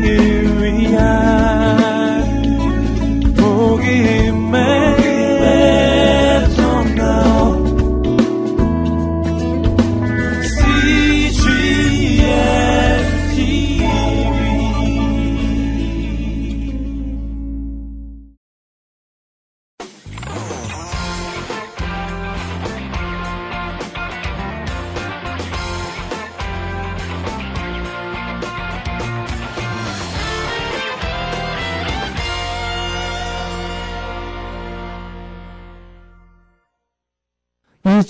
세 0.00 1.37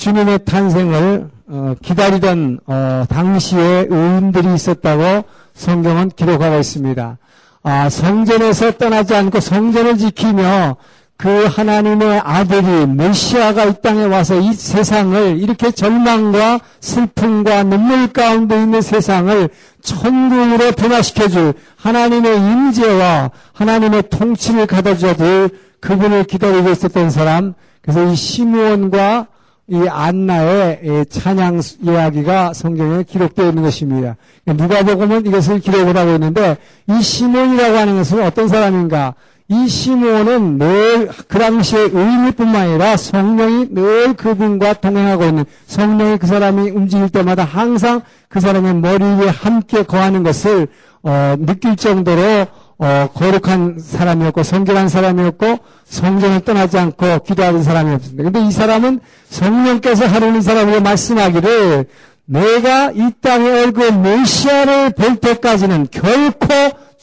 주님의 0.08 0.46
탄생을 0.46 1.28
어, 1.48 1.74
기다리던 1.82 2.60
어, 2.66 3.04
당시에 3.10 3.88
의인들이 3.90 4.54
있었다고 4.54 5.24
성경은 5.52 6.12
기록하고 6.16 6.58
있습니다. 6.58 7.18
아, 7.62 7.90
성전에서 7.90 8.78
떠나지 8.78 9.14
않고 9.14 9.40
성전을 9.40 9.98
지키며 9.98 10.76
그 11.18 11.44
하나님의 11.44 12.22
아들이 12.24 12.86
메시아가 12.86 13.66
이 13.66 13.74
땅에 13.82 14.04
와서 14.04 14.40
이 14.40 14.54
세상을 14.54 15.40
이렇게 15.42 15.72
절망과 15.72 16.60
슬픔과 16.80 17.64
눈물 17.64 18.10
가운데 18.10 18.62
있는 18.62 18.80
세상을 18.80 19.50
천국으로 19.82 20.72
변화시켜줄 20.72 21.52
하나님의 21.76 22.34
임재와 22.34 23.30
하나님의 23.52 24.04
통치를 24.08 24.66
가져줄 24.66 25.50
그분을 25.80 26.24
기다리고 26.24 26.70
있었던 26.70 27.10
사람 27.10 27.52
그래서 27.82 28.04
이 28.04 28.16
시므온과 28.16 29.26
이 29.70 29.86
안나의 29.88 31.06
찬양 31.10 31.60
이야기가 31.82 32.52
성경에 32.54 33.02
기록되어 33.02 33.48
있는 33.48 33.62
것입니다. 33.62 34.16
누가복음은 34.46 35.26
이것을 35.26 35.60
기록을 35.60 35.96
하고 35.96 36.12
있는데 36.12 36.56
이 36.88 37.02
시몬이라고 37.02 37.76
하는 37.76 37.96
것은 37.96 38.22
어떤 38.22 38.48
사람인가? 38.48 39.14
이 39.50 39.66
시몬은 39.66 40.58
늘 40.58 41.08
그 41.28 41.38
당시에 41.38 41.90
의미뿐만 41.92 42.56
아니라 42.56 42.96
성령이 42.96 43.68
늘 43.70 44.14
그분과 44.14 44.74
동행하고 44.74 45.24
있는 45.24 45.44
성령이 45.66 46.18
그 46.18 46.26
사람이 46.26 46.70
움직일 46.70 47.08
때마다 47.08 47.44
항상 47.44 48.02
그 48.28 48.40
사람의 48.40 48.74
머리 48.74 49.04
위에 49.04 49.28
함께 49.28 49.82
거하는 49.82 50.22
것을 50.22 50.68
어, 51.02 51.36
느낄 51.38 51.76
정도로 51.76 52.46
어, 52.78 53.08
거룩한 53.12 53.78
사람이었고 53.80 54.44
성결한 54.44 54.88
사람이었고 54.88 55.58
성전을 55.84 56.40
떠나지 56.40 56.78
않고 56.78 57.20
기도하는 57.24 57.62
사람이었습니다. 57.62 58.22
근데 58.22 58.40
이 58.46 58.52
사람은 58.52 59.00
성령께서 59.28 60.06
하루는 60.06 60.40
사람에게 60.40 60.80
말씀하기를 60.80 61.86
내가 62.26 62.92
이 62.92 63.10
땅의 63.20 63.64
얼굴 63.64 63.92
메시아를 63.92 64.90
볼 64.90 65.16
때까지는 65.16 65.88
결코 65.90 66.46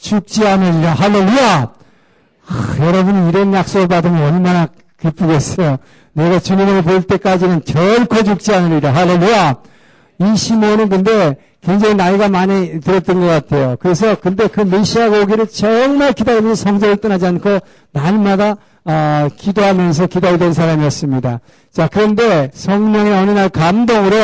죽지 0.00 0.46
않으리라. 0.46 0.92
할렐루야! 0.94 1.72
아, 2.48 2.76
여러분이 2.80 3.28
이런 3.28 3.52
약속을 3.52 3.88
받으면 3.88 4.22
얼마나 4.22 4.68
기쁘겠어요. 5.00 5.78
내가 6.12 6.38
주님을 6.38 6.82
볼 6.82 7.02
때까지는 7.02 7.62
결코 7.66 8.22
죽지 8.22 8.54
않으리라. 8.54 8.94
할렐루야! 8.94 9.56
이 10.18 10.36
시몬은 10.36 10.88
근데 10.88 11.36
굉장히 11.62 11.94
나이가 11.94 12.28
많이 12.28 12.80
들었던 12.80 13.20
것 13.20 13.26
같아요. 13.26 13.76
그래서 13.80 14.14
근데 14.14 14.46
그 14.46 14.60
메시아가 14.60 15.20
오기를 15.22 15.48
정말 15.48 16.12
기다리면서 16.12 16.62
성전을 16.62 16.96
떠나지 16.98 17.26
않고 17.26 17.58
날마다 17.92 18.56
어, 18.84 19.28
기도하면서 19.36 20.06
기다리던 20.06 20.52
사람이었습니다. 20.52 21.40
자 21.72 21.88
그런데 21.92 22.50
성령의 22.54 23.12
어느 23.12 23.30
날 23.32 23.48
감동으로 23.48 24.16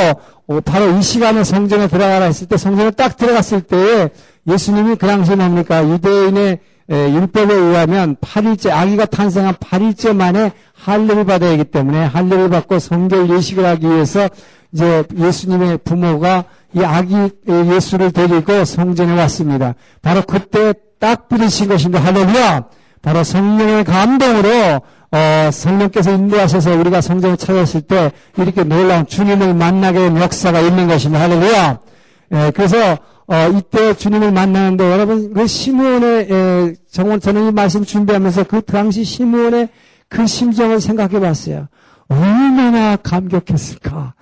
어, 0.46 0.60
바로 0.60 0.90
이 0.90 1.02
시간에 1.02 1.42
성전에 1.42 1.88
들어가라 1.88 2.26
했을 2.26 2.46
때 2.46 2.56
성전에 2.56 2.92
딱 2.92 3.16
들어갔을 3.16 3.62
때 3.62 4.10
예수님이 4.46 4.94
그 4.96 5.06
당시에 5.06 5.34
뭡니까 5.34 5.86
유대인의 5.88 6.58
율법에 6.90 7.54
의하면 7.54 8.16
8일째 8.16 8.70
아기가 8.70 9.06
탄생한 9.06 9.54
8일째 9.54 10.14
만에 10.14 10.52
할례를 10.74 11.24
받아야 11.24 11.52
하기 11.52 11.64
때문에 11.64 12.04
할례를 12.04 12.50
받고 12.50 12.78
성결 12.78 13.30
예식을 13.30 13.64
하기 13.64 13.86
위해서 13.86 14.28
이제 14.72 15.04
예수님의 15.16 15.78
부모가 15.78 16.44
이 16.74 16.82
아기 16.82 17.14
예수를 17.46 18.12
데리고 18.12 18.64
성전에 18.64 19.12
왔습니다. 19.20 19.74
바로 20.00 20.22
그때 20.22 20.72
딱 20.98 21.28
부르신 21.28 21.68
것입니다. 21.68 22.02
할렐루야! 22.02 22.64
바로 23.02 23.24
성령의 23.24 23.84
감동으로 23.84 24.80
어, 25.10 25.50
성령께서 25.52 26.12
인도하셔서 26.12 26.76
우리가 26.76 27.00
성전을 27.00 27.36
찾았을 27.36 27.82
때 27.82 28.12
이렇게 28.38 28.64
놀라운 28.64 29.06
주님을 29.06 29.54
만나게 29.54 29.98
된 29.98 30.16
역사가 30.16 30.60
있는 30.60 30.86
것입니다. 30.86 31.22
할렐루야! 31.24 31.78
예, 32.32 32.52
그래서 32.54 32.98
어, 33.26 33.48
이때 33.54 33.94
주님을 33.94 34.32
만나는데 34.32 34.90
여러분 34.90 35.34
그 35.34 35.46
시므온의 35.46 36.28
예, 36.30 36.74
정원 36.90 37.20
저는 37.20 37.48
이 37.48 37.52
말씀 37.52 37.84
준비하면서 37.84 38.44
그 38.44 38.62
당시 38.62 39.04
시므온의 39.04 39.68
그 40.08 40.26
심정을 40.26 40.80
생각해 40.80 41.20
봤어요. 41.20 41.68
얼마나 42.08 42.96
감격했을까. 42.96 44.14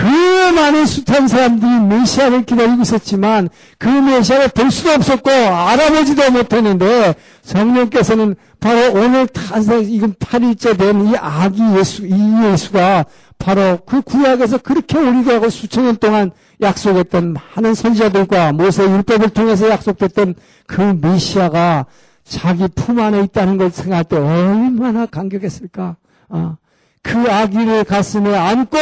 그 0.00 0.52
많은 0.54 0.86
숱한 0.86 1.28
사람들이 1.28 1.80
메시아를 1.80 2.44
기다리고 2.44 2.82
있었지만 2.82 3.48
그 3.78 3.88
메시아를 3.88 4.48
볼 4.48 4.70
수도 4.70 4.90
없었고 4.90 5.30
알아보지도 5.30 6.30
못했는데 6.30 7.14
성령께서는 7.42 8.34
바로 8.60 8.92
오늘 8.92 9.26
탄생 9.26 9.84
이건 9.84 10.14
8일째 10.14 10.78
된 10.78 11.02
이 11.06 11.14
아기 11.16 11.62
예수 11.76 12.06
이 12.06 12.12
예수가 12.44 13.04
바로 13.38 13.78
그 13.84 14.00
구약에서 14.02 14.58
그렇게 14.58 14.98
우리가 14.98 15.48
수천 15.50 15.84
년 15.84 15.96
동안 15.96 16.30
약속했던 16.60 17.34
많은 17.56 17.74
선지자들과 17.74 18.52
모세 18.52 18.84
율법을 18.84 19.30
통해서 19.30 19.68
약속됐던 19.68 20.34
그 20.66 20.80
메시아가 21.00 21.86
자기 22.24 22.68
품 22.68 23.00
안에 23.00 23.20
있다는 23.24 23.58
걸 23.58 23.70
생각할 23.70 24.04
때 24.04 24.16
얼마나 24.16 25.06
감격했을까. 25.06 25.96
아, 26.28 26.56
그 27.02 27.18
아기를 27.18 27.82
가슴에 27.82 28.34
안고 28.36 28.78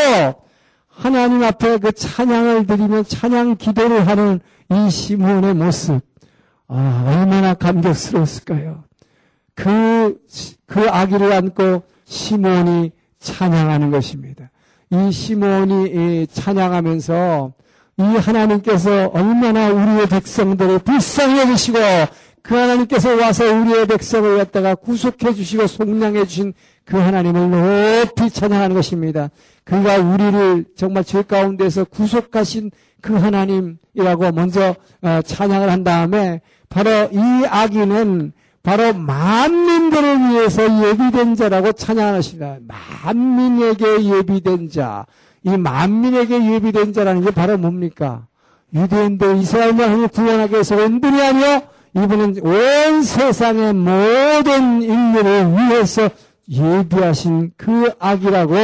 하나님 0.90 1.42
앞에 1.42 1.78
그 1.78 1.92
찬양을 1.92 2.66
드리며 2.66 3.02
찬양 3.04 3.56
기도를 3.56 4.06
하는 4.06 4.40
이 4.70 4.90
시몬의 4.90 5.54
모습, 5.54 6.00
아, 6.68 7.04
얼마나 7.06 7.54
감격스러웠을까요? 7.54 8.84
그, 9.54 10.18
그 10.66 10.88
아기를 10.88 11.32
안고 11.32 11.82
시몬이 12.04 12.92
찬양하는 13.18 13.90
것입니다. 13.90 14.50
이 14.90 15.12
시몬이 15.12 16.26
찬양하면서 16.26 17.52
이 17.98 18.02
하나님께서 18.02 19.08
얼마나 19.08 19.70
우리의 19.70 20.06
백성들을 20.08 20.80
불쌍히 20.80 21.40
여기시고 21.40 21.78
그 22.42 22.54
하나님께서 22.54 23.16
와서 23.16 23.44
우리의 23.44 23.86
백성을 23.86 24.36
갖다가 24.38 24.74
구속해 24.74 25.34
주시고 25.34 25.66
속량해 25.66 26.26
주신 26.26 26.52
그 26.84 26.96
하나님을 26.96 27.50
높이 27.50 28.30
찬양하는 28.30 28.74
것입니다. 28.74 29.28
그가 29.64 29.98
우리를 29.98 30.64
정말 30.76 31.04
죄 31.04 31.22
가운데서 31.22 31.84
구속하신 31.84 32.70
그 33.00 33.14
하나님이라고 33.14 34.32
먼저 34.32 34.74
어, 35.02 35.20
찬양을 35.22 35.70
한 35.70 35.84
다음에 35.84 36.40
바로 36.68 36.90
이 37.12 37.46
아기는 37.48 38.32
바로 38.62 38.92
만민들을 38.92 40.30
위해서 40.30 40.62
예비된 40.64 41.34
자라고 41.34 41.72
찬양하십니다. 41.72 42.58
만민에게 43.04 44.04
예비된 44.04 44.68
자. 44.68 45.06
이 45.42 45.56
만민에게 45.56 46.52
예비된 46.52 46.92
자라는 46.92 47.22
게 47.22 47.30
바로 47.30 47.56
뭡니까? 47.56 48.26
유대인들 48.74 49.38
이스라엘만을 49.38 50.09
구원하기 50.09 50.53
위해서 50.53 50.76
온 50.76 51.00
분이 51.00 51.20
아니요 51.20 51.62
이분은 51.95 52.37
온 52.42 53.03
세상의 53.03 53.72
모든 53.75 54.83
인류를 54.83 55.53
위해서 55.53 56.09
예비하신 56.48 57.53
그 57.57 57.92
악이라고 57.98 58.54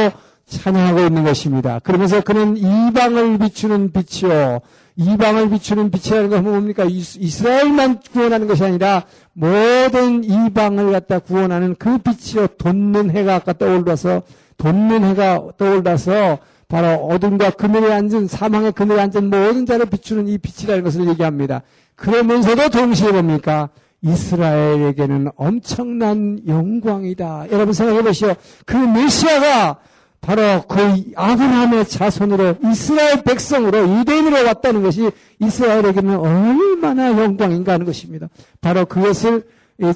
찬양하고 0.45 1.01
있는 1.01 1.23
것입니다. 1.23 1.79
그러면서 1.79 2.21
그는 2.21 2.55
이방을 2.55 3.37
비추는 3.37 3.91
빛이요. 3.91 4.61
이방을 4.95 5.49
비추는 5.49 5.91
빛이라는 5.91 6.29
건 6.29 6.43
뭡니까? 6.43 6.85
이스라엘만 6.85 7.99
구원하는 8.11 8.47
것이 8.47 8.63
아니라 8.63 9.03
모든 9.33 10.23
이방을 10.23 10.91
갖다 10.91 11.19
구원하는 11.19 11.75
그 11.77 11.97
빛이요. 11.99 12.47
돋는 12.57 13.11
해가 13.11 13.35
아까 13.35 13.53
떠올라서 13.53 14.23
돋는 14.57 15.03
해가 15.03 15.49
떠올라서 15.57 16.39
바로 16.67 16.95
어둠과 16.95 17.51
그늘에 17.51 17.93
앉은 17.93 18.27
사망의 18.27 18.71
그늘에 18.71 18.99
앉은 19.01 19.29
모든 19.29 19.65
자를 19.65 19.85
비추는 19.85 20.27
이 20.27 20.37
빛이라는 20.37 20.83
것을 20.83 21.07
얘기합니다. 21.07 21.61
그러면서도 21.97 22.69
동시에 22.69 23.11
뭡니까? 23.11 23.69
이스라엘에게는 24.01 25.29
엄청난 25.35 26.39
영광이다. 26.47 27.47
여러분 27.51 27.73
생각해 27.73 28.03
보시오. 28.03 28.35
그 28.65 28.77
메시아가 28.77 29.77
바로 30.21 30.63
그 30.67 30.79
아브라함의 31.15 31.87
자손으로 31.87 32.55
이스라엘 32.71 33.23
백성으로 33.23 33.99
유대인으로 33.99 34.45
왔다는 34.45 34.83
것이 34.83 35.11
이스라엘에게는 35.39 36.17
얼마나 36.17 37.09
영광인가 37.19 37.73
하는 37.73 37.85
것입니다. 37.85 38.27
바로 38.61 38.85
그것을 38.85 39.43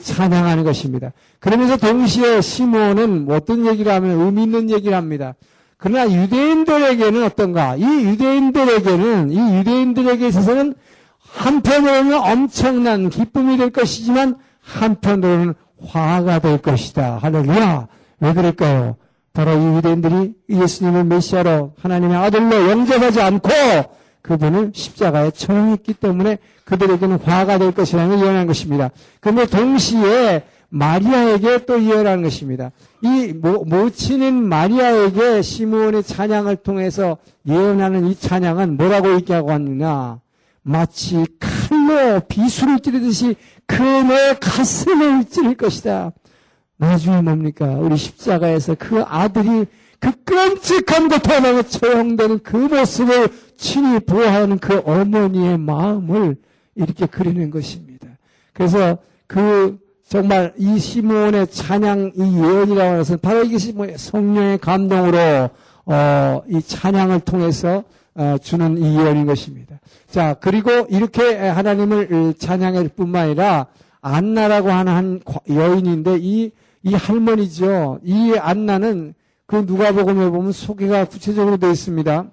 찬양하는 0.02 0.64
것입니다. 0.64 1.12
그러면서 1.40 1.78
동시에 1.78 2.42
시몬은 2.42 3.28
어떤 3.30 3.66
얘기를 3.68 3.92
하면 3.92 4.22
의미 4.22 4.44
있는 4.44 4.70
얘기를 4.70 4.96
합니다. 4.96 5.36
그러나 5.78 6.12
유대인들에게는 6.12 7.24
어떤가? 7.24 7.76
이 7.76 7.84
유대인들에게는, 7.84 9.32
이 9.32 9.58
유대인들에게 9.58 10.28
있어서는 10.28 10.76
한편으로는 11.34 12.20
엄청난 12.20 13.10
기쁨이 13.10 13.58
될 13.58 13.70
것이지만 13.70 14.38
한편으로는 14.62 15.54
화가 15.86 16.40
될 16.40 16.60
것이다. 16.60 17.18
할렐루야. 17.22 17.88
왜 18.20 18.34
그럴까요? 18.34 18.96
바로 19.34 19.54
이 19.54 19.78
유대인들이 19.78 20.34
예수님을 20.50 21.06
메시아로 21.06 21.74
하나님의 21.82 22.18
아들로 22.18 22.70
영접하지 22.70 23.22
않고 23.22 23.50
그분을 24.22 24.72
십자가에 24.76 25.32
처형했기 25.32 25.94
때문에 25.96 26.38
그들에게는 26.66 27.20
화가 27.20 27.58
될 27.58 27.72
것이라는 27.72 28.18
걸 28.18 28.26
예언한 28.26 28.48
것입니다. 28.48 28.90
그런데 29.20 29.46
동시에 29.46 30.44
마리아에게 30.70 31.66
또 31.66 31.84
예언하는 31.84 32.24
것입니다. 32.24 32.72
이 33.02 33.34
모, 33.34 33.66
모친인 33.66 34.48
마리아에게 34.48 35.42
시므온의 35.42 36.04
찬양을 36.04 36.58
통해서 36.58 37.18
예언하는 37.48 38.08
이 38.08 38.16
찬양은 38.16 38.78
뭐라고 38.78 39.14
얘기하고 39.16 39.50
왔느냐? 39.50 40.20
마치 40.64 41.26
칼로 41.40 42.20
비수를 42.22 42.80
찌르듯이 42.80 43.36
그내 43.66 44.36
가슴을 44.40 45.26
찌를 45.26 45.56
것이다. 45.56 46.12
나중에 46.78 47.22
뭡니까? 47.22 47.66
우리 47.66 47.98
십자가에서 47.98 48.76
그 48.78 49.04
아들이 49.04 49.66
그 50.00 50.12
끔찍한 50.24 51.10
고통에 51.10 51.62
처형되는 51.62 52.40
그 52.44 52.58
모습을 52.58 53.30
친히 53.56 54.00
보호하는 54.00 54.58
그 54.58 54.82
어머니의 54.84 55.60
마음을 55.60 56.36
이렇게 56.76 57.06
그리는 57.06 57.52
것입니다. 57.52 58.08
그래서 58.54 58.98
그 59.28 59.80
정말 60.08 60.54
이 60.58 60.80
시몬의 60.80 61.48
찬양 61.48 62.14
이 62.16 62.22
예언이라고 62.22 62.90
하는 62.90 63.20
바로 63.22 63.44
이것이 63.44 63.74
뭐 63.74 63.88
성령의 63.96 64.58
감동으로 64.58 65.50
어, 65.86 66.42
이 66.48 66.62
찬양을 66.62 67.22
통해서 67.22 67.78
어, 67.78 67.84
주는 68.42 68.78
이 68.78 68.96
예언인 68.98 69.26
것입니다. 69.26 69.80
자 70.10 70.36
그리고 70.36 70.88
이렇게 70.90 71.36
하나님을 71.38 72.34
찬양할 72.38 72.90
뿐만 72.90 73.26
아니라 73.26 73.68
안나라고 74.02 74.70
하는 74.72 74.94
한 74.94 75.20
여인인데 75.50 76.18
이 76.20 76.52
이 76.84 76.94
할머니죠. 76.94 78.00
이 78.04 78.36
안나는 78.40 79.14
그 79.46 79.58
누가복음에 79.68 80.30
보면 80.30 80.52
소개가 80.52 81.06
구체적으로 81.06 81.58
되어 81.58 81.72
있습니다. 81.72 82.32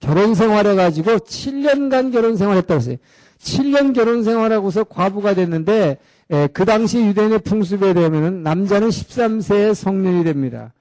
결혼 0.00 0.34
생활해 0.34 0.74
가지고 0.74 1.18
7년간 1.18 2.12
결혼 2.12 2.36
생활했다고 2.36 2.80
했어요. 2.80 2.96
7년 3.40 3.94
결혼 3.94 4.22
생활하고서 4.24 4.84
과부가 4.84 5.34
됐는데 5.34 5.98
에, 6.30 6.46
그 6.48 6.64
당시 6.64 7.00
유대인의 7.04 7.40
풍습에 7.40 7.94
되면 7.94 8.42
남자는 8.42 8.88
13세에 8.88 9.74
성년이 9.74 10.24
됩니다. 10.24 10.72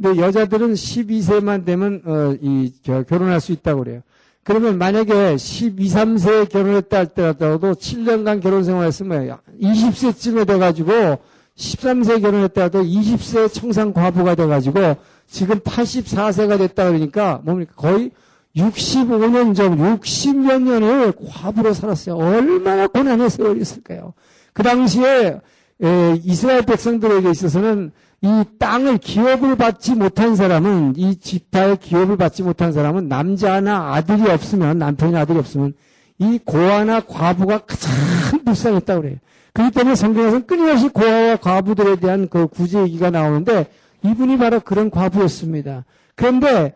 근데 0.00 0.20
여자들은 0.20 0.74
12세만 0.74 1.64
되면 1.64 2.02
어, 2.04 2.36
이 2.40 2.72
저, 2.82 3.02
결혼할 3.02 3.40
수 3.40 3.52
있다고 3.52 3.84
그래요. 3.84 4.02
그러면 4.44 4.78
만약에 4.78 5.36
12, 5.36 5.88
3세에 5.88 6.48
결혼했다 6.48 6.96
할 6.96 7.06
때라도 7.06 7.58
7년간 7.58 8.40
결혼 8.40 8.62
생활했으면 8.62 9.38
20세쯤에 9.60 10.46
돼가지고 10.46 11.18
13세 11.56 12.20
결혼했다가도 12.20 12.84
20세 12.84 13.52
청산 13.52 13.92
과부가 13.92 14.34
돼가지고 14.34 14.96
지금 15.26 15.58
84세가 15.60 16.58
됐다 16.58 16.84
그러니까 16.84 17.40
뭡니까 17.42 17.72
거의 17.74 18.12
65년 18.56 19.54
전 19.54 19.76
60여 19.76 20.62
년을 20.62 21.12
과부로 21.28 21.74
살았어요. 21.74 22.16
얼마나 22.16 22.86
고난의 22.86 23.28
세월이었을까요? 23.30 24.14
그 24.52 24.62
당시에 24.62 25.40
에, 25.82 26.20
이스라엘 26.22 26.62
백성들에게 26.62 27.30
있어서는 27.30 27.92
이 28.22 28.44
땅을 28.58 28.98
기업을 28.98 29.56
받지 29.56 29.94
못한 29.94 30.36
사람은 30.36 30.94
이 30.96 31.16
지파의 31.16 31.78
기업을 31.78 32.16
받지 32.16 32.42
못한 32.42 32.72
사람은 32.72 33.08
남자나 33.08 33.94
아들이 33.94 34.28
없으면 34.28 34.78
남편이 34.78 35.16
아들이 35.16 35.38
없으면 35.38 35.74
이 36.18 36.38
고아나 36.44 37.00
과부가 37.00 37.58
가장 37.58 38.44
불쌍했다고 38.44 39.02
그래요. 39.02 39.16
그렇기 39.52 39.74
때문에 39.74 39.94
성경에서는 39.94 40.46
끊임없이 40.46 40.88
고아와 40.88 41.36
과부들에 41.36 41.96
대한 41.96 42.28
그 42.28 42.46
구제 42.46 42.80
얘기가 42.80 43.10
나오는데 43.10 43.66
이분이 44.02 44.38
바로 44.38 44.60
그런 44.60 44.90
과부였습니다. 44.90 45.84
그런데 46.14 46.74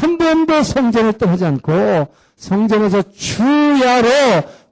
한 0.00 0.18
번도 0.18 0.62
성전을 0.62 1.14
떠나지 1.14 1.44
않고 1.44 2.08
성전에서 2.36 3.02
주야로 3.12 4.08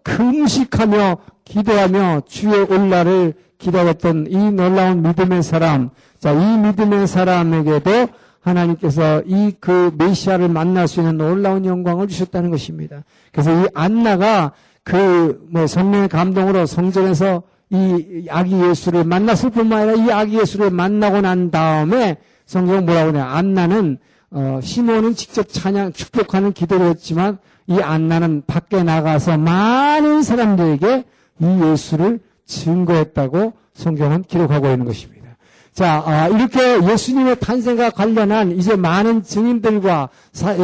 금식하며 0.02 1.18
기도하며 1.44 2.22
주의 2.26 2.54
올라를 2.54 3.34
기다렸던 3.58 4.26
이 4.30 4.36
놀라운 4.52 5.02
믿음의 5.02 5.42
사람, 5.42 5.90
자, 6.18 6.32
이 6.32 6.58
믿음의 6.58 7.06
사람에게도 7.06 8.08
하나님께서 8.40 9.22
이 9.26 9.52
그 9.60 9.90
메시아를 9.98 10.48
만날 10.48 10.88
수 10.88 11.00
있는 11.00 11.18
놀라운 11.18 11.64
영광을 11.64 12.08
주셨다는 12.08 12.50
것입니다. 12.50 13.04
그래서 13.32 13.50
이 13.52 13.66
안나가 13.74 14.52
그 14.84 15.38
뭐 15.50 15.66
성령의 15.66 16.08
감동으로 16.08 16.64
성전에서 16.66 17.42
이 17.70 18.26
아기 18.30 18.58
예수를 18.58 19.04
만났을 19.04 19.50
뿐만 19.50 19.88
아니라 19.88 20.06
이 20.06 20.10
아기 20.10 20.38
예수를 20.38 20.70
만나고 20.70 21.20
난 21.20 21.50
다음에 21.50 22.16
성경 22.46 22.86
뭐라고 22.86 23.08
하냐 23.10 23.26
안나는 23.26 23.98
어, 24.30 24.60
시몬은 24.62 25.14
직접 25.14 25.48
찬양 25.48 25.92
축복하는 25.92 26.52
기도를 26.52 26.86
했지만 26.86 27.38
이 27.66 27.78
안나는 27.80 28.42
밖에 28.46 28.82
나가서 28.82 29.36
많은 29.36 30.22
사람들에게 30.22 31.04
이 31.40 31.60
예수를 31.64 32.20
증거했다고 32.48 33.52
성경은 33.74 34.22
기록하고 34.22 34.66
있는 34.70 34.84
것입니다. 34.84 35.36
자, 35.72 36.02
아, 36.04 36.26
이렇게 36.26 36.82
예수님의 36.90 37.38
탄생과 37.38 37.90
관련한 37.90 38.50
이제 38.50 38.74
많은 38.74 39.22
증인들과 39.22 40.08
사, 40.32 40.56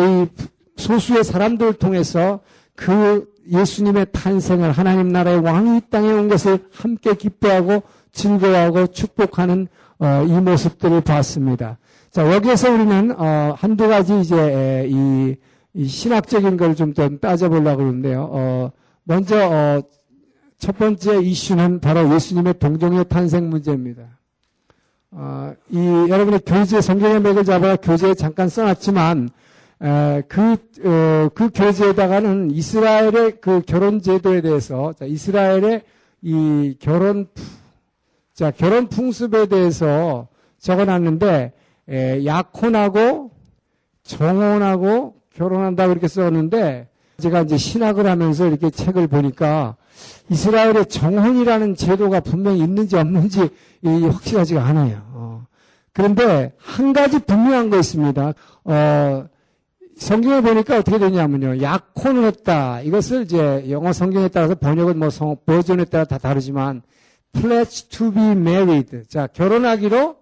소수의 0.76 1.22
사람들을 1.22 1.74
통해서 1.74 2.40
그 2.74 3.28
예수님의 3.48 4.06
탄생을 4.12 4.72
하나님 4.72 5.10
나라의 5.10 5.38
왕이 5.38 5.76
이 5.76 5.80
땅에 5.90 6.10
온 6.10 6.28
것을 6.28 6.58
함께 6.72 7.14
기뻐하고 7.14 7.82
즐거워하고 8.10 8.88
축복하는 8.88 9.68
어, 9.98 10.24
이 10.26 10.32
모습들을 10.32 11.02
봤습니다. 11.02 11.78
자 12.10 12.32
여기에서 12.32 12.72
우리는 12.72 13.14
어, 13.16 13.54
한두 13.56 13.86
가지 13.86 14.18
이제 14.20 14.88
이, 14.90 15.36
이 15.74 15.86
신학적인 15.86 16.56
걸좀 16.56 16.94
따져보려고 17.20 17.78
그러는데요. 17.78 18.28
어, 18.32 18.70
먼저 19.04 19.36
어, 19.48 19.82
첫 20.64 20.78
번째 20.78 21.20
이슈는 21.20 21.80
바로 21.80 22.14
예수님의 22.14 22.58
동정의 22.58 23.04
탄생 23.06 23.50
문제입니다. 23.50 24.04
어, 25.10 25.52
이 25.68 25.76
여러분의 26.08 26.40
교재 26.46 26.80
성경의 26.80 27.20
맥을 27.20 27.44
잡아 27.44 27.76
교재에 27.76 28.14
잠깐 28.14 28.48
써놨지만 28.48 29.28
그, 30.26 30.56
어, 30.86 31.28
그 31.34 31.50
교재에다가는 31.52 32.50
이스라엘의 32.50 33.42
그 33.42 33.60
결혼 33.66 34.00
제도에 34.00 34.40
대해서, 34.40 34.94
자, 34.94 35.04
이스라엘의 35.04 35.82
이 36.22 36.76
결혼, 36.80 37.26
자, 38.32 38.50
결혼 38.50 38.88
풍습에 38.88 39.44
대해서 39.44 40.28
적어 40.58 40.86
놨는데, 40.86 41.52
에, 41.90 42.24
약혼하고 42.24 43.32
정혼하고 44.02 45.16
결혼한다고 45.34 45.92
이렇게 45.92 46.08
썼는데, 46.08 46.88
제가 47.18 47.42
이제 47.42 47.58
신학을 47.58 48.06
하면서 48.06 48.46
이렇게 48.46 48.70
책을 48.70 49.08
보니까 49.08 49.76
이스라엘의 50.30 50.86
정혼이라는 50.86 51.76
제도가 51.76 52.20
분명히 52.20 52.60
있는지 52.60 52.96
없는지 52.96 53.50
확실하지가 53.82 54.64
않아요. 54.64 55.02
어. 55.12 55.46
그런데 55.92 56.52
한 56.58 56.92
가지 56.92 57.18
분명한 57.18 57.70
거 57.70 57.78
있습니다. 57.78 58.32
어, 58.64 59.26
성경에 59.96 60.40
보니까 60.40 60.78
어떻게 60.78 60.98
되냐면요. 60.98 61.62
약혼을 61.62 62.24
했다. 62.24 62.80
이것을 62.80 63.22
이제 63.22 63.66
영어 63.70 63.92
성경에 63.92 64.28
따라서 64.28 64.54
번역은 64.54 64.98
뭐 64.98 65.10
성, 65.10 65.36
버전에 65.46 65.84
따라 65.84 66.04
다 66.04 66.18
다르지만 66.18 66.82
pledge 67.32 67.88
to 67.90 68.12
be 68.12 68.22
married. 68.22 69.04
자, 69.08 69.26
결혼하기로 69.28 70.16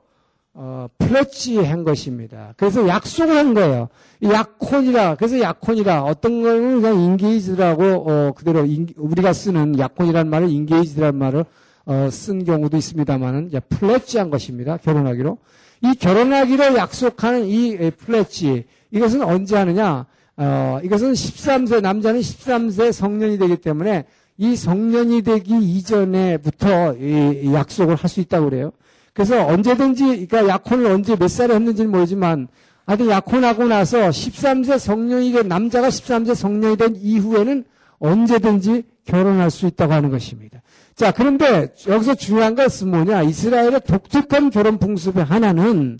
어, 0.54 0.86
pledge 0.98 1.58
한 1.58 1.82
것입니다. 1.82 2.52
그래서 2.58 2.86
약속을 2.86 3.34
한 3.34 3.54
거예요. 3.54 3.88
약혼이라, 4.22 5.14
그래서 5.14 5.40
약혼이라, 5.40 6.04
어떤 6.04 6.42
거는 6.42 6.82
그냥 6.82 7.00
engage라고, 7.00 7.84
어, 7.84 8.32
그대로, 8.32 8.64
인, 8.66 8.86
우리가 8.96 9.32
쓰는 9.32 9.78
약혼이라는 9.78 10.30
말을 10.30 10.50
engage라는 10.50 11.18
말을, 11.18 11.44
어, 11.86 12.08
쓴 12.10 12.44
경우도 12.44 12.76
있습니다만은, 12.76 13.50
pledge 13.70 14.18
한 14.18 14.28
것입니다. 14.28 14.76
결혼하기로. 14.76 15.38
이 15.84 15.94
결혼하기로 15.94 16.76
약속하는 16.76 17.46
이 17.46 17.90
pledge, 17.90 18.64
이것은 18.90 19.22
언제 19.22 19.56
하느냐? 19.56 20.06
어, 20.36 20.80
이것은 20.84 21.12
13세, 21.12 21.80
남자는 21.80 22.20
13세 22.20 22.92
성년이 22.92 23.38
되기 23.38 23.56
때문에 23.56 24.04
이 24.38 24.56
성년이 24.56 25.22
되기 25.22 25.56
이전에부터 25.58 26.94
이 26.96 27.52
약속을 27.52 27.96
할 27.96 28.08
수 28.08 28.20
있다고 28.20 28.50
그래요. 28.50 28.72
그래서 29.14 29.46
언제든지, 29.46 30.26
그러니까 30.26 30.48
약혼을 30.48 30.86
언제 30.86 31.16
몇 31.16 31.28
살에 31.28 31.54
했는지는 31.54 31.90
모르지만 31.90 32.48
하여튼 32.86 33.10
약혼하고 33.10 33.64
나서 33.66 34.08
13세 34.08 34.78
성년이 34.78 35.32
된 35.32 35.48
남자가 35.48 35.88
13세 35.88 36.34
성년이 36.34 36.76
된 36.76 36.96
이후에는 36.96 37.64
언제든지 37.98 38.84
결혼할 39.04 39.50
수 39.50 39.66
있다고 39.66 39.92
하는 39.92 40.10
것입니다. 40.10 40.60
자, 40.96 41.12
그런데 41.12 41.72
여기서 41.86 42.14
중요한 42.14 42.54
것은 42.54 42.88
뭐냐? 42.90 43.22
이스라엘의 43.22 43.80
독특한 43.86 44.50
결혼 44.50 44.78
풍습의 44.78 45.24
하나는 45.24 45.98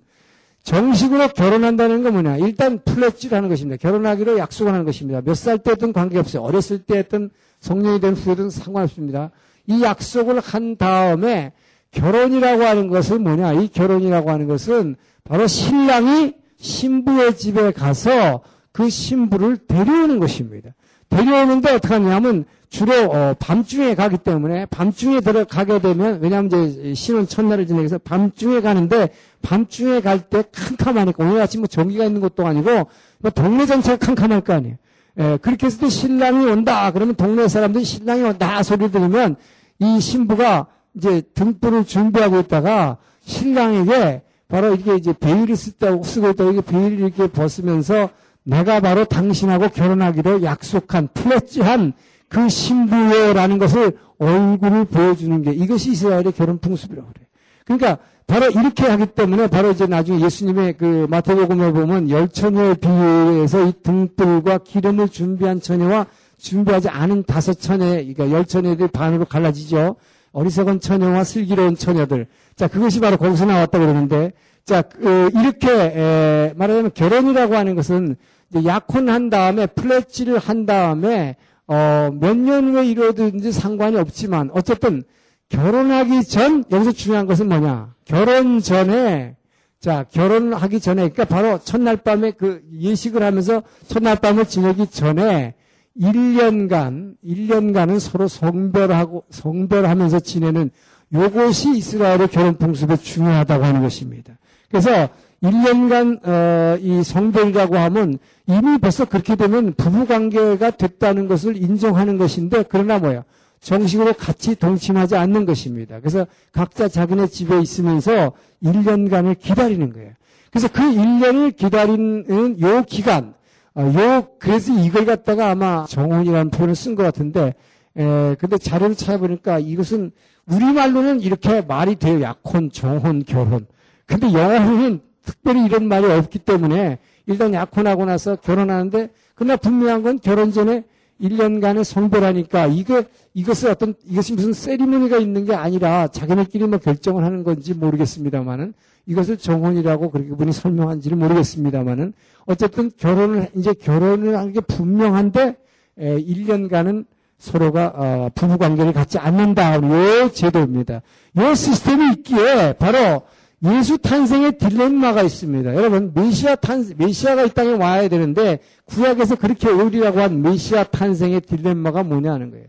정식으로 0.65 1.29
결혼한다는 1.29 2.03
건 2.03 2.13
뭐냐? 2.15 2.37
일단 2.39 2.81
플랫질 2.85 3.35
하는 3.35 3.49
것입니다. 3.49 3.77
결혼하기로 3.81 4.39
약속하는 4.39 4.85
것입니다. 4.85 5.21
몇 5.21 5.35
살 5.35 5.59
때든 5.59 5.93
관계없어요. 5.93 6.43
어렸을 6.43 6.79
때 6.79 6.99
했든 6.99 7.31
성년이 7.61 8.01
된 8.01 8.15
후에든 8.15 8.51
상관없습니다. 8.51 9.31
이 9.67 9.83
약속을 9.83 10.41
한 10.41 10.77
다음에 10.77 11.53
결혼이라고 11.93 12.65
하는 12.65 12.89
것은 12.89 13.23
뭐냐? 13.23 13.53
이 13.55 13.69
결혼이라고 13.69 14.31
하는 14.31 14.49
것은 14.49 14.97
바로 15.25 15.47
신랑이 15.47 16.35
신부의 16.59 17.37
집에 17.37 17.73
가서 17.73 18.41
그 18.73 18.89
신부를 18.89 19.59
데려오는 19.69 20.19
것입니다. 20.19 20.71
데려오는데 21.11 21.73
어떻게 21.75 21.95
하냐면 21.95 22.45
주로 22.71 22.95
어, 23.13 23.35
밤중에 23.39 23.95
가기 23.95 24.17
때문에 24.19 24.65
밤중에 24.67 25.21
들어가게 25.21 25.81
되면 25.81 26.21
왜냐하면 26.23 26.47
이제 26.47 26.95
신혼 26.95 27.27
첫날을 27.29 27.67
지내서 27.67 27.99
밤중에 27.99 28.63
가는데 28.63 29.11
밤중에 29.43 30.01
갈 30.01 30.21
때 30.31 30.43
캄캄하니까 30.51 31.23
오늘 31.23 31.43
아침 31.43 31.61
뭐 31.61 31.67
전기가 31.67 32.07
있는 32.07 32.23
것도 32.23 32.47
아니고 32.47 32.87
뭐 33.19 33.31
동네 33.31 33.67
전체가 33.67 33.99
캄캄할 33.99 34.41
거 34.41 34.55
아니에요. 34.55 34.77
예, 35.19 35.39
그렇게 35.43 35.69
때 35.69 35.91
신랑이 35.91 36.47
온다 36.47 36.91
그러면 36.93 37.15
동네 37.15 37.47
사람들이 37.47 37.85
신랑이 37.85 38.23
온다 38.23 38.63
소리 38.63 38.91
들으면 38.91 39.37
이 39.79 40.01
신부가 40.01 40.69
이제 40.95 41.23
등불을 41.35 41.85
준비하고 41.85 42.41
있다가 42.41 42.99
신랑에게 43.23 44.23
바로 44.49 44.75
이게 44.75 44.97
이제 44.97 45.13
베일을 45.13 45.57
쓰다고 45.57 46.05
쓰고 46.05 46.31
있다고 46.31 46.51
이게 46.53 46.61
베일을 46.61 46.99
이렇게 46.99 47.27
벗으면서 47.27 48.11
내가 48.45 48.81
바로 48.81 49.05
당신하고 49.05 49.69
결혼하기로 49.69 50.43
약속한 50.43 51.09
플랫지한 51.15 51.95
그 52.29 52.49
신부여라는 52.49 53.59
것을 53.59 53.97
얼굴을 54.19 54.87
보여주는 54.87 55.43
게 55.43 55.53
이것이 55.53 55.93
이스라엘의 55.93 56.33
결혼 56.33 56.59
풍습이라고 56.59 57.09
그래요. 57.09 57.27
그러니까 57.65 57.99
바로 58.27 58.51
이렇게 58.51 58.85
하기 58.85 59.07
때문에 59.07 59.49
바로 59.49 59.71
이제 59.71 59.87
나중에 59.87 60.21
예수님의 60.25 60.77
그 60.79 61.07
마태복음에 61.11 61.73
보면 61.73 62.11
열 62.11 62.29
처녀에 62.29 62.75
비유해서 62.75 63.67
이 63.67 63.73
등불과 63.83 64.59
기름을 64.59 65.09
준비한 65.09 65.61
처녀와 65.61 66.07
준비하지 66.39 66.89
않은 66.89 67.25
다섯 67.25 67.55
처녀, 67.55 67.87
그러니까 67.87 68.31
열 68.31 68.45
처녀들이 68.45 68.89
반으로 68.89 69.27
갈라지죠. 69.27 69.97
어리석은 70.33 70.81
처녀와 70.81 71.25
슬기로운 71.25 71.77
처녀들. 71.77 72.27
자, 72.57 72.69
그것이 72.69 73.01
바로 73.01 73.17
거기서 73.17 73.45
나왔다 73.45 73.79
그러는데, 73.79 74.33
자, 74.65 74.83
그, 74.83 75.31
이렇게 75.35 75.71
에, 75.71 76.53
말하자면 76.57 76.93
결혼이라고 76.95 77.57
하는 77.57 77.75
것은 77.75 78.17
약혼한 78.65 79.31
다음에 79.31 79.67
플랫지를 79.67 80.39
한 80.39 80.67
다음에 80.67 81.37
어, 81.67 82.11
몇 82.21 82.37
년 82.37 82.75
후에 82.75 82.87
이루어든지 82.87 83.51
상관이 83.53 83.97
없지만 83.97 84.51
어쨌든 84.53 85.03
결혼하기 85.49 86.25
전 86.25 86.65
여기서 86.71 86.93
중요한 86.93 87.27
것은 87.27 87.49
뭐냐? 87.49 87.95
결혼 88.05 88.61
전에 88.61 89.37
자 89.81 90.05
결혼하기 90.13 90.81
전에 90.81 91.09
그러니까 91.09 91.25
바로 91.25 91.59
첫날 91.59 91.97
밤에 91.97 92.33
그 92.33 92.63
예식을 92.79 93.23
하면서 93.23 93.63
첫날 93.87 94.17
밤을 94.17 94.47
지내기 94.47 94.89
전에 94.89 95.55
1년간 96.01 97.17
1년간은 97.25 98.01
서로 98.01 98.29
성별하고 98.29 99.25
성별하면서 99.31 100.21
지내는 100.21 100.71
요것이 101.13 101.77
이스라엘의 101.77 102.29
결혼 102.29 102.57
풍습에 102.57 102.97
중요하다고 102.97 103.65
하는 103.65 103.83
것입니다. 103.83 104.39
그래서 104.71 105.09
1년간 105.43 106.27
어, 106.27 106.79
이 106.81 107.03
성별이라고 107.03 107.77
하면 107.77 108.19
이미 108.47 108.79
벌써 108.79 109.05
그렇게 109.05 109.37
되면 109.37 109.75
부부 109.75 110.07
관계가 110.07 110.71
됐다는 110.71 111.29
것을 111.29 111.57
인정하는 111.57 112.17
것인데 112.17 112.65
그러나 112.69 112.99
뭐야 112.99 113.25
정식으로 113.61 114.15
같이 114.15 114.57
동침하지 114.57 115.17
않는 115.17 115.45
것입니다. 115.47 116.01
그래서 116.01 116.27
각자 116.53 116.89
자기네 116.89 117.29
집에 117.29 117.61
있으면서 117.61 118.33
1년간을 118.63 119.39
기다리는 119.39 119.93
거예요. 119.93 120.13
그래서 120.51 120.69
그 120.69 120.81
1년을 120.81 121.57
기다리는 121.57 122.61
요 122.61 122.85
기간, 122.87 123.35
어, 123.75 123.83
요 123.83 124.29
그래서 124.39 124.73
이걸 124.73 125.07
갖다가 125.07 125.51
아마 125.51 125.85
정혼이라는 125.87 126.51
표현을 126.51 126.75
쓴 126.75 126.95
것 126.95 127.03
같은데, 127.03 127.55
에, 127.97 128.35
근데 128.39 128.59
자료를 128.59 128.95
찾아보니까 128.95 129.59
이것은 129.59 130.13
우리말로는 130.47 131.21
이렇게 131.21 131.61
말이 131.63 131.97
돼요. 131.97 132.21
약혼, 132.21 132.71
정혼, 132.71 133.25
결혼. 133.25 133.67
근데 134.07 134.33
영어로는 134.33 135.01
특별히 135.25 135.65
이런 135.65 135.87
말이 135.89 136.05
없기 136.07 136.41
때문에 136.41 136.99
일단 137.27 137.55
약혼하고 137.55 138.05
나서 138.05 138.37
결혼하는데 138.37 139.11
그러나 139.35 139.57
분명한 139.57 140.03
건 140.03 140.19
결혼 140.21 140.53
전에 140.53 140.85
1년간의 141.23 141.85
성별하니까 141.85 142.67
이게 142.67 143.05
이것을 143.35 143.71
어떤 143.71 143.95
이것이 144.05 144.35
무슨 144.35 144.53
세리머니가 144.53 145.19
있는 145.19 145.45
게 145.45 145.55
아니라 145.55 146.09
자기네끼리 146.09 146.67
뭐 146.67 146.79
결정을 146.79 147.25
하는 147.25 147.45
건지 147.45 147.75
모르겠습니다만은 147.75 148.75
이것을 149.07 149.37
정혼이라고 149.37 150.11
그렇게 150.11 150.31
분이 150.31 150.53
설명한지는 150.53 151.19
모르겠습니다만은 151.19 152.13
어쨌든 152.47 152.91
결혼을 152.97 153.49
이제 153.57 153.73
결혼을 153.73 154.37
하는 154.37 154.53
게 154.53 154.61
분명한데 154.61 155.57
에, 155.99 156.19
1년간은 156.19 157.07
서로가 157.39 157.93
어, 157.97 158.29
부부 158.35 158.59
관계를 158.59 158.93
갖지 158.93 159.19
않는다. 159.19 159.77
요 159.77 160.31
제도입니다. 160.33 161.03
요 161.39 161.55
시스템이 161.55 162.13
있기에 162.13 162.75
바로 162.75 163.23
예수 163.65 163.97
탄생의 163.99 164.59
딜레마가 164.59 165.23
있습니다. 165.23 165.75
여러분, 165.75 166.11
메시아 166.15 166.57
탄, 166.57 166.85
메시아가 166.97 167.45
이 167.45 167.51
땅에 167.51 167.73
와야 167.73 168.09
되는데, 168.09 168.59
구약에서 168.87 169.37
그렇게 169.37 169.69
오리라고 169.69 170.21
한 170.21 170.43
메시아 170.43 170.85
탄생의 170.85 171.43
딜레마가 171.43 172.03
뭐냐는 172.03 172.51
거예요. 172.51 172.67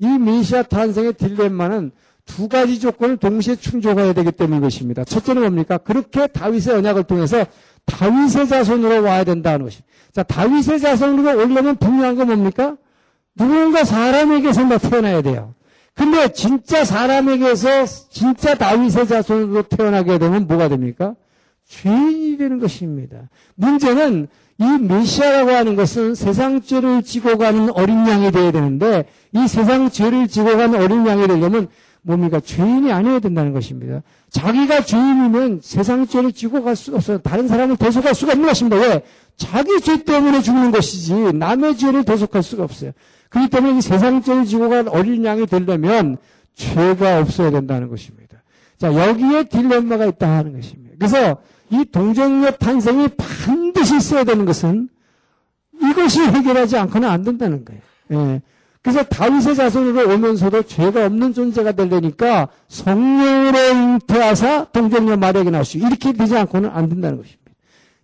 이 0.00 0.06
메시아 0.06 0.64
탄생의 0.64 1.12
딜레마는 1.14 1.92
두 2.24 2.48
가지 2.48 2.80
조건을 2.80 3.18
동시에 3.18 3.56
충족해야 3.56 4.12
되기 4.12 4.32
때문인 4.32 4.62
것입니다. 4.62 5.04
첫째는 5.04 5.42
뭡니까? 5.42 5.78
그렇게 5.78 6.26
다윗의 6.26 6.74
언약을 6.74 7.04
통해서 7.04 7.44
다윗의 7.86 8.48
자손으로 8.48 9.02
와야 9.02 9.24
된다는 9.24 9.64
것입니다. 9.64 9.92
자, 10.12 10.22
다윗의 10.22 10.80
자손으로 10.80 11.38
오려면 11.38 11.76
분명한 11.76 12.16
건 12.16 12.26
뭡니까? 12.26 12.76
누군가 13.36 13.84
사람에게서 13.84 14.78
태어나야 14.78 15.22
돼요. 15.22 15.54
근데 15.94 16.32
진짜 16.32 16.84
사람에게서 16.84 17.86
진짜 18.10 18.54
다윗의 18.56 19.06
자손으로 19.06 19.62
태어나게 19.62 20.18
되면 20.18 20.46
뭐가 20.46 20.68
됩니까? 20.68 21.14
죄인이 21.68 22.36
되는 22.38 22.58
것입니다. 22.58 23.28
문제는 23.54 24.28
이 24.58 24.64
메시아라고 24.64 25.50
하는 25.50 25.76
것은 25.76 26.14
세상 26.14 26.62
죄를 26.62 27.02
지고 27.02 27.36
가는 27.36 27.70
어린 27.72 28.06
양이 28.06 28.30
되어야 28.30 28.52
되는데 28.52 29.04
이 29.32 29.48
세상 29.48 29.90
죄를 29.90 30.28
지고 30.28 30.56
가는 30.56 30.80
어린 30.80 31.06
양이 31.06 31.26
되려면 31.26 31.68
뭡니까? 32.02 32.40
죄인이 32.40 32.90
아니어야 32.92 33.20
된다는 33.20 33.52
것입니다. 33.52 34.02
자기가 34.30 34.84
죄인이면 34.84 35.60
세상 35.62 36.06
죄를 36.06 36.32
지고 36.32 36.62
갈 36.62 36.74
수가 36.74 36.96
없어요. 36.96 37.18
다른 37.18 37.48
사람을 37.48 37.76
대속할 37.76 38.14
수가 38.14 38.32
없는 38.32 38.48
것입니다. 38.48 38.76
왜? 38.76 39.02
자기 39.36 39.80
죄 39.80 40.02
때문에 40.02 40.42
죽는 40.42 40.72
것이지 40.72 41.32
남의 41.34 41.76
죄를 41.76 42.04
대속할 42.04 42.42
수가 42.42 42.64
없어요. 42.64 42.92
그렇기 43.32 43.48
때문에 43.48 43.78
이 43.78 43.80
지고 44.46 44.68
간 44.68 44.88
어린 44.88 45.24
양이 45.24 45.46
되려면 45.46 46.18
죄가 46.54 47.20
없어야 47.20 47.50
된다는 47.50 47.88
것입니다. 47.88 48.42
자, 48.76 48.92
여기에 48.92 49.44
딜레마가 49.44 50.06
있다 50.06 50.28
하는 50.38 50.52
것입니다. 50.52 50.94
그래서 50.98 51.38
이 51.70 51.84
동정녀 51.90 52.50
탄생이 52.52 53.08
반드시 53.16 53.96
있어야 53.96 54.24
되는 54.24 54.44
것은 54.44 54.90
이것이 55.82 56.20
해결하지 56.20 56.76
않고는 56.76 57.08
안 57.08 57.22
된다는 57.22 57.64
거예요. 57.64 57.80
예. 58.12 58.42
그래서 58.82 59.02
다윗의 59.04 59.54
자손으로 59.54 60.12
오면서도 60.14 60.64
죄가 60.64 61.06
없는 61.06 61.32
존재가 61.32 61.72
되려니까 61.72 62.48
성령으로 62.68 63.58
잉태하사 63.58 64.66
동정녀 64.72 65.16
마리아에게 65.16 65.50
나오시고 65.50 65.86
이렇게 65.86 66.12
되지 66.12 66.36
않고는 66.36 66.68
안 66.68 66.88
된다는 66.88 67.16
것입니다. 67.16 67.52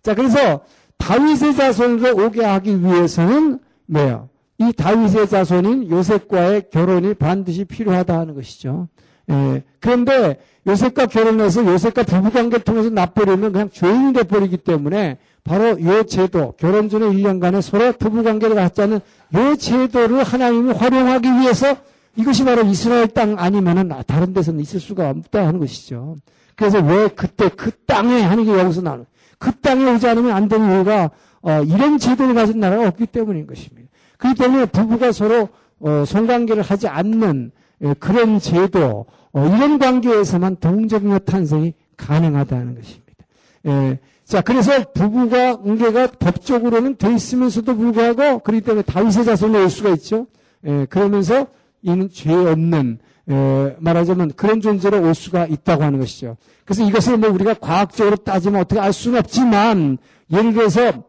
자, 0.01 0.15
그래서 0.15 0.61
다윗의 0.97 1.55
자손으로 1.55 2.25
오게 2.25 2.43
하기 2.43 2.81
위해서는 2.81 3.59
뭐예요? 3.85 4.29
이 4.59 4.73
다윗의 4.73 5.29
자손인 5.29 5.89
요셉과의 5.89 6.69
결혼이 6.69 7.13
반드시 7.13 7.63
필요하다 7.65 8.19
하는 8.19 8.35
것이죠. 8.35 8.87
예. 9.29 9.63
그런데 9.79 10.39
요셉과 10.67 11.05
결혼해서 11.05 11.65
요셉과 11.65 12.03
부부관계를 12.03 12.63
통해서 12.63 12.89
납버리면 12.89 13.53
그냥 13.53 13.69
죄인이 13.71 14.13
돼버리기 14.13 14.57
때문에 14.57 15.17
바로 15.43 15.81
요 15.81 16.03
제도, 16.03 16.53
결혼 16.59 16.89
전에 16.89 17.05
1년간에 17.07 17.61
서로 17.61 17.93
부부관계를 17.93 18.55
갖지 18.55 18.81
않는 18.81 18.99
요 19.35 19.55
제도를 19.55 20.23
하나님이 20.23 20.73
활용하기 20.73 21.27
위해서 21.39 21.77
이것이 22.17 22.43
바로 22.43 22.63
이스라엘 22.63 23.07
땅 23.07 23.39
아니면은 23.39 23.89
다른 24.05 24.33
데서는 24.33 24.59
있을 24.59 24.79
수가 24.79 25.09
없다 25.09 25.47
하는 25.47 25.59
것이죠. 25.59 26.17
그래서 26.55 26.79
왜 26.79 27.07
그때 27.07 27.49
그 27.49 27.71
땅에 27.85 28.21
하는 28.21 28.43
게 28.43 28.51
여기서 28.51 28.81
나오는 28.81 29.05
그 29.37 29.53
땅에 29.61 29.89
오지 29.93 30.05
않으면 30.07 30.31
안 30.31 30.49
되는 30.49 30.69
이유가 30.69 31.11
어, 31.41 31.61
이런 31.63 31.97
제도를 31.97 32.33
가진 32.33 32.59
나라가 32.59 32.89
없기 32.89 33.05
때문인 33.05 33.47
것입니다. 33.47 33.88
그렇기 34.19 34.37
때문에 34.37 34.65
부부가 34.65 35.11
서로 35.11 35.49
어, 35.79 36.03
성관계를 36.05 36.61
하지 36.61 36.87
않는 36.87 37.51
예, 37.81 37.95
그런 37.99 38.39
제도 38.39 39.05
어, 39.31 39.47
이런 39.47 39.79
관계에서만 39.79 40.57
동정녀 40.57 41.19
탄생이 41.19 41.73
가능하다는 41.97 42.75
것입니다. 42.75 43.25
예, 43.65 43.99
자, 44.25 44.41
그래서 44.41 44.83
부부가 44.93 45.55
관계가 45.57 46.07
법적으로는 46.19 46.97
돼 46.97 47.13
있으면서도 47.15 47.75
불구하고 47.75 48.39
그렇기 48.39 48.63
때문에 48.63 48.83
다윗의 48.83 49.25
자손이 49.25 49.57
올 49.57 49.69
수가 49.69 49.89
있죠. 49.91 50.27
예, 50.65 50.85
그러면서 50.89 51.47
이는 51.81 52.09
죄 52.11 52.33
없는 52.33 52.99
에, 53.29 53.75
말하자면 53.79 54.33
그런 54.35 54.59
존재로 54.59 55.01
올 55.01 55.15
수가 55.15 55.45
있다고 55.45 55.83
하는 55.83 55.99
것이죠. 55.99 56.35
그래서 56.65 56.83
이것을 56.83 57.17
뭐 57.17 57.29
우리가 57.29 57.53
과학적으로 57.53 58.17
따지면 58.17 58.61
어떻게 58.61 58.81
알 58.81 58.91
수는 58.91 59.19
없지만 59.19 59.97
예를 60.31 60.53
들어서 60.53 61.03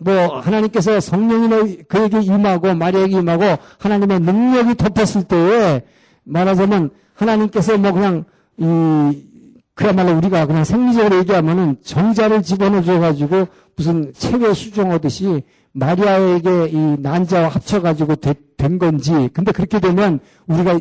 뭐 0.00 0.40
하나님께서 0.40 0.98
성령이 1.00 1.82
그에게 1.88 2.20
임하고 2.20 2.74
마리아에게 2.74 3.18
임하고 3.18 3.44
하나님의 3.78 4.20
능력이 4.20 4.74
덮었을 4.76 5.24
때에 5.24 5.82
말하자면 6.24 6.90
하나님께서 7.14 7.76
뭐 7.76 7.92
그냥 7.92 8.24
이 8.56 9.30
그야말로 9.74 10.16
우리가 10.16 10.46
그냥 10.46 10.64
생리적으로 10.64 11.18
얘기하면은 11.18 11.76
정자를 11.82 12.42
집어넣어 12.42 12.82
줘가지고 12.82 13.46
무슨 13.76 14.12
체외 14.14 14.52
수정하듯이 14.52 15.42
마리아에게 15.72 16.68
이 16.68 16.96
난자와 16.98 17.48
합쳐가지고 17.48 18.16
되, 18.16 18.34
된 18.56 18.78
건지. 18.78 19.30
근데 19.32 19.52
그렇게 19.52 19.80
되면 19.80 20.20
우리가 20.46 20.78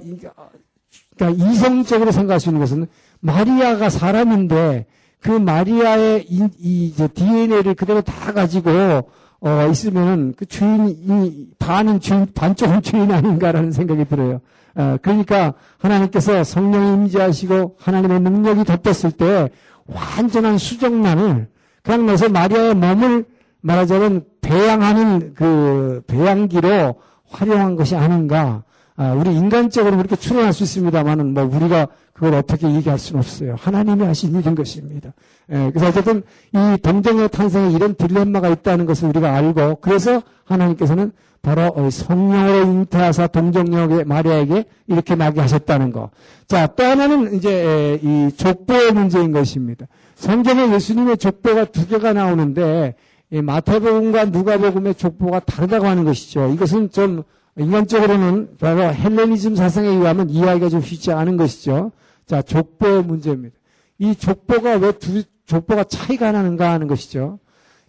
그러니까 1.15 1.45
이성적으로 1.45 2.11
생각할 2.11 2.39
수 2.39 2.49
있는 2.49 2.59
것은 2.59 2.87
마리아가 3.19 3.89
사람인데 3.89 4.85
그 5.21 5.31
마리아의 5.31 6.25
이, 6.29 6.47
이 6.59 7.07
DNA를 7.13 7.73
그대로 7.75 8.01
다 8.01 8.33
가지고 8.33 9.09
어, 9.41 9.67
있으면은 9.71 10.33
그 10.37 10.45
주인이 10.45 11.47
반은 11.59 11.99
주인, 11.99 12.27
반쪽은 12.33 12.81
주인 12.81 13.11
아닌가라는 13.11 13.71
생각이 13.71 14.05
들어요. 14.05 14.41
어, 14.75 14.97
그러니까 15.01 15.53
하나님께서 15.77 16.43
성령이 16.43 16.93
임재하시고 16.93 17.77
하나님의 17.79 18.19
능력이 18.21 18.63
덮였을 18.65 19.11
때 19.11 19.49
완전한 19.85 20.57
수정란을 20.57 21.47
그냥 21.83 22.05
넣어서 22.05 22.29
마리아의 22.29 22.75
몸을 22.75 23.25
말하자면 23.61 24.23
배양하는 24.41 25.33
그 25.35 26.01
배양기로 26.07 26.95
활용한 27.29 27.75
것이 27.75 27.95
아닌가. 27.95 28.63
아, 29.01 29.13
우리 29.13 29.33
인간적으로 29.33 29.95
그렇게 29.95 30.17
추론할 30.17 30.51
수 30.51 30.63
있습니다만은 30.63 31.33
뭐 31.33 31.43
우리가 31.45 31.87
그걸 32.11 32.33
어떻게 32.33 32.69
얘기할 32.69 32.99
수는 32.99 33.19
없어요. 33.19 33.55
하나님이 33.57 34.03
하신 34.03 34.37
일인 34.37 34.55
것입니다. 34.55 35.13
예, 35.53 35.71
그래서 35.73 35.87
어쨌든 35.87 36.21
이 36.53 36.77
동정의 36.81 37.29
탄생에 37.29 37.71
이런 37.73 37.95
딜레마가 37.95 38.49
있다는 38.49 38.85
것을 38.85 39.07
우리가 39.07 39.33
알고 39.33 39.77
그래서 39.77 40.21
하나님께서는 40.43 41.13
바로 41.41 41.89
성령으로 41.89 42.63
잉태하사 42.63 43.27
동정역의 43.27 44.03
마리아에게 44.03 44.65
이렇게 44.87 45.15
나게 45.15 45.39
하셨다는 45.39 45.93
거. 45.93 46.09
자, 46.49 46.67
또 46.67 46.83
하나는 46.83 47.35
이제 47.35 48.01
이 48.03 48.29
족보의 48.35 48.91
문제인 48.91 49.31
것입니다. 49.31 49.85
성경에 50.15 50.73
예수님의 50.73 51.19
족보가 51.19 51.65
두 51.71 51.87
개가 51.87 52.11
나오는데 52.11 52.95
마태복음과 53.31 54.25
누가복음의 54.25 54.95
족보가 54.95 55.39
다르다고 55.39 55.87
하는 55.87 56.03
것이죠. 56.03 56.49
이것은 56.49 56.91
좀 56.91 57.23
인간적으로는 57.59 58.57
바로 58.59 58.93
헬레니즘 58.93 59.55
사상에 59.55 59.87
의하면 59.89 60.29
이해하기가 60.29 60.69
좀 60.69 60.81
쉽지 60.81 61.11
않은 61.11 61.37
것이죠. 61.37 61.91
자, 62.25 62.41
족보의 62.41 63.03
문제입니다. 63.03 63.55
이 63.97 64.15
족보가 64.15 64.75
왜 64.77 64.91
두 64.93 65.23
족보가 65.45 65.85
차이가 65.85 66.31
나는가 66.31 66.71
하는 66.71 66.87
것이죠. 66.87 67.39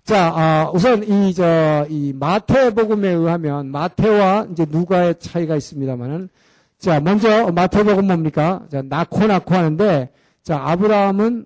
자, 0.03 0.33
아, 0.35 0.71
우선 0.73 1.05
이, 1.05 1.35
저, 1.35 1.87
이 1.89 2.13
마태복음에 2.19 3.09
의하면 3.09 3.67
마태와 3.67 4.47
이제 4.51 4.67
누가의 4.69 5.17
차이가 5.19 5.57
있습니다만은 5.57 6.31
자, 6.79 6.99
먼저 7.01 7.53
마태복음 7.53 8.07
뭡니까? 8.07 8.63
자, 8.71 8.83
낳고 8.83 9.27
낳고 9.27 9.55
하는데 9.55 10.09
자, 10.43 10.59
아브라함은 10.65 11.45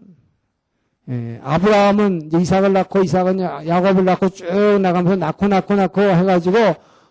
예, 1.11 1.41
아브라함은 1.43 2.31
이삭을 2.33 2.73
낳고 2.73 3.03
이삭은 3.03 3.41
야곱을 3.41 4.05
낳고 4.07 4.29
쭉 4.31 4.79
나가면서 4.81 5.17
낳고 5.17 5.49
낳고 5.49 5.75
낳고 5.75 6.01
해가지고 6.01 6.57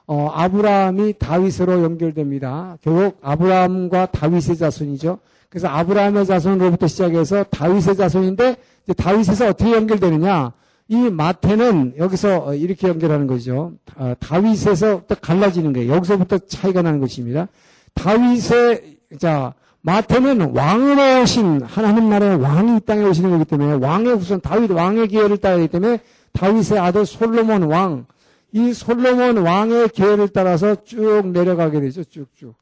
어, 0.05 0.29
아브라함이 0.33 1.13
다윗으로 1.19 1.83
연결됩니다. 1.83 2.77
결국 2.81 3.17
아브라함과 3.21 4.07
다윗의 4.07 4.57
자손이죠. 4.57 5.19
그래서 5.49 5.67
아브라함의 5.67 6.25
자손으로부터 6.25 6.87
시작해서 6.87 7.43
다윗의 7.43 7.95
자손인데 7.95 8.57
다윗에서 8.97 9.49
어떻게 9.49 9.71
연결되느냐? 9.71 10.51
이 10.89 10.95
마태는 10.95 11.93
여기서 11.97 12.55
이렇게 12.55 12.87
연결하는 12.87 13.27
거죠. 13.27 13.71
어, 13.95 14.13
다윗에서부터 14.19 15.15
갈라지는 15.15 15.73
거예요. 15.73 15.93
여기서부터 15.93 16.39
차이가 16.39 16.81
나는 16.81 16.99
것입니다. 16.99 17.47
다윗의 17.93 18.97
자 19.19 19.53
마태는 19.81 20.55
왕으로 20.55 21.21
오신 21.21 21.61
하나님 21.63 22.09
나라의 22.09 22.37
왕이 22.37 22.77
이 22.77 22.79
땅에 22.81 23.03
오시는 23.03 23.29
거기 23.31 23.45
때문에 23.45 23.85
왕의 23.85 24.15
후손 24.15 24.41
다윗 24.41 24.71
왕의 24.71 25.09
기회를 25.09 25.37
따르기 25.37 25.67
때문에 25.67 25.99
다윗의 26.33 26.79
아들 26.79 27.05
솔로몬 27.05 27.63
왕, 27.63 28.05
이 28.53 28.71
솔로몬 28.71 29.37
왕의 29.37 29.89
기회를 29.89 30.29
따라서 30.29 30.75
쭉 30.83 31.27
내려가게 31.33 31.81
되죠. 31.81 32.03
쭉쭉. 32.03 32.55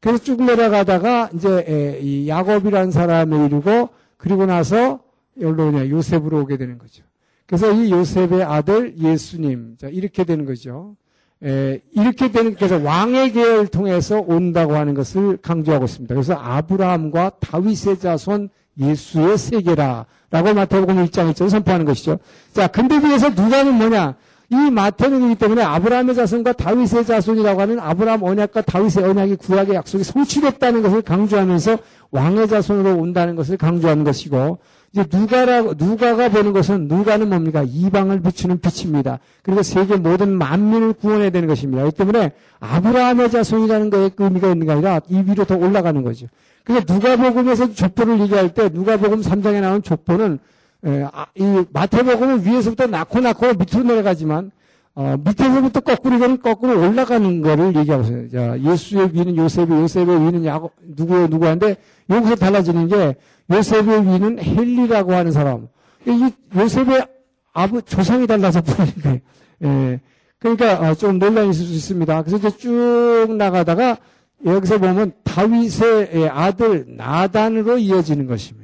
그래서 0.00 0.22
쭉 0.22 0.42
내려가다가 0.44 1.30
이제 1.34 1.98
이 2.02 2.28
야곱이라는 2.28 2.90
사람을 2.90 3.46
이루고 3.46 3.88
그리고 4.16 4.46
나서 4.46 5.00
그냥 5.34 5.88
요셉으로 5.88 6.40
오게 6.42 6.58
되는 6.58 6.78
거죠. 6.78 7.02
그래서 7.46 7.72
이 7.72 7.90
요셉의 7.90 8.44
아들 8.44 8.96
예수님 8.98 9.76
자 9.78 9.88
이렇게 9.88 10.24
되는 10.24 10.44
거죠. 10.44 10.94
에, 11.42 11.80
이렇게 11.92 12.30
되는 12.30 12.54
그래서 12.54 12.78
왕의 12.78 13.32
계를 13.32 13.66
통해서 13.66 14.20
온다고 14.20 14.74
하는 14.76 14.92
것을 14.92 15.38
강조하고 15.38 15.86
있습니다. 15.86 16.14
그래서 16.14 16.34
아브라함과 16.34 17.32
다윗의 17.40 17.98
자손 17.98 18.50
예수의 18.78 19.38
세계라라고 19.38 20.54
마태복음 20.54 21.06
1장 21.06 21.32
1절 21.32 21.48
선포하는 21.48 21.86
것이죠. 21.86 22.18
자, 22.52 22.66
근데 22.66 23.00
비해서 23.00 23.30
누가는 23.30 23.74
뭐냐? 23.74 24.16
이 24.52 24.56
마태는이기 24.70 25.36
때문에 25.36 25.62
아브라함의 25.62 26.16
자손과 26.16 26.54
다윗의 26.54 27.06
자손이라고 27.06 27.60
하는 27.60 27.78
아브라함 27.78 28.22
언약과 28.24 28.62
다윗의 28.62 29.04
언약이 29.04 29.36
구약의 29.36 29.76
약속이 29.76 30.02
성취됐다는 30.02 30.82
것을 30.82 31.02
강조하면서 31.02 31.78
왕의 32.10 32.48
자손으로 32.48 32.96
온다는 32.96 33.36
것을 33.36 33.56
강조하는 33.56 34.02
것이고 34.02 34.58
이제 34.92 35.04
누가라 35.12 35.62
누가가 35.78 36.28
보는 36.28 36.52
것은 36.52 36.88
누가는 36.88 37.28
뭡니까 37.28 37.62
이방을 37.64 38.22
비추는 38.22 38.60
빛입니다. 38.60 39.20
그리고 39.42 39.62
세계 39.62 39.94
모든 39.94 40.36
만민을 40.36 40.94
구원해야 40.94 41.30
되는 41.30 41.46
것입니다. 41.46 41.82
그렇기 41.82 41.96
때문에 41.96 42.32
아브라함의 42.58 43.30
자손이라는 43.30 43.90
것의 43.90 44.10
의미가 44.18 44.48
있는 44.48 44.66
게 44.66 44.72
아니라 44.72 45.00
이 45.08 45.22
위로 45.24 45.44
더 45.44 45.56
올라가는 45.56 46.02
거죠. 46.02 46.26
그래서 46.64 46.92
누가복음에서 46.92 47.72
족보를 47.72 48.20
얘기할 48.20 48.52
때 48.52 48.68
누가복음 48.68 49.20
3장에 49.20 49.60
나온 49.60 49.80
족보는 49.80 50.40
에, 50.84 51.04
아, 51.12 51.26
이 51.34 51.64
마태복음은 51.72 52.46
위에서부터 52.46 52.86
낳고 52.86 53.20
낳고 53.20 53.52
밑으로 53.54 53.84
내려가지만 53.84 54.50
어, 54.94 55.16
밑에서부터 55.24 55.80
거꾸로 55.80 56.16
이거는 56.16 56.42
거꾸로 56.42 56.80
올라가는 56.80 57.40
거를 57.42 57.76
얘기하고 57.76 58.02
있어요. 58.02 58.28
자, 58.28 58.60
예수의 58.60 59.10
위는 59.14 59.36
요셉이, 59.36 59.72
요셉의 59.72 60.26
위는 60.26 60.44
야곱, 60.44 60.72
누구의 60.96 61.28
누구한데 61.28 61.76
여기서 62.08 62.34
달라지는 62.34 62.88
게 62.88 63.16
요셉의 63.50 64.06
위는 64.06 64.42
헬리라고 64.42 65.14
하는 65.14 65.32
사람. 65.32 65.68
이 66.06 66.30
요셉의 66.54 67.06
아부 67.52 67.82
조상이 67.82 68.26
달라서 68.26 68.62
부르는 68.62 68.92
거예요. 69.02 69.18
예. 69.64 70.00
그러니까 70.38 70.80
어, 70.80 70.94
좀 70.94 71.18
논란이 71.18 71.50
있을 71.50 71.66
수 71.66 71.72
있습니다. 71.72 72.22
그래서 72.22 72.36
이제 72.48 72.56
쭉 72.56 73.36
나가다가 73.36 73.98
여기서 74.44 74.78
보면 74.78 75.12
다윗의 75.22 76.30
아들 76.30 76.86
나단으로 76.96 77.78
이어지는 77.78 78.26
것입니다. 78.26 78.59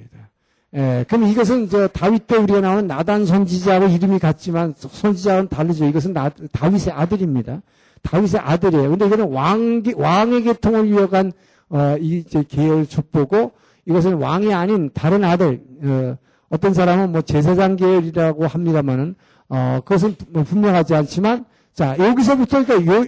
예, 0.76 1.06
그럼 1.08 1.24
이것은 1.24 1.70
저 1.70 1.88
다윗 1.88 2.26
때 2.26 2.36
우리가 2.36 2.60
나오는 2.60 2.86
나단 2.86 3.24
선지자하고 3.24 3.86
이름이 3.86 4.18
같지만 4.18 4.74
선지자는 4.76 5.48
다르죠. 5.48 5.86
이것은 5.86 6.12
나, 6.12 6.30
다윗의 6.52 6.92
아들입니다. 6.92 7.62
다윗의 8.02 8.40
아들이에요. 8.40 8.90
근데 8.90 9.06
이거는 9.06 9.32
왕, 9.32 9.82
왕의 9.94 10.42
계통을 10.42 10.88
이어간, 10.88 11.32
어, 11.70 11.96
이, 11.98 12.24
제 12.24 12.44
계열 12.46 12.86
족보고 12.86 13.52
이것은 13.86 14.14
왕이 14.14 14.52
아닌 14.52 14.90
다른 14.92 15.24
아들, 15.24 15.62
어, 15.82 16.16
어떤 16.50 16.74
사람은 16.74 17.10
뭐 17.10 17.22
제사장 17.22 17.76
계열이라고 17.76 18.46
합니다만은, 18.46 19.14
어, 19.48 19.80
그것은 19.82 20.16
뭐 20.28 20.44
분명하지 20.44 20.94
않지만, 20.94 21.46
자, 21.72 21.96
여기서부터 21.98 22.64
그러니까 22.64 22.94
요, 22.94 23.04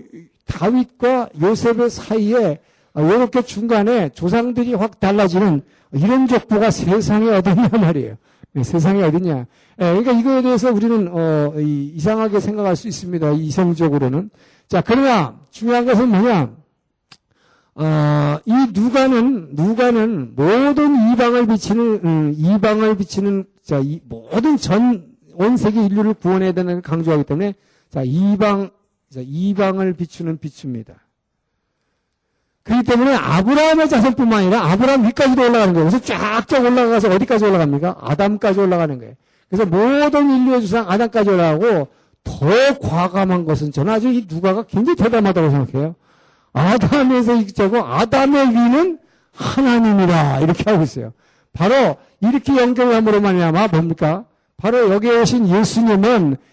다윗과 0.47 1.29
요셉의 1.41 1.91
사이에 1.91 2.61
이렇게 3.01 3.39
어, 3.39 3.43
중간에 3.43 4.09
조상들이 4.11 4.75
확 4.75 5.01
달라지는 5.01 5.63
이런 5.93 6.27
족보가 6.27 6.71
세상에 6.71 7.31
어딨냐 7.31 7.69
말이에요. 7.69 8.17
네, 8.53 8.63
세상에 8.63 9.03
어딨냐. 9.03 9.35
네, 9.35 9.47
그러니까 9.77 10.13
이거에 10.13 10.43
대해서 10.43 10.73
우리는 10.73 11.09
어, 11.13 11.53
이, 11.59 11.99
상하게 11.99 12.41
생각할 12.41 12.77
수 12.77 12.89
있습니다. 12.89 13.33
이성적으로는. 13.33 14.31
자, 14.69 14.83
그러나 14.85 15.39
중요한 15.51 15.87
것은 15.87 16.09
뭐냐? 16.09 16.51
어, 17.75 18.39
이 18.45 18.53
누가는 18.73 19.51
누가는 19.53 20.35
모든 20.35 21.13
이방을 21.13 21.47
비치는 21.47 22.01
음, 22.05 22.35
이방을 22.37 22.97
비치는 22.97 23.45
자, 23.63 23.79
이, 23.79 24.01
모든 24.09 24.57
전 24.57 25.09
온 25.39 25.57
세계 25.57 25.85
인류를 25.87 26.15
구원해야 26.15 26.51
되는 26.51 26.83
강조하기 26.83 27.23
때문에 27.23 27.55
자, 27.91 28.03
이방 28.05 28.71
자, 29.09 29.21
이방을 29.25 29.95
비추는 29.95 30.39
비춥니다. 30.39 31.07
그렇기 32.69 32.85
때문에 32.85 33.15
아브라함의 33.15 33.89
자손뿐만 33.89 34.41
아니라 34.41 34.63
아브라함 34.73 35.07
위까지도 35.07 35.41
올라가는 35.41 35.73
거예요. 35.73 35.89
그래서 35.89 36.05
쫙쫙 36.05 36.65
올라가서 36.65 37.09
어디까지 37.15 37.47
올라갑니까? 37.47 37.97
아담까지 37.99 38.61
올라가는 38.61 38.99
거예요. 38.99 39.15
그래서 39.49 39.65
모든 39.65 40.31
인류의 40.31 40.61
주상 40.61 40.91
아담까지 40.91 41.31
올라가고 41.31 41.89
더 42.25 42.79
과감한 42.79 43.47
것은 43.47 43.73
저는 43.73 43.91
아주 43.91 44.09
이 44.09 44.27
누가가 44.29 44.65
굉장히 44.65 44.97
대담하다고 44.97 45.51
생각해요. 45.51 45.95
아담에서 46.53 47.37
익자고 47.37 47.79
아담의 47.79 48.49
위는 48.49 48.99
하나님이라 49.33 50.41
이렇게 50.41 50.71
하고 50.71 50.83
있어요. 50.83 51.15
바로 51.55 51.97
이렇게 52.21 52.55
연결함으로 52.55 53.23
말미암아 53.23 53.69
뭡니까? 53.69 54.25
바로 54.59 54.91
여기에 54.91 55.23
오신 55.23 55.49
예수님은 55.49 56.33
예, 56.33 56.47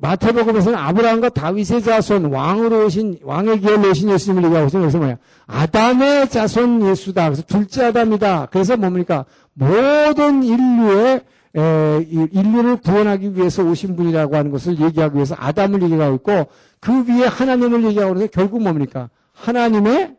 마태복음에서는 0.00 0.78
아브라함과 0.78 1.30
다윗의 1.30 1.82
자손 1.82 2.26
왕으로 2.26 2.86
오신 2.86 3.18
왕의 3.22 3.60
기회로 3.60 3.90
오신 3.90 4.10
예수님을 4.10 4.44
얘기하고 4.44 4.66
있어요. 4.66 4.82
그래서 4.82 4.98
뭐야? 4.98 5.16
아담의 5.46 6.28
자손 6.28 6.86
예수다. 6.86 7.24
그래서 7.26 7.42
둘째 7.42 7.86
아담이다. 7.86 8.48
그래서 8.50 8.76
뭡니까? 8.76 9.24
모든 9.54 10.42
인류의 10.42 11.20
에, 11.56 12.06
인류를 12.08 12.78
구원하기 12.78 13.36
위해서 13.36 13.62
오신 13.62 13.94
분이라고 13.96 14.36
하는 14.36 14.50
것을 14.50 14.80
얘기하기 14.80 15.14
위해서 15.14 15.36
아담을 15.38 15.82
얘기하고 15.82 16.16
있고 16.16 16.46
그 16.80 17.04
위에 17.08 17.26
하나님을 17.26 17.84
얘기하고 17.84 18.14
있는데 18.14 18.30
결국 18.32 18.62
뭡니까? 18.62 19.08
하나님의 19.32 20.16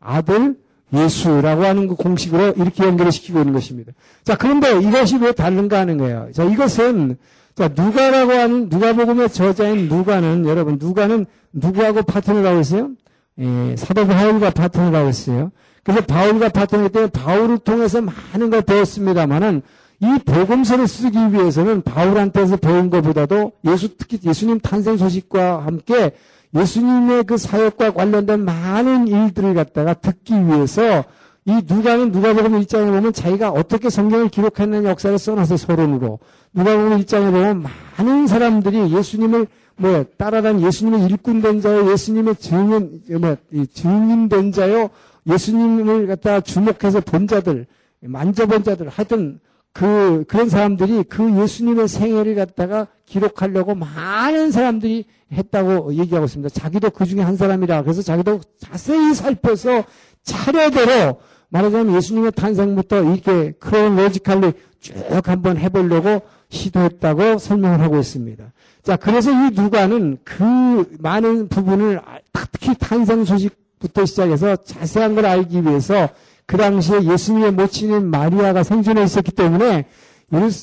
아들 0.00 0.56
예수라고 0.92 1.64
하는 1.64 1.88
그 1.88 1.94
공식으로 1.94 2.54
이렇게 2.56 2.84
연결을 2.84 3.12
시키고 3.12 3.40
있는 3.40 3.52
것입니다. 3.52 3.92
자, 4.22 4.36
그런데 4.36 4.78
이것이 4.80 5.16
왜 5.18 5.32
다른가 5.32 5.80
하는 5.80 5.98
거예요. 5.98 6.28
자, 6.32 6.44
이것은 6.44 7.16
자, 7.54 7.68
누가라고 7.68 8.32
하는 8.32 8.68
누가복음의 8.68 9.30
저자인 9.30 9.88
누가는 9.88 10.46
여러분 10.46 10.78
누가는 10.80 11.26
누구하고 11.52 12.02
파트너를 12.02 12.48
하고 12.48 12.60
있어요? 12.60 12.90
예, 13.38 13.76
사도 13.76 14.06
바울과 14.06 14.50
파트너를 14.50 14.98
하고 14.98 15.08
있어요. 15.08 15.52
그래서 15.84 16.00
바울과 16.04 16.48
파트너이기 16.48 16.92
때문에 16.92 17.10
바울을 17.12 17.58
통해서 17.58 18.00
많은 18.00 18.50
걸 18.50 18.62
배웠습니다만은 18.62 19.62
이 20.00 20.18
복음서를 20.24 20.88
쓰기 20.88 21.18
위해서는 21.32 21.82
바울한테서 21.82 22.56
배운 22.56 22.90
것보다도 22.90 23.52
예수 23.66 23.96
특히 23.96 24.18
예수님 24.24 24.58
탄생 24.58 24.96
소식과 24.96 25.64
함께 25.64 26.12
예수님의 26.54 27.24
그 27.24 27.36
사역과 27.36 27.92
관련된 27.92 28.44
많은 28.44 29.06
일들을 29.08 29.54
갖다가 29.54 29.94
듣기 29.94 30.34
위해서 30.46 31.04
이 31.46 31.60
누가는 31.66 32.10
누가복음 32.10 32.58
1장에 32.60 32.86
보면 32.86 33.12
자기가 33.12 33.50
어떻게 33.50 33.90
성경을 33.90 34.28
기록했는 34.30 34.84
역사를 34.84 35.16
써놔서 35.18 35.58
서론으로 35.58 36.18
누가복음 36.54 36.98
1장에 37.00 37.30
보면 37.30 37.64
많은 37.98 38.26
사람들이 38.26 38.94
예수님을 38.96 39.46
뭐 39.76 40.04
따라간 40.16 40.62
예수님의 40.62 41.04
일꾼된 41.06 41.60
자요, 41.60 41.90
예수님의 41.92 42.36
증인 42.36 43.02
뭐 43.20 43.36
증인된 43.72 44.52
자요, 44.52 44.88
예수님을 45.26 46.06
갖다 46.06 46.40
주목해서 46.40 47.00
본 47.00 47.26
자들, 47.26 47.66
만져본 48.00 48.64
자들, 48.64 48.88
하여튼 48.88 49.40
그, 49.74 50.24
그런 50.28 50.48
사람들이 50.48 51.02
그 51.02 51.42
예수님의 51.42 51.88
생애를 51.88 52.36
갖다가 52.36 52.86
기록하려고 53.04 53.74
많은 53.74 54.52
사람들이 54.52 55.04
했다고 55.32 55.94
얘기하고 55.94 56.26
있습니다. 56.26 56.48
자기도 56.50 56.90
그 56.90 57.04
중에 57.04 57.20
한 57.20 57.36
사람이라. 57.36 57.82
그래서 57.82 58.00
자기도 58.00 58.40
자세히 58.58 59.12
살펴서 59.14 59.84
차례대로 60.22 61.18
말하자면 61.48 61.94
예수님의 61.96 62.32
탄생부터 62.32 63.02
이렇게 63.02 63.52
크로노로지칼리 63.52 64.52
쭉 64.80 64.94
한번 65.28 65.56
해보려고 65.56 66.22
시도했다고 66.48 67.38
설명을 67.38 67.80
하고 67.80 67.98
있습니다. 67.98 68.44
자, 68.82 68.96
그래서 68.96 69.30
이 69.30 69.50
누가는 69.54 70.18
그 70.24 70.96
많은 70.98 71.48
부분을 71.48 72.00
특히 72.32 72.74
탄생 72.78 73.24
소식부터 73.24 74.04
시작해서 74.04 74.56
자세한 74.56 75.14
걸 75.14 75.26
알기 75.26 75.62
위해서 75.62 76.08
그 76.46 76.56
당시에 76.56 77.04
예수님의 77.04 77.52
모친인 77.52 78.10
마리아가 78.10 78.62
생존해 78.62 79.02
있었기 79.04 79.32
때문에 79.32 79.86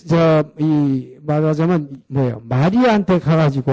저, 0.08 0.44
이, 0.60 1.16
말하자면, 1.22 2.02
뭐예요. 2.08 2.42
마리아한테 2.44 3.20
가가지고 3.20 3.72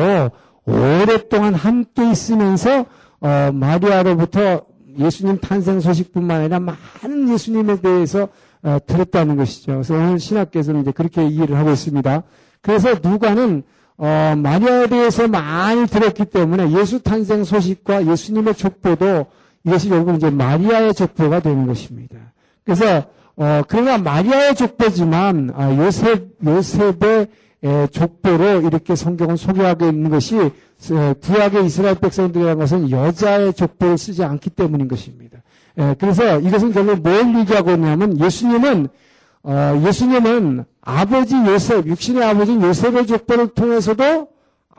오랫동안 0.64 1.54
함께 1.54 2.10
있으면서, 2.10 2.86
어, 3.20 3.50
마리아로부터 3.52 4.62
예수님 4.98 5.38
탄생 5.38 5.80
소식뿐만 5.80 6.40
아니라 6.40 6.60
많은 6.60 7.32
예수님에 7.32 7.80
대해서 7.80 8.28
어, 8.62 8.78
들었다는 8.86 9.36
것이죠. 9.36 9.72
그래서 9.72 9.94
오늘 9.94 10.18
신학교에서는 10.18 10.82
이제 10.82 10.90
그렇게 10.90 11.26
이해를 11.26 11.56
하고 11.56 11.70
있습니다. 11.70 12.22
그래서 12.60 12.94
누가는 13.02 13.62
어, 13.98 14.34
마리아에 14.36 14.86
대해서 14.86 15.26
많이 15.28 15.86
들었기 15.86 16.26
때문에 16.26 16.70
예수 16.72 17.02
탄생 17.02 17.44
소식과 17.44 18.06
예수님의 18.06 18.54
족보도 18.54 19.26
이것이 19.64 19.88
결국 19.88 20.16
이제 20.16 20.30
마리아의 20.30 20.94
족보가 20.94 21.40
되는 21.40 21.66
것입니다. 21.66 22.16
그래서 22.64 23.04
어, 23.36 23.62
그러나 23.68 23.98
마리아의 23.98 24.54
족보지만 24.54 25.52
아, 25.54 25.76
요셉 25.76 26.28
요셉의 26.44 26.98
에, 27.12 27.26
족보로 27.90 28.62
이렇게 28.62 28.94
성경은 28.94 29.36
소개하고 29.36 29.86
있는 29.86 30.10
것이 30.10 30.36
에, 30.36 30.50
구약의 31.20 31.66
이스라엘 31.66 31.96
백성들이라는 31.96 32.58
것은 32.58 32.90
여자의 32.90 33.52
족보를 33.52 33.98
쓰지 33.98 34.22
않기 34.22 34.50
때문인 34.50 34.88
것입니다. 34.88 35.38
에, 35.76 35.94
그래서 35.98 36.38
이것은 36.38 36.72
결국 36.72 37.00
뭘 37.02 37.34
얘기하고 37.40 37.72
있냐면 37.72 38.18
예수님은 38.18 38.88
어, 39.44 39.82
예수님은 39.86 40.64
아버지 40.82 41.34
요셉 41.36 41.86
육신의 41.86 42.24
아버지 42.24 42.54
요셉의 42.54 43.06
족보를 43.06 43.48
통해서도 43.48 44.28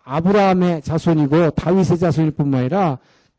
아브라함의 0.04 0.82
자손이고 0.82 1.52
다윗의 1.52 1.98
자손일 1.98 2.32
뿐만 2.32 2.62
아니라 2.62 2.98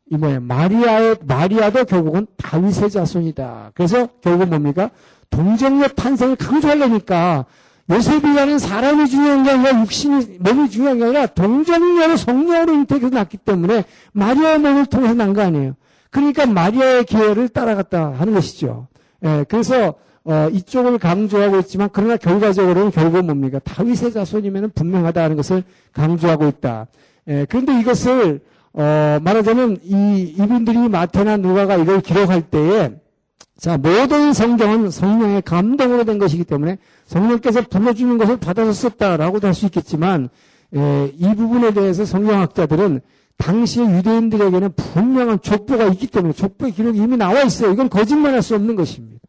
이 0.09 0.17
뭐야 0.17 0.39
마리아의 0.41 1.17
마리아도 1.25 1.85
결국은 1.85 2.27
다윗의 2.37 2.89
자손이다. 2.89 3.71
그래서 3.75 4.07
결국 4.21 4.49
뭡니까 4.49 4.89
동정녀 5.29 5.87
탄생을 5.89 6.35
강조하려니까 6.35 7.45
요셉이라는 7.91 8.57
사람이 8.59 9.09
중요한 9.09 9.43
게 9.43 9.51
아니라 9.51 9.81
육신이 9.81 10.37
몸이 10.39 10.69
중요한 10.69 10.97
게 10.97 11.03
아니라 11.05 11.25
동정녀로 11.27 12.15
성녀로 12.17 12.73
잉태해서 12.73 13.09
났기 13.09 13.37
때문에 13.37 13.83
마리아의 14.13 14.59
몸을 14.59 14.85
통해서 14.85 15.13
난 15.13 15.33
거 15.33 15.41
아니에요. 15.41 15.75
그러니까 16.09 16.45
마리아의 16.45 17.05
계열을 17.05 17.49
따라갔다 17.49 18.13
하는 18.17 18.33
것이죠. 18.33 18.87
예, 19.23 19.45
그래서 19.47 19.95
어, 20.23 20.49
이쪽을 20.51 20.99
강조하고 20.99 21.59
있지만 21.59 21.89
그러나 21.91 22.15
결과적으로는 22.17 22.91
결국 22.91 23.25
뭡니까 23.25 23.59
다윗의 23.59 24.11
자손이면 24.13 24.71
분명하다는 24.75 25.35
것을 25.35 25.63
강조하고 25.93 26.47
있다. 26.47 26.87
예, 27.27 27.45
그런데 27.49 27.79
이것을 27.79 28.41
어, 28.73 29.19
말하자면 29.21 29.79
이 29.83 30.35
이분들이 30.37 30.87
마태나 30.89 31.37
누가가 31.37 31.75
이걸 31.75 32.01
기록할 32.01 32.41
때에 32.43 32.91
자 33.57 33.77
모든 33.77 34.33
성경은 34.33 34.89
성령의 34.89 35.41
감동으로 35.43 36.03
된 36.03 36.17
것이기 36.17 36.43
때문에 36.43 36.77
성령께서 37.05 37.61
불러주는 37.63 38.17
것을 38.17 38.37
받아서 38.37 38.73
썼다라고도 38.73 39.47
할 39.47 39.53
수 39.53 39.65
있겠지만 39.65 40.29
에, 40.75 41.11
이 41.15 41.35
부분에 41.35 41.73
대해서 41.73 42.05
성경학자들은 42.05 43.01
당시의 43.37 43.89
유대인들에게는 43.97 44.73
분명한 44.75 45.41
족보가 45.41 45.85
있기 45.87 46.07
때문에 46.07 46.33
족보의 46.33 46.71
기록이 46.73 46.99
이미 46.99 47.17
나와 47.17 47.41
있어요. 47.41 47.71
이건 47.71 47.89
거짓말할 47.89 48.41
수 48.41 48.55
없는 48.55 48.75
것입니다. 48.75 49.19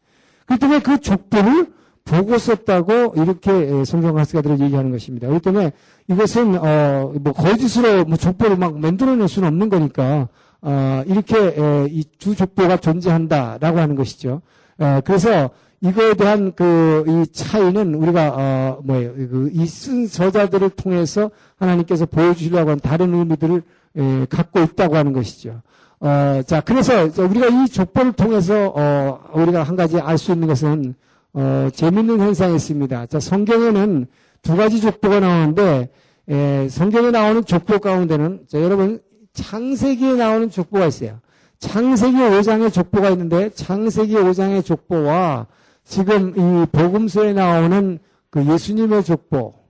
그렇기 0.47 0.61
때문에 0.61 0.81
그 0.81 1.01
족보를 1.01 1.67
보고 2.05 2.37
썼다고 2.37 3.15
이렇게 3.17 3.85
성경학자들을 3.85 4.61
얘기하는 4.61 4.91
것입니다. 4.91 5.29
그렇기 5.29 5.45
때문에 5.45 5.73
이것은 6.09 6.59
어, 6.59 7.13
뭐 7.21 7.33
거짓으로 7.33 8.05
뭐 8.05 8.17
족보를 8.17 8.57
막 8.57 8.79
만들어낼 8.79 9.29
수는 9.29 9.49
없는 9.49 9.69
거니까 9.69 10.29
어, 10.63 11.03
이렇게 11.07 11.89
이두 11.91 12.35
족보가 12.37 12.77
존재한다라고 12.79 13.79
하는 13.79 13.97
것이죠. 13.97 14.41
어, 14.79 15.01
그래서 15.05 15.51
이거에 15.81 16.15
대한 16.15 16.53
그 16.53 17.05
이 17.09 17.27
차이는 17.33 17.95
우리가 17.97 18.33
어, 18.37 18.81
뭐예요? 18.85 19.13
그 19.15 19.51
이 19.53 19.67
쓴 19.67 20.07
저자들을 20.07 20.71
통해서 20.71 21.31
하나님께서 21.57 22.07
보여주시려고 22.07 22.71
하는 22.71 22.81
다른 22.81 23.13
의미들을 23.15 23.63
에, 23.97 24.27
갖고 24.27 24.61
있다고 24.61 24.97
하는 24.97 25.13
것이죠. 25.13 25.61
어, 26.01 26.41
자, 26.47 26.61
그래서 26.61 27.05
우리가 27.05 27.47
이 27.49 27.69
족보를 27.69 28.13
통해서 28.13 28.73
어, 28.77 29.21
우리가 29.35 29.63
한 29.65 29.75
가지 29.77 29.99
알 29.99 30.17
수 30.19 30.33
있는 30.33 30.47
것은 30.47 30.95
어, 31.35 31.69
재밌는 31.75 32.21
현상이 32.21 32.55
있습니다. 32.57 33.07
자, 33.07 33.19
성경에는 33.21 34.07
두 34.43 34.57
가지 34.57 34.81
족보가 34.81 35.19
나오는데 35.21 35.91
에, 36.29 36.69
성경에 36.69 37.11
나오는 37.11 37.45
족보 37.45 37.81
가운데는 37.81 38.45
자, 38.49 38.61
여러분 38.63 39.01
창세기에 39.33 40.15
나오는 40.15 40.51
족보가 40.51 40.87
있어요. 40.87 41.19
창세기 41.59 42.17
5장의 42.17 42.73
족보가 42.73 43.11
있는데 43.11 43.51
창세기 43.51 44.15
5장의 44.15 44.65
족보와 44.65 45.47
지금 45.85 46.31
이 46.37 46.67
복음서에 46.67 47.33
나오는 47.33 47.99
그 48.31 48.45
예수님의 48.47 49.05
족보 49.05 49.63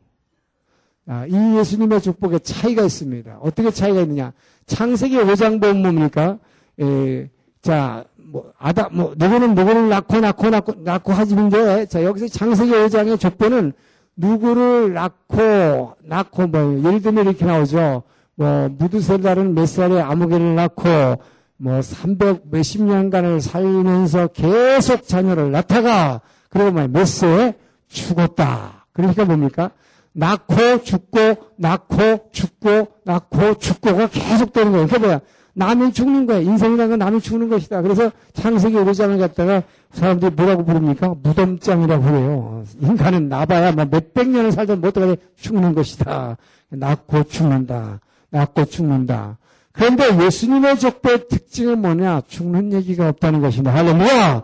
아, 1.06 1.26
이 1.26 1.56
예수님의 1.58 2.00
족보에 2.00 2.38
차이가 2.38 2.82
있습니다. 2.82 3.38
어떻게 3.40 3.70
차이가 3.70 4.00
있느냐? 4.02 4.32
창세기 4.66 5.16
5장 5.16 5.60
보면 5.60 5.82
뭡니까? 5.82 6.38
에, 6.80 7.28
자, 7.60 8.04
뭐, 8.16 8.52
아다, 8.58 8.88
뭐, 8.92 9.12
누구는 9.16 9.54
누구를 9.54 9.88
낳고, 9.88 10.20
낳고, 10.20 10.50
낳고, 10.50 10.74
낳고 10.78 11.12
하지는데, 11.12 11.86
자, 11.86 12.04
여기서 12.04 12.28
창세기 12.28 12.70
5장의 12.70 13.18
족보는 13.18 13.72
누구를 14.16 14.92
낳고, 14.92 15.96
낳고, 16.02 16.46
뭐, 16.46 16.82
예를 16.84 17.02
들면 17.02 17.26
이렇게 17.26 17.44
나오죠. 17.44 18.04
뭐, 18.36 18.68
무드셀라는 18.68 19.54
몇 19.54 19.66
살에 19.66 20.00
아무개를 20.00 20.54
낳고, 20.54 21.22
뭐, 21.56 21.82
300 21.82 22.44
몇십 22.50 22.82
년간을 22.82 23.40
살면서 23.40 24.28
계속 24.28 25.06
자녀를 25.06 25.52
낳다가, 25.52 26.20
그리고 26.48 26.72
뭐, 26.72 26.88
몇 26.88 27.04
세에 27.06 27.54
죽었다. 27.88 28.86
그러니까 28.92 29.24
뭡니까? 29.24 29.70
낳고 30.14 30.82
죽고 30.82 31.18
낳고 31.56 32.28
죽고 32.32 32.88
낳고 33.04 33.54
죽고가 33.54 34.08
계속 34.08 34.52
되는 34.52 34.72
거예요. 34.72 34.86
그게 34.86 34.98
뭐야? 34.98 35.20
남이 35.54 35.92
죽는 35.92 36.26
거예요. 36.26 36.42
인생이라는 36.42 36.90
건 36.90 36.98
남이 36.98 37.20
죽는 37.20 37.48
것이다. 37.50 37.82
그래서 37.82 38.10
창세기 38.32 38.74
5장을 38.76 39.18
갖다가 39.18 39.62
사람들이 39.92 40.34
뭐라고 40.34 40.64
부릅니까? 40.64 41.14
무덤장이라고 41.22 42.04
그래요. 42.04 42.64
인간은 42.80 43.28
나봐야 43.28 43.72
뭐 43.72 43.84
몇백 43.84 44.28
년을 44.28 44.52
살다 44.52 44.76
못하게 44.76 45.16
죽는 45.36 45.74
것이다. 45.74 46.36
낳고 46.70 47.24
죽는다. 47.24 48.00
낳고 48.32 48.64
죽는다. 48.64 49.38
그런데 49.72 50.24
예수님의 50.24 50.78
족보의 50.78 51.28
특징은 51.28 51.80
뭐냐? 51.80 52.22
죽는 52.28 52.72
얘기가 52.72 53.08
없다는 53.08 53.40
것입니다. 53.40 53.72
할렐루야! 53.74 54.42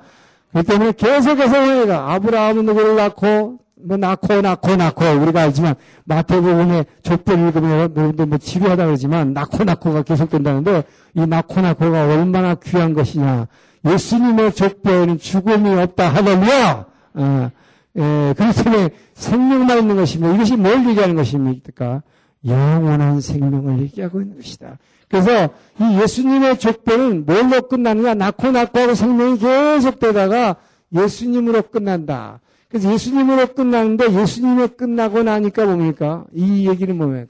그 0.55 0.63
때문에 0.63 0.93
계속해서 0.93 1.81
우리가 1.81 2.13
아브라함은 2.13 2.65
누구를 2.65 2.97
낳고 2.97 3.59
뭐 3.81 3.97
낳고 3.97 4.41
낳고 4.41 4.77
낳고 4.77 5.05
우리가 5.05 5.43
알지만 5.43 5.75
마태복음의 6.05 6.87
족보를 7.03 7.49
읽으면 7.49 7.71
여러분들 7.71 8.27
뭐 8.27 8.39
지루하다 8.39 8.87
그러지만 8.87 9.33
낳고 9.35 9.65
낳고가 9.65 10.03
계속된다는데 10.03 10.85
이 11.15 11.27
낳고 11.27 11.61
낳고가 11.61 12.07
얼마나 12.07 12.55
귀한 12.57 12.95
것이냐 12.95 13.47
예수님의 13.85 14.55
족보에는 14.55 15.19
죽음이 15.19 15.71
없다 15.81 16.09
할렐루야 16.13 16.87
어, 17.15 17.51
예, 17.97 18.35
그렇기 18.37 18.65
때문에 18.65 18.91
생명만 19.15 19.79
있는 19.79 19.97
것입니다 19.97 20.35
이것이 20.35 20.57
뭘 20.57 20.89
얘기하는 20.89 21.15
것입니까 21.15 22.03
영원한 22.47 23.21
생명을 23.21 23.81
얘기하고 23.81 24.21
있는 24.21 24.37
것이다 24.37 24.79
그래서 25.09 25.49
이 25.81 26.01
예수님의 26.03 26.59
족보는 26.59 27.25
뭘로 27.27 27.63
끝나느냐 27.69 28.15
낳고 28.15 28.51
낳고 28.51 28.79
하고 28.79 28.95
생명이 28.95 29.39
계속되다가 29.39 30.57
예수님으로 30.95 31.63
끝난다 31.63 32.41
그래서 32.69 32.93
예수님으로 32.93 33.55
끝나는데 33.55 34.13
예수님에 34.13 34.69
끝나고 34.69 35.23
나니까 35.23 35.65
뭡니까? 35.65 36.25
이 36.33 36.69
얘기는 36.69 36.95
뭐냐면 36.97 37.29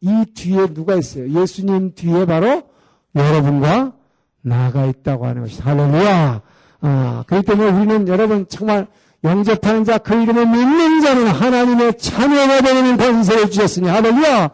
이 0.00 0.24
뒤에 0.34 0.66
누가 0.74 0.96
있어요? 0.96 1.28
예수님 1.40 1.94
뒤에 1.94 2.26
바로 2.26 2.62
여러분과 3.14 3.92
나가 4.42 4.86
있다고 4.86 5.26
하는 5.26 5.42
것이 5.42 5.60
할렐루야. 5.60 6.42
아, 6.80 7.24
그렇기 7.26 7.46
때문에 7.46 7.70
우리는 7.70 8.08
여러분 8.08 8.46
정말 8.48 8.86
영접하는 9.24 9.84
자, 9.84 9.98
그 9.98 10.14
이름을 10.14 10.46
믿는 10.46 11.00
자는 11.00 11.26
하나님의 11.28 11.98
자녀가 11.98 12.60
되는 12.60 12.96
권세를 12.96 13.50
주셨으니 13.50 13.88
할렐루야. 13.88 14.50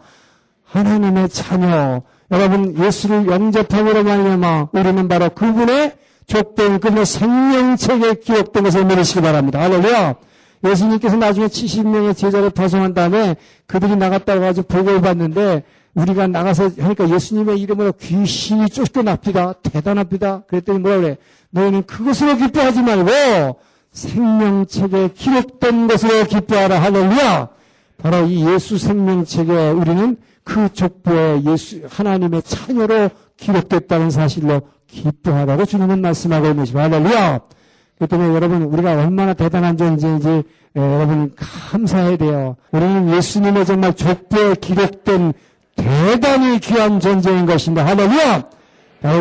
하나님의 0.65 1.29
자녀. 1.29 2.01
여러분 2.31 2.75
예수를 2.77 3.27
영접함으로 3.27 4.03
말미암아 4.03 4.69
우리는 4.71 5.07
바로 5.07 5.29
그분의 5.29 5.93
족된 6.25 6.79
그분의 6.79 7.05
생명책에 7.05 8.15
기록된 8.15 8.63
것을 8.63 8.85
믿으시기 8.85 9.21
바랍니다. 9.21 9.61
할렐루야. 9.61 10.15
예수님께서 10.63 11.17
나중에 11.17 11.45
70명의 11.45 12.17
제자를 12.17 12.49
파송한 12.49 12.95
다음에 12.95 13.35
그들이 13.67 13.95
나갔다고 13.95 14.41
가지고 14.41 14.67
보고를 14.67 15.01
받는데 15.01 15.63
우리가 15.93 16.27
나가서 16.27 16.71
하니까 16.79 17.09
예수님의 17.09 17.59
이름으로 17.61 17.93
귀신이 17.93 18.67
쫓겨납니다. 18.69 19.53
대단합니다. 19.61 20.41
그랬더니 20.47 20.79
뭐라 20.79 20.97
그래? 20.97 21.17
너희는 21.51 21.83
그것으로 21.83 22.35
기뻐하지 22.37 22.81
말고 22.81 23.59
생명책에 23.95 25.09
기록된 25.15 25.87
것으로 25.87 26.25
기뻐하라. 26.25 26.81
할렐루야. 26.81 27.47
바로 27.97 28.25
이 28.27 28.45
예수 28.45 28.77
생명책에 28.77 29.69
우리는 29.69 30.17
그 30.43 30.71
족보에 30.71 31.41
예수 31.45 31.81
하나님의 31.89 32.43
자녀로 32.43 33.09
기록됐다는 33.37 34.11
사실로 34.11 34.61
기뻐하라고 34.87 35.65
주님은 35.65 36.01
말씀하고 36.01 36.45
있는 36.45 36.59
것입니다. 36.59 36.83
할렐루야! 36.83 37.39
그 37.97 38.07
때문에 38.07 38.35
여러분, 38.35 38.63
우리가 38.63 38.91
얼마나 38.91 39.33
대단한 39.33 39.77
존재인지 39.77 40.27
에, 40.29 40.43
여러분 40.75 41.33
감사해야 41.35 42.17
돼요. 42.17 42.57
우리는 42.71 43.15
예수님의 43.15 43.65
정말 43.65 43.93
족보에 43.93 44.55
기록된 44.55 45.33
대단히 45.75 46.59
귀한 46.59 46.99
존재인 46.99 47.45
것입니다. 47.45 47.85
할렐루야! 47.85 48.43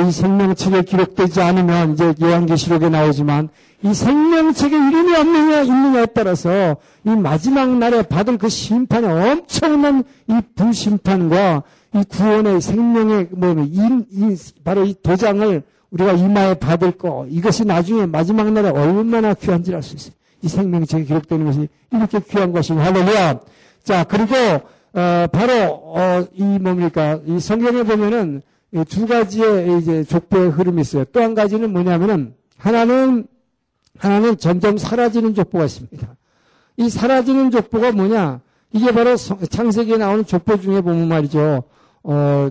이 0.08 0.12
생명책에 0.12 0.82
기록되지 0.82 1.42
않으면 1.42 1.92
이제 1.92 2.14
요한계시록에 2.20 2.88
나오지만 2.88 3.50
이 3.84 3.92
생명책에 3.92 4.74
이름이 4.74 5.14
없느냐 5.14 5.60
있느냐에 5.60 6.06
따라서 6.06 6.76
이 7.04 7.10
마지막 7.10 7.68
날에 7.76 8.00
받을 8.00 8.38
그 8.38 8.48
심판의 8.48 9.10
엄청난 9.10 10.04
이 10.26 10.40
불심판과 10.56 11.62
이 11.94 12.02
구원의 12.08 12.62
생명의 12.62 13.28
뭐 13.32 13.54
이, 13.62 13.78
이, 14.10 14.36
바로 14.64 14.84
이 14.84 14.94
도장을 15.02 15.62
우리가 15.90 16.12
이마에 16.12 16.54
받을 16.54 16.92
거 16.92 17.26
이것이 17.28 17.66
나중에 17.66 18.06
마지막 18.06 18.50
날에 18.50 18.70
얼마나 18.70 19.34
귀한지 19.34 19.74
알 19.74 19.82
수 19.82 19.96
있어요. 19.96 20.14
이 20.40 20.48
생명책에 20.48 21.04
기록되는 21.04 21.44
것이 21.44 21.68
이렇게 21.92 22.20
귀한 22.20 22.52
것이 22.52 22.72
할렐루야. 22.72 23.40
자 23.82 24.04
그리고 24.04 24.34
어, 24.94 25.26
바로 25.30 25.52
어, 25.94 26.24
이 26.32 26.42
뭡니까 26.42 27.20
이 27.26 27.38
성경에 27.38 27.82
보면은 27.82 28.40
두 28.88 29.06
가지의 29.06 29.78
이제 29.78 30.04
족보의 30.04 30.50
흐름이 30.50 30.80
있어요. 30.80 31.04
또 31.12 31.20
한 31.20 31.34
가지는 31.34 31.70
뭐냐면은 31.70 32.34
하나는 32.56 33.26
하나는 33.98 34.36
점점 34.36 34.76
사라지는 34.78 35.34
족보가 35.34 35.64
있습니다. 35.64 36.16
이 36.76 36.90
사라지는 36.90 37.50
족보가 37.50 37.92
뭐냐? 37.92 38.40
이게 38.72 38.92
바로 38.92 39.16
창세기에 39.16 39.98
나오는 39.98 40.24
족보 40.24 40.60
중에 40.60 40.80
보면 40.80 41.08
말이죠. 41.08 41.62
어, 42.02 42.48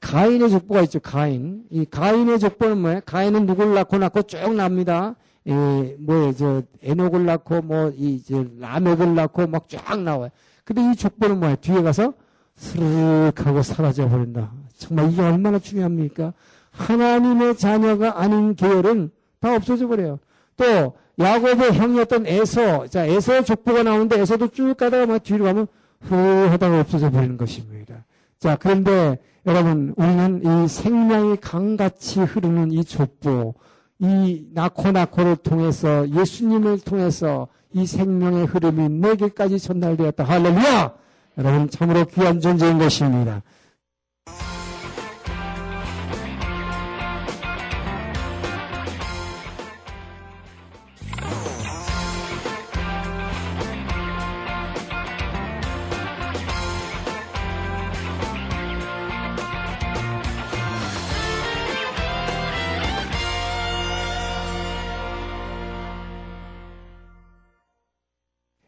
가인의 0.00 0.50
족보가 0.50 0.82
있죠. 0.82 1.00
가인. 1.00 1.64
이 1.70 1.84
가인의 1.84 2.38
족보는 2.40 2.78
뭐예요? 2.78 3.00
가인은 3.06 3.46
누굴 3.46 3.74
낳고 3.74 3.98
낳고 3.98 4.22
쭉 4.22 4.54
납니다. 4.54 5.14
예, 5.46 5.96
뭐, 5.98 6.32
저, 6.32 6.62
에녹을 6.82 7.26
낳고, 7.26 7.60
뭐, 7.60 7.92
이, 7.94 8.22
저, 8.26 8.46
라멕을 8.58 9.14
낳고, 9.14 9.46
막 9.46 9.68
쫙 9.68 10.00
나와요. 10.00 10.30
근데 10.64 10.90
이 10.90 10.96
족보는 10.96 11.38
뭐예요? 11.38 11.56
뒤에 11.56 11.82
가서 11.82 12.14
스르륵 12.56 13.46
하고 13.46 13.62
사라져 13.62 14.08
버린다. 14.08 14.50
정말 14.78 15.12
이게 15.12 15.20
얼마나 15.20 15.58
중요합니까? 15.58 16.32
하나님의 16.70 17.56
자녀가 17.56 18.20
아닌 18.20 18.54
계열은 18.54 19.10
다 19.40 19.54
없어져 19.54 19.86
버려요. 19.86 20.18
또, 20.56 20.94
야곱의 21.18 21.74
형이었던 21.74 22.26
에서, 22.26 22.86
자, 22.88 23.06
에서의 23.06 23.44
족보가 23.44 23.84
나오는데 23.84 24.20
에서도 24.20 24.48
쭉 24.48 24.76
가다가 24.76 25.06
막 25.06 25.22
뒤로 25.22 25.44
가면 25.44 25.66
후 26.00 26.14
하다가 26.16 26.80
없어져 26.80 27.10
버리는 27.10 27.36
것입니다. 27.36 28.04
자, 28.38 28.56
그런데 28.56 29.18
여러분, 29.46 29.94
우리는 29.96 30.64
이 30.64 30.68
생명이 30.68 31.36
강같이 31.36 32.20
흐르는 32.20 32.72
이 32.72 32.84
족보, 32.84 33.54
이 34.00 34.46
나코 34.52 34.90
나코를 34.90 35.36
통해서 35.36 36.08
예수님을 36.08 36.80
통해서 36.80 37.48
이 37.72 37.86
생명의 37.86 38.46
흐름이 38.46 38.88
내게까지 38.88 39.58
전달되었다. 39.58 40.24
할렐루야! 40.24 40.94
여러분, 41.38 41.68
참으로 41.68 42.04
귀한 42.06 42.40
존재인 42.40 42.78
것입니다. 42.78 43.42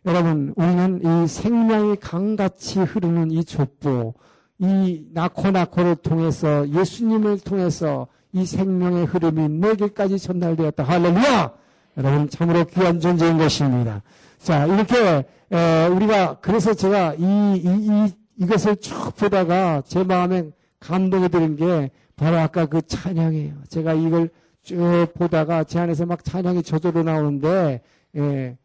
여러분, 0.06 0.54
우리는 0.54 1.00
이 1.02 1.26
생명이 1.26 1.96
강같이 1.96 2.78
흐르는 2.78 3.32
이 3.32 3.44
족보, 3.44 4.14
이 4.60 5.04
나코 5.12 5.50
나코를 5.50 5.96
통해서 5.96 6.68
예수님을 6.68 7.40
통해서 7.40 8.06
이 8.32 8.44
생명의 8.44 9.04
흐름이 9.06 9.48
내게까지 9.48 10.20
전달되었다. 10.20 10.84
할렐루야! 10.84 11.52
여러분, 11.96 12.30
참으로 12.30 12.64
귀한 12.66 13.00
존재인 13.00 13.36
것입니다. 13.36 14.02
자, 14.38 14.66
이렇게, 14.66 15.24
에, 15.50 15.86
우리가, 15.88 16.38
그래서 16.40 16.72
제가 16.72 17.14
이, 17.14 17.24
이, 17.56 17.66
이, 17.66 18.12
이것을 18.36 18.76
쭉 18.76 19.16
보다가 19.16 19.82
제 19.84 20.04
마음에 20.04 20.50
감동이 20.78 21.28
드는 21.30 21.56
게 21.56 21.90
바로 22.14 22.36
아까 22.38 22.66
그 22.66 22.80
찬양이에요. 22.80 23.54
제가 23.68 23.94
이걸 23.94 24.30
쭉 24.62 25.08
보다가 25.14 25.64
제 25.64 25.80
안에서 25.80 26.06
막 26.06 26.22
찬양이 26.22 26.62
저절로 26.62 27.02
나오는데, 27.02 27.80
예, 28.14 28.56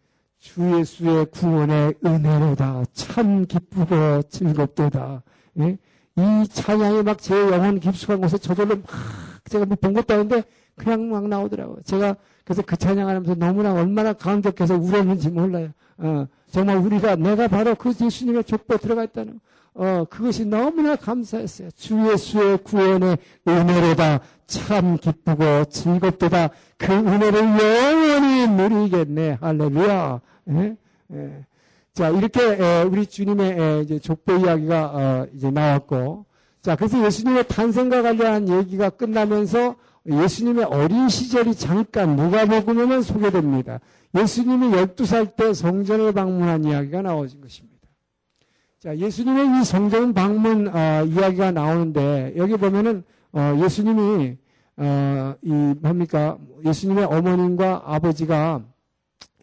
주 0.42 0.80
예수의 0.80 1.28
구원의 1.28 1.94
은혜로다. 2.04 2.84
참 2.94 3.46
기쁘고 3.46 4.24
즐겁도다. 4.24 5.22
예? 5.60 5.78
이 6.18 6.48
찬양이 6.52 7.04
막 7.04 7.20
제 7.22 7.36
영혼 7.36 7.80
깊숙한 7.80 8.20
곳에 8.20 8.38
저절로 8.40 8.76
막 8.76 8.84
제가 9.46 9.66
뭐본 9.66 9.94
것도 9.94 10.14
아닌데 10.16 10.44
그냥 10.76 11.10
막 11.10 11.28
나오더라고요. 11.28 11.78
제가 11.86 12.16
그래서 12.44 12.64
그 12.64 12.76
찬양하면서 12.76 13.36
너무나 13.36 13.74
얼마나 13.74 14.14
감격해서 14.14 14.76
울었는지 14.78 15.30
몰라요. 15.30 15.70
어, 16.00 16.26
정말 16.50 16.78
우리가 16.78 17.16
내가 17.18 17.48
바로 17.48 17.76
그 17.76 17.94
예수님의 18.02 18.44
족보에 18.44 18.78
들어가 18.78 19.04
있다는 19.04 19.40
어, 19.76 20.06
그것이 20.10 20.46
너무나 20.46 20.96
감사했어요. 20.96 21.70
주 21.76 22.12
예수의 22.12 22.58
구원의 22.64 23.18
은혜로다. 23.48 24.22
참 24.48 24.98
기쁘고 24.98 25.66
즐겁도다. 25.66 26.50
그 26.78 26.92
은혜를 26.92 27.40
영원히 27.40 28.48
누리겠네. 28.48 29.38
할렐루야. 29.40 30.20
예? 30.52 30.78
예. 31.14 31.46
자, 31.94 32.10
이렇게 32.10 32.42
에, 32.42 32.84
우리 32.84 33.06
주님의 33.06 33.60
에, 33.60 33.82
이제 33.82 34.00
족보 34.00 34.38
이야기가 34.38 34.86
어, 34.86 35.28
이제 35.34 35.52
나왔고, 35.52 36.26
자, 36.62 36.76
그래서 36.76 37.04
예수님의 37.04 37.48
탄생과 37.48 38.02
관련한 38.02 38.48
얘기가 38.48 38.92
끝나면서 38.92 39.76
예수님의 40.06 40.66
어린 40.66 41.10
시절이 41.10 41.56
잠깐 41.56 42.16
누가복음에만 42.16 43.02
소개됩니다. 43.02 43.80
예수님이 44.18 44.70
12살 44.70 45.36
때 45.36 45.54
성전을 45.54 46.14
방문한 46.14 46.66
이야기가 46.66 47.02
나오신 47.02 47.42
것입니다. 47.42 47.72
자, 48.80 48.98
예수님의 48.98 49.62
이 49.62 49.64
성전 49.64 50.14
방문 50.14 50.68
어, 50.68 51.06
이야기가 51.06 51.52
나오는데 51.52 52.34
여기 52.36 52.58
보면은 52.58 53.04
어, 53.32 53.60
예수님이 53.64 54.38
어, 54.78 55.36
이 55.44 55.52
뭡니까 55.80 56.38
예수님의 56.66 57.06
어머님과 57.06 57.84
아버지가 57.86 58.62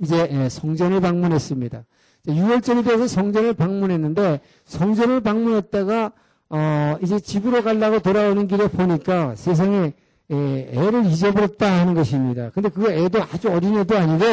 이제 0.00 0.28
예, 0.30 0.48
성전을 0.48 1.00
방문했습니다. 1.00 1.84
6월절이 2.26 2.84
돼서 2.84 3.06
성전을 3.06 3.54
방문했는데 3.54 4.40
성전을 4.64 5.20
방문했다가 5.20 6.12
어, 6.50 6.96
이제 7.02 7.18
집으로 7.18 7.62
가려고 7.62 8.00
돌아오는 8.00 8.46
길에 8.46 8.68
보니까 8.68 9.34
세상에 9.34 9.92
에, 10.30 10.70
애를 10.72 11.06
잊어버렸다 11.06 11.80
하는 11.80 11.94
것입니다. 11.94 12.50
근데 12.50 12.68
그 12.68 12.90
애도 12.90 13.22
아주 13.22 13.50
어린 13.50 13.78
애도 13.78 13.96
아니고 13.96 14.24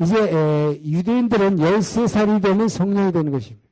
이제 0.00 0.16
에, 0.16 0.80
유대인들은 0.84 1.56
13살이 1.56 2.42
되면 2.42 2.68
성년이 2.68 3.12
되는 3.12 3.32
것입니다. 3.32 3.66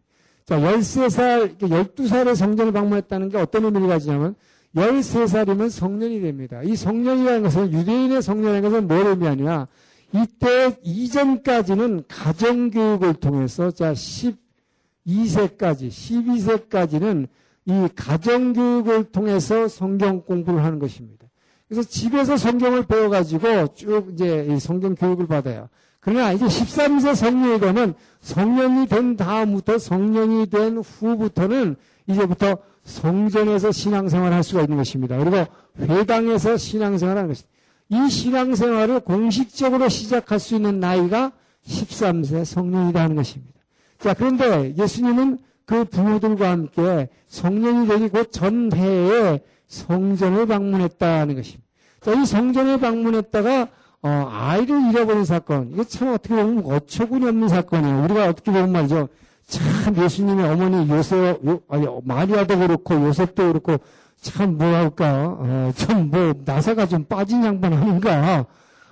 자, 0.46 0.58
13살, 0.58 1.58
12살에 1.58 2.34
성전을 2.34 2.72
방문했다는 2.72 3.30
게 3.30 3.38
어떤 3.38 3.64
의미를 3.64 3.88
가지냐면 3.88 4.34
13살이면 4.76 5.70
성년이 5.70 6.20
됩니다. 6.20 6.62
이 6.62 6.76
성년이라는 6.76 7.42
것은 7.42 7.72
유대인의 7.72 8.20
성년이라는 8.20 8.62
것은 8.62 8.88
뭘 8.88 9.06
의미하냐? 9.06 9.68
이때 10.14 10.76
이전까지는 10.84 12.04
가정교육을 12.06 13.14
통해서 13.14 13.72
자 13.72 13.92
12세까지 13.92 15.88
12세까지는 15.88 17.26
이 17.66 17.88
가정교육을 17.96 19.10
통해서 19.10 19.66
성경 19.66 20.22
공부를 20.22 20.62
하는 20.62 20.78
것입니다. 20.78 21.26
그래서 21.68 21.88
집에서 21.88 22.36
성경을 22.36 22.86
배워가지고 22.86 23.74
쭉 23.74 24.10
이제 24.12 24.56
성경 24.60 24.94
교육을 24.94 25.26
받아요. 25.26 25.68
그러나 25.98 26.32
이제 26.32 26.44
13세 26.44 27.16
성년이 27.16 27.58
되면 27.60 27.94
성년이 28.20 28.86
된 28.86 29.16
다음부터 29.16 29.78
성년이 29.78 30.50
된 30.50 30.76
후부터는 30.76 31.74
이제부터 32.06 32.58
성전에서 32.84 33.72
신앙생활을 33.72 34.36
할 34.36 34.44
수가 34.44 34.60
있는 34.60 34.76
것입니다. 34.76 35.16
그리고 35.18 35.46
회당에서 35.80 36.56
신앙생활을 36.56 37.22
하는 37.22 37.34
것입니다. 37.34 37.53
이 37.90 38.08
신앙생활을 38.08 39.00
공식적으로 39.00 39.88
시작할 39.88 40.38
수 40.38 40.56
있는 40.56 40.80
나이가 40.80 41.32
13세 41.66 42.44
성년이라는 42.44 43.16
것입니다. 43.16 43.54
자, 43.98 44.14
그런데 44.14 44.74
예수님은 44.76 45.38
그 45.66 45.84
부모들과 45.84 46.50
함께 46.50 47.08
성년이 47.28 47.88
되기 47.88 48.08
곧 48.08 48.30
전해에 48.30 49.40
성전을 49.66 50.46
방문했다는 50.46 51.34
것입니다. 51.36 51.64
자, 52.00 52.12
이 52.12 52.26
성전을 52.26 52.80
방문했다가 52.80 53.68
어, 54.02 54.28
아이를 54.30 54.90
잃어버린 54.90 55.24
사건. 55.24 55.70
이게 55.72 55.84
참 55.84 56.12
어떻게 56.12 56.34
보면 56.34 56.66
어처구니 56.66 57.26
없는 57.26 57.48
사건이에요. 57.48 58.04
우리가 58.04 58.28
어떻게 58.28 58.52
보면 58.52 58.70
말이죠. 58.70 59.08
참 59.46 59.96
예수님의 59.96 60.46
어머니 60.46 60.90
요셉, 60.90 61.46
요, 61.46 61.60
아니, 61.68 61.86
마리아도 62.04 62.58
그렇고 62.58 62.94
요셉도 62.94 63.48
그렇고 63.48 63.78
참 64.24 64.56
뭐랄까, 64.56 65.36
어, 65.38 65.72
좀뭐 65.76 66.34
나사가 66.46 66.86
좀 66.86 67.04
빠진 67.04 67.44
양반 67.44 67.74
아닌가. 67.74 68.46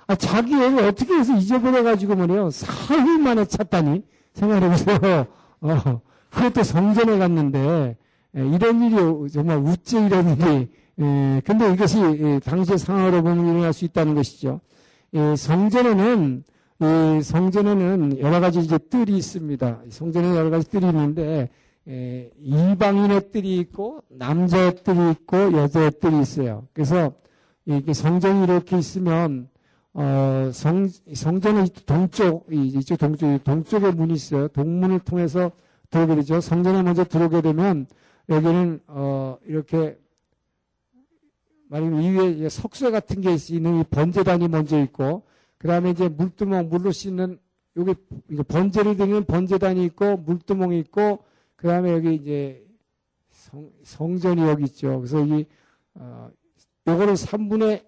아, 0.05 0.15
자기 0.15 0.53
애를 0.53 0.85
어떻게 0.85 1.15
해서 1.15 1.35
잊어버려가지고 1.35 2.15
말이에요. 2.15 2.51
사흘 2.51 3.17
만에 3.17 3.45
찾다니. 3.45 4.03
생각해보세요. 4.35 5.25
어, 5.61 6.01
그것도 6.29 6.63
성전에 6.63 7.17
갔는데, 7.17 7.97
에, 8.35 8.47
이런 8.47 8.81
일이 8.83 9.31
정말 9.31 9.57
우째 9.57 10.05
이런 10.05 10.29
일이, 10.29 10.69
에, 10.99 11.41
근데 11.45 11.73
이것이 11.73 11.99
에, 11.99 12.39
당시의 12.39 12.77
상황으로 12.77 13.23
보면 13.23 13.47
일어날 13.47 13.73
수 13.73 13.85
있다는 13.85 14.15
것이죠. 14.15 14.61
성전에는 15.37 16.43
성전에는 17.21 18.19
여러 18.19 18.39
가지 18.39 18.59
이제 18.59 18.77
뜰이 18.77 19.15
있습니다. 19.15 19.81
성전에 19.89 20.35
여러 20.35 20.49
가지 20.49 20.67
뜰이 20.69 20.87
있는데 20.87 21.49
에, 21.87 22.31
이방인의 22.37 23.31
뜰이 23.31 23.57
있고 23.59 24.03
남자의 24.09 24.75
뜰이 24.83 25.11
있고 25.11 25.53
여자의 25.53 25.91
뜰이 25.99 26.21
있어요. 26.21 26.67
그래서 26.73 27.13
이게 27.65 27.93
성전이 27.93 28.43
이렇게 28.43 28.77
있으면 28.77 29.49
어, 29.93 30.49
성 30.53 30.87
성전은 30.87 31.67
동쪽 31.85 32.47
이쪽 32.51 32.97
동쪽 32.97 33.43
동쪽에 33.43 33.91
문이 33.91 34.13
있어요. 34.13 34.47
동문을 34.47 34.99
통해서 34.99 35.51
들어오게 35.89 36.15
되죠. 36.15 36.41
성전에 36.41 36.81
먼저 36.81 37.03
들어오게 37.03 37.41
되면 37.41 37.85
여기는 38.29 38.79
어, 38.87 39.37
이렇게 39.45 39.97
말하면 41.69 42.01
이위에 42.01 42.49
석쇠 42.49 42.91
같은 42.91 43.21
게 43.21 43.35
있는 43.49 43.81
이 43.81 43.83
번제단이 43.83 44.47
먼저 44.47 44.81
있고 44.81 45.23
그 45.57 45.67
다음에 45.67 45.91
이제 45.91 46.07
물두멍 46.07 46.69
물로 46.69 46.91
씻는 46.91 47.39
여기 47.77 47.93
번제를 48.47 48.97
드리는 48.97 49.23
번제단이 49.25 49.83
있고 49.85 50.17
물두멍이 50.17 50.79
있고 50.79 51.23
그 51.63 51.69
다음에 51.69 51.93
여기 51.93 52.15
이제 52.15 52.61
성, 53.29 53.71
성전이 53.83 54.41
여기 54.41 54.65
있죠. 54.65 54.97
그래서 54.97 55.23
이 55.23 55.45
어, 55.93 56.29
요거를 56.85 57.13
3분의 57.13 57.85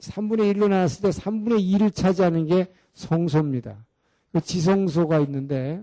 3분의 0.00 0.52
1로 0.52 0.66
나눴을 0.66 1.00
때 1.00 1.10
3분의 1.10 1.64
2를 1.64 1.94
차지하는 1.94 2.46
게 2.46 2.66
성소입니다. 2.94 3.86
그 4.32 4.40
지성소가 4.40 5.20
있는데 5.20 5.80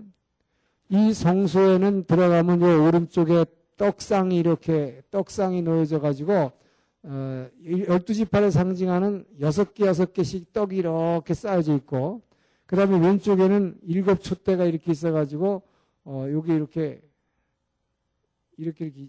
이 0.90 1.14
성소에는 1.14 2.04
들어가면 2.04 2.60
요 2.60 2.84
오른쪽에 2.86 3.46
떡상이 3.78 4.36
이렇게 4.36 5.00
떡상이 5.10 5.62
놓여져 5.62 6.00
가지고 6.00 6.52
어, 7.02 7.48
12지파를 7.64 8.50
상징하는 8.50 9.24
6개, 9.40 9.90
6개씩 9.90 10.52
떡이 10.52 10.76
이렇게 10.76 11.32
쌓여져 11.32 11.76
있고, 11.76 12.20
그 12.66 12.76
다음에 12.76 12.98
왼쪽에는 12.98 13.78
일곱 13.88 14.22
촛대가 14.22 14.66
이렇게 14.66 14.92
있어가지고, 14.92 15.62
어, 16.04 16.26
여기 16.30 16.52
이렇게, 16.52 17.00
이렇게, 18.56 18.86
이렇게, 18.86 19.08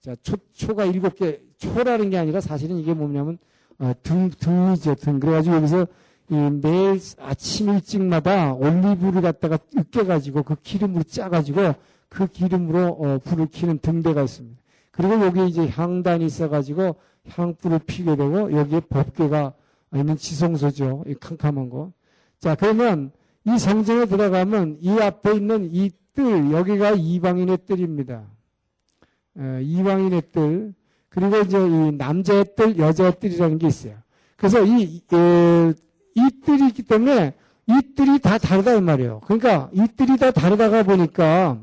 자, 0.00 0.16
초, 0.22 0.36
초가 0.52 0.84
일곱 0.86 1.16
개, 1.16 1.40
초라는 1.58 2.10
게 2.10 2.18
아니라 2.18 2.40
사실은 2.40 2.78
이게 2.78 2.94
뭐냐면, 2.94 3.38
어, 3.78 3.92
등, 4.02 4.30
등이죠, 4.30 4.94
등. 4.96 5.20
그래가지고 5.20 5.56
여기서 5.56 5.86
이 6.30 6.34
매일 6.34 7.00
아침 7.18 7.68
일찍마다 7.68 8.54
올리브를 8.54 9.22
갖다가 9.22 9.58
으깨가지고 9.76 10.44
그 10.44 10.54
기름으로 10.62 11.02
짜가지고 11.02 11.74
그 12.08 12.26
기름으로 12.26 12.88
어, 12.88 13.18
불을 13.18 13.48
켜는 13.50 13.78
등대가 13.80 14.22
있습니다. 14.22 14.60
그리고 14.92 15.20
여기 15.24 15.46
이제 15.48 15.66
향단이 15.66 16.24
있어가지고 16.26 16.96
향불을 17.28 17.80
피게 17.80 18.16
되고 18.16 18.52
여기에 18.52 18.80
법궤가 18.88 19.52
있는 19.94 20.16
지성소죠. 20.16 21.04
이 21.06 21.14
캄캄한 21.14 21.70
거. 21.70 21.92
자, 22.38 22.54
그러면 22.54 23.10
이 23.44 23.58
성전에 23.58 24.06
들어가면 24.06 24.78
이 24.80 24.90
앞에 24.90 25.34
있는 25.34 25.68
이 25.70 25.90
뜰, 26.14 26.52
여기가 26.52 26.92
이방인의 26.92 27.58
뜰입니다. 27.66 28.26
에, 29.38 29.62
이방인의 29.62 30.22
뜰. 30.32 30.74
그리고 31.08 31.38
이제 31.38 31.58
이 31.58 31.92
남자의 31.92 32.46
뜰, 32.56 32.78
여자의 32.78 33.18
뜰이라는 33.20 33.58
게 33.58 33.66
있어요. 33.66 33.94
그래서 34.36 34.64
이, 34.64 35.02
에, 35.12 35.74
이 36.14 36.30
뜰이 36.44 36.68
있기 36.68 36.82
때문에 36.82 37.34
이 37.68 37.94
뜰이 37.94 38.18
다 38.20 38.38
다르다 38.38 38.74
이 38.74 38.80
말이에요. 38.80 39.20
그러니까 39.24 39.70
이 39.72 39.86
뜰이 39.96 40.16
다 40.18 40.30
다르다가 40.30 40.82
보니까 40.82 41.58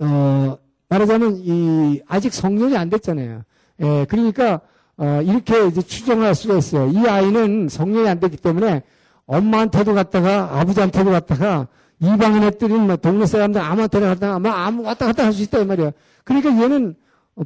어, 0.00 0.58
말하자면 0.88 1.36
이 1.36 2.00
아직 2.06 2.32
성년이 2.32 2.76
안 2.76 2.90
됐잖아요. 2.90 3.42
예, 3.80 4.06
그러니까 4.08 4.60
어, 4.96 5.20
이렇게 5.22 5.66
이제 5.68 5.82
추정할 5.82 6.34
수가 6.34 6.56
있어요. 6.58 6.90
이 6.90 7.06
아이는 7.06 7.68
성년이 7.68 8.08
안 8.08 8.20
됐기 8.20 8.38
때문에 8.38 8.82
엄마한테도 9.26 9.94
갔다가 9.94 10.58
아버지한테도 10.58 11.10
갔다가 11.10 11.68
이방인의 12.00 12.58
뜰은 12.58 12.86
뭐 12.86 12.96
동네 12.96 13.26
사람들 13.26 13.60
아무한테나 13.60 14.08
갔다가 14.08 14.38
뭐 14.38 14.50
아무 14.50 14.82
왔다 14.82 15.06
갔다 15.06 15.24
할 15.24 15.32
수 15.32 15.42
있다 15.42 15.58
이 15.60 15.64
말이야. 15.66 15.90
그러니까 16.24 16.50
얘는 16.62 16.94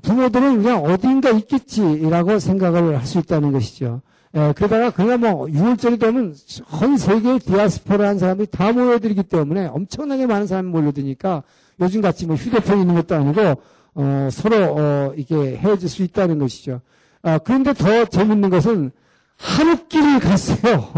부모들은 0.02 0.62
그냥 0.62 0.84
어딘가 0.84 1.30
있겠지라고 1.30 2.38
생각을 2.38 2.98
할 2.98 3.06
수 3.06 3.18
있다는 3.18 3.52
것이죠. 3.52 4.02
예, 4.34 4.52
그러다가 4.56 4.90
그냥 4.90 5.20
뭐 5.20 5.46
6월절이 5.46 6.00
되면 6.00 6.34
전 6.70 6.96
세계의 6.96 7.40
디아스포라 7.40 8.08
한 8.08 8.18
사람들이 8.18 8.48
다 8.50 8.72
모여들기 8.72 9.24
때문에 9.24 9.66
엄청나게 9.66 10.26
많은 10.26 10.46
사람이 10.46 10.70
몰려드니까 10.70 11.42
요즘 11.80 12.00
같이 12.00 12.26
뭐 12.26 12.36
휴대폰이 12.36 12.80
있는 12.80 12.94
것도 12.94 13.14
아니고 13.14 13.60
어, 13.94 14.28
서로 14.32 14.56
어, 14.78 15.12
이게 15.16 15.34
헤어질 15.56 15.88
수 15.88 16.02
있다는 16.02 16.38
것이죠. 16.38 16.80
아, 17.22 17.38
그런데 17.38 17.74
더 17.74 18.06
재밌는 18.06 18.48
것은 18.48 18.90
하루길을 19.36 20.20
갔어요. 20.20 20.92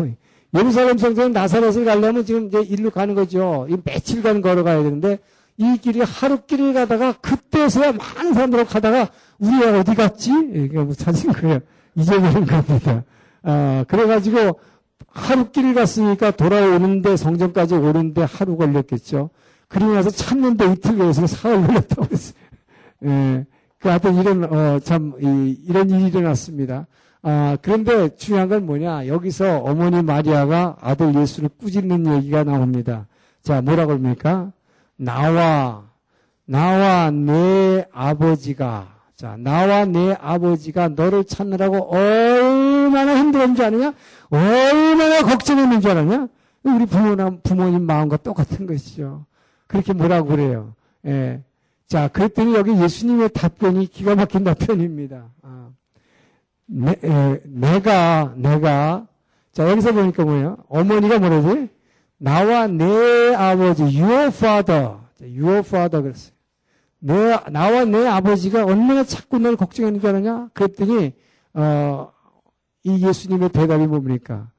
예루살렘 0.55 0.99
성전 0.99 1.33
나사렛을 1.33 1.85
가려면 1.85 2.25
지금 2.25 2.47
이제 2.47 2.61
일로 2.63 2.91
가는 2.91 3.15
거죠. 3.15 3.67
이 3.69 3.77
며칠간 3.83 4.41
걸어가야 4.41 4.83
되는데 4.83 5.19
이 5.57 5.77
길이 5.79 6.01
하루 6.01 6.43
길을 6.47 6.75
가다가 6.75 7.13
그때서야 7.13 7.93
많은 7.93 8.35
사람들하고 8.35 8.69
가다가 8.69 9.09
우리가 9.39 9.81
어디 9.81 9.95
갔지? 9.95 10.31
이게 10.55 10.79
뭐 10.79 10.95
찾은 10.95 11.33
거예요. 11.33 11.61
잊어버린 11.97 12.47
겁니다. 12.47 13.05
아, 13.43 13.85
그래가지고 13.89 14.59
하루 15.09 15.51
길을 15.51 15.75
갔으니까 15.75 16.33
돌아오는데 16.33 17.17
성전까지 17.17 17.75
오는데 17.75 18.23
하루 18.23 18.57
걸렸겠죠. 18.57 19.31
그리고 19.69 19.95
나서 19.95 20.11
찾는데 20.11 20.73
이틀 20.73 20.99
내에서 20.99 21.27
사흘 21.27 21.67
걸렸다고 21.67 22.07
했어요. 22.11 22.35
예. 23.05 23.47
그 23.79 23.89
하여튼 23.89 24.15
이런, 24.17 24.45
어, 24.45 24.79
참, 24.81 25.13
이, 25.21 25.59
이런 25.69 25.91
일이 25.91 26.07
일어났습니다. 26.07 26.87
아, 27.27 27.57
그런데 27.63 28.15
중요한 28.17 28.51
건 28.51 28.67
뭐냐. 28.67 29.07
여기서 29.07 29.61
어머니 29.61 30.03
마리아가 30.03 30.77
아들 30.81 31.15
예수를 31.15 31.49
꾸짖는 31.59 32.17
얘기가 32.17 32.45
나옵니다. 32.45 33.07
자, 33.43 33.63
뭐라고 33.63 33.93
합니까? 33.93 34.53
나와, 34.97 35.85
나와 36.45 37.11
내 37.11 37.87
아버지가, 37.93 38.89
자, 39.17 39.37
나와 39.39 39.87
내 39.87 40.15
아버지가 40.21 40.89
너를 40.89 41.25
찾느라고 41.25 41.95
얼마나 41.95 43.17
힘들었는 43.17 43.57
줄 43.57 43.65
아느냐? 43.65 43.95
얼마나 44.29 45.23
걱정했는 45.23 45.81
줄 45.81 45.91
아느냐? 45.93 46.29
우리 46.63 46.85
부모나, 46.85 47.31
부모님 47.43 47.87
마음과 47.87 48.19
똑같은 48.19 48.67
것이죠. 48.67 49.25
그렇게 49.67 49.95
뭐라고 49.95 50.29
그래요. 50.29 50.75
예. 51.07 51.41
자, 51.87 52.09
그랬더니 52.09 52.55
여기 52.55 52.77
예수님의 52.77 53.31
답변이 53.31 53.87
기가 53.87 54.15
막힌 54.15 54.45
답변입니다. 54.45 55.31
아. 55.43 55.71
내, 56.67 56.93
에, 57.03 57.41
내가, 57.45 58.35
내가, 58.37 59.07
자, 59.53 59.71
여기서 59.71 59.93
보니까 59.93 60.25
뭐예요? 60.25 60.59
어머니가 60.69 61.19
뭐라지? 61.19 61.69
나와 62.19 62.67
내 62.67 63.35
아버지, 63.35 63.83
your 63.83 64.27
father, 64.29 64.97
your 65.21 65.59
father 65.59 66.03
그랬어요. 66.03 66.35
내, 66.99 67.39
나와 67.51 67.85
내 67.85 68.07
아버지가 68.07 68.65
얼마나 68.65 69.05
자꾸 69.05 69.39
널 69.39 69.57
걱정하는 69.57 70.01
줄 70.01 70.09
아느냐? 70.09 70.49
그랬더니, 70.55 71.13
어, 71.53 72.11
이 72.83 73.07
예수님의 73.07 73.51
대답이 73.51 73.87
뭡니까? 73.87 74.51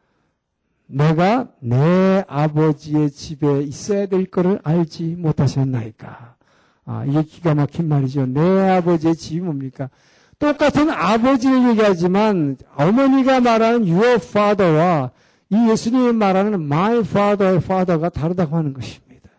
내가 0.87 1.47
내 1.59 2.23
아버지의 2.27 3.09
집에 3.09 3.61
있어야 3.61 4.05
될 4.05 4.25
것을 4.25 4.59
알지 4.63 5.15
못하셨나이까. 5.17 6.35
아, 6.85 7.05
이게 7.05 7.23
기가 7.23 7.55
막힌 7.55 7.87
말이죠. 7.87 8.27
내 8.27 8.39
아버지의 8.69 9.15
집이 9.15 9.41
뭡니까? 9.41 9.89
똑같은 10.45 10.89
아버지를 10.89 11.69
얘기하지만 11.69 12.57
어머니가 12.75 13.39
말하는 13.39 13.87
your 13.87 14.15
father와 14.15 15.11
이 15.49 15.69
예수님이 15.69 16.13
말하는 16.13 16.53
my 16.53 16.99
father, 16.99 17.57
father가 17.57 18.09
다르다고 18.09 18.55
하는 18.55 18.73
것입니다. 18.73 19.29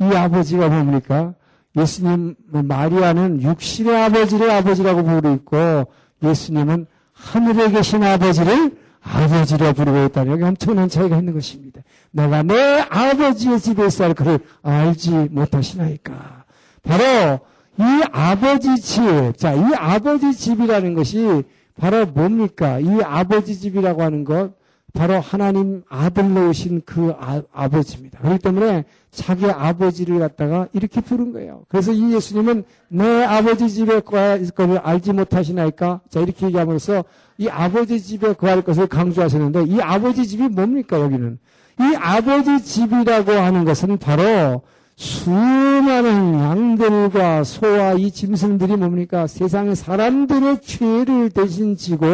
이 0.00 0.04
아버지가 0.04 0.68
뭡니까? 0.68 1.34
예수님 1.76 2.34
마리아는 2.50 3.42
육신의 3.42 3.96
아버지를 4.04 4.50
아버지라고 4.50 5.04
부르고 5.04 5.86
예수님은 6.22 6.86
하늘에 7.12 7.70
계신 7.70 8.02
아버지를 8.02 8.76
아버지라 9.02 9.72
부르고 9.72 10.04
있다는 10.06 10.32
여기 10.32 10.42
엄청난 10.44 10.88
차이가 10.88 11.18
있는 11.18 11.34
것입니다. 11.34 11.80
내가 12.12 12.42
내 12.42 12.80
아버지의 12.88 13.58
집에 13.60 13.86
있어 13.86 14.12
그를 14.14 14.38
알지 14.62 15.28
못하시나이까. 15.30 16.44
바로 16.82 17.40
이 17.78 17.82
아버지 18.12 18.76
집, 18.76 19.36
자, 19.36 19.54
이 19.54 19.74
아버지 19.74 20.34
집이라는 20.34 20.94
것이 20.94 21.42
바로 21.78 22.06
뭡니까? 22.06 22.78
이 22.80 23.00
아버지 23.02 23.58
집이라고 23.58 24.02
하는 24.02 24.24
것, 24.24 24.52
바로 24.92 25.20
하나님 25.20 25.82
아들로 25.88 26.50
오신 26.50 26.82
그 26.84 27.14
아, 27.18 27.68
버지입니다 27.68 28.18
그렇기 28.18 28.40
때문에 28.40 28.84
자기 29.10 29.46
아버지를 29.46 30.18
갖다가 30.18 30.68
이렇게 30.74 31.00
부른 31.00 31.32
거예요. 31.32 31.64
그래서 31.68 31.92
이 31.92 32.12
예수님은 32.12 32.64
내 32.88 33.24
아버지 33.24 33.70
집에 33.70 34.00
거할 34.00 34.44
것을 34.50 34.78
알지 34.78 35.14
못하시나이까? 35.14 36.02
자, 36.10 36.20
이렇게 36.20 36.46
얘기하면서 36.46 37.04
이 37.38 37.48
아버지 37.48 38.02
집에 38.02 38.34
거할 38.34 38.60
것을 38.60 38.86
강조하셨는데 38.86 39.64
이 39.64 39.80
아버지 39.80 40.26
집이 40.26 40.48
뭡니까, 40.48 41.00
여기는? 41.00 41.38
이 41.80 41.96
아버지 41.96 42.62
집이라고 42.62 43.32
하는 43.32 43.64
것은 43.64 43.96
바로 43.96 44.62
수많은 44.96 46.34
양들과 46.34 47.44
소와 47.44 47.94
이 47.94 48.10
짐승들이 48.10 48.76
뭡니까? 48.76 49.26
세상의 49.26 49.76
사람들의 49.76 50.60
죄를 50.60 51.30
대신 51.30 51.76
지고 51.76 52.06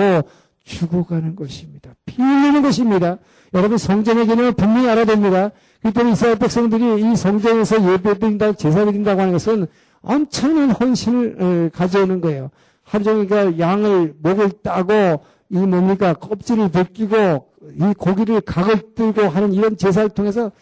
죽어가는 0.65 1.37
것입니다. 1.37 1.91
피 2.07 2.23
흘리는 2.23 2.63
것입니다. 2.63 3.19
여러분 3.55 3.79
성전의 3.79 4.27
개념을 4.27 4.53
분명히 4.53 4.89
알아야 4.89 5.05
됩니다. 5.05 5.51
그렇기 5.81 5.95
때문에 5.95 6.13
이스라엘 6.13 6.37
백성들이 6.37 7.01
이 7.01 7.17
성전에서 7.17 7.93
예배드린다, 7.93 8.53
제사를 8.53 8.87
드린다고 8.87 9.21
하는 9.21 9.33
것은 9.33 9.67
엄청난 10.03 10.71
헌신을 10.71 11.71
가져오는 11.73 12.21
거예요. 12.21 12.51
하루 12.83 13.05
종일 13.05 13.27
그 13.27 13.59
양을 13.59 14.15
목을 14.23 14.51
따고 14.63 15.23
이 15.51 15.59
뭡니까 15.59 16.15
껍질을 16.15 16.69
벗기고 16.71 17.49
이 17.75 17.95
고기를 17.97 18.41
각을 18.43 18.95
들고 18.95 19.23
하는 19.23 19.53
이런 19.53 19.77
제사를 19.77 20.09
통해서 20.11 20.53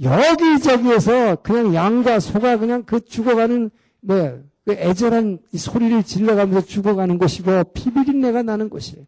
여기저기에서 0.00 1.36
그냥 1.36 1.74
양과 1.74 2.20
소가 2.20 2.56
그냥 2.56 2.84
그 2.84 3.04
죽어가는 3.04 3.70
뭐 4.00 4.52
그 4.64 4.72
애절한 4.72 5.38
소리를 5.56 6.02
질러가면서 6.04 6.66
죽어가는 6.66 7.18
것이고 7.18 7.64
피비린내가 7.74 8.42
나는 8.42 8.70
것이에요. 8.70 9.04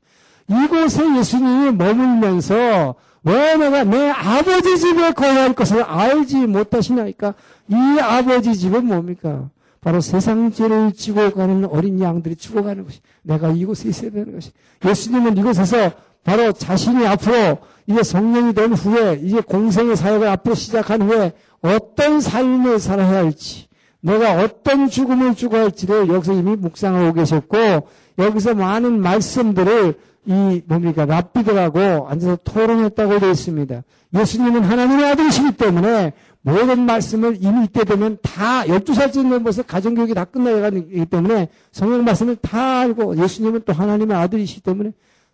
이곳에 0.49 1.03
예수님이 1.17 1.73
머물면서 1.73 2.97
왜 3.23 3.57
내가 3.57 3.85
내 3.85 4.11
아버지 4.11 4.79
집에 4.79 5.13
거할 5.13 5.55
것을 5.55 5.83
알지 5.83 6.47
못하시나니까 6.47 7.35
이 7.69 7.75
아버지 8.01 8.55
집은 8.55 8.87
뭡니까? 8.87 9.49
바로 9.81 10.01
세상 10.01 10.51
죄를 10.51 10.93
지고 10.93 11.31
가는 11.31 11.65
어린 11.67 12.01
양들이 12.01 12.37
죽어가는 12.37 12.85
것이 12.85 13.01
내가 13.23 13.51
이곳에 13.51 13.89
있어야 13.89 14.11
되는 14.11 14.35
것이 14.35 14.51
예수님은 14.85 15.37
이곳에서 15.37 15.93
바로 16.25 16.53
자신이 16.53 17.07
앞으로 17.07 17.59
이제 17.87 18.03
성령이 18.03 18.55
된 18.55 18.73
후에 18.73 19.21
이제 19.23 19.41
공생의 19.41 19.97
사역을 19.97 20.29
앞으로 20.29 20.55
시작한 20.55 21.03
후에 21.03 21.33
어떤 21.61 22.21
삶을 22.21 22.79
살아야 22.79 23.25
할지 23.25 23.69
내가 24.01 24.43
어떤 24.43 24.89
죽음을 24.89 25.35
죽어야 25.35 25.63
할지를 25.63 26.09
여기서 26.09 26.35
이미 26.35 26.57
묵상하고 26.57 27.15
계셨고 27.15 27.89
여기서 28.19 28.55
많은 28.55 29.01
말씀들을 29.01 29.95
이 30.27 30.63
뭡니까 30.67 31.05
랍비들하고 31.05 32.09
앉아서 32.09 32.39
토론했다고 32.45 33.19
되어 33.19 33.31
있습니다. 33.31 33.83
예수님은 34.15 34.63
하나님의 34.63 35.11
아들이시기 35.11 35.53
때문에 35.53 36.13
모든 36.43 36.85
말씀을 36.85 37.39
이미 37.41 37.65
이때 37.65 37.85
되면 37.85 38.19
다 38.23 38.65
12살쯤 38.65 39.29
넘어서 39.29 39.63
가정교육이 39.63 40.13
다 40.13 40.25
끝나가기 40.25 41.07
때문에 41.07 41.49
성경 41.73 42.05
말씀을 42.05 42.37
다 42.37 42.81
알고 42.81 43.17
예수님은 43.23 43.63
또 43.65 43.73
하나님의 43.73 44.17
아들이시기 44.17 44.61
때문에 44.61 44.93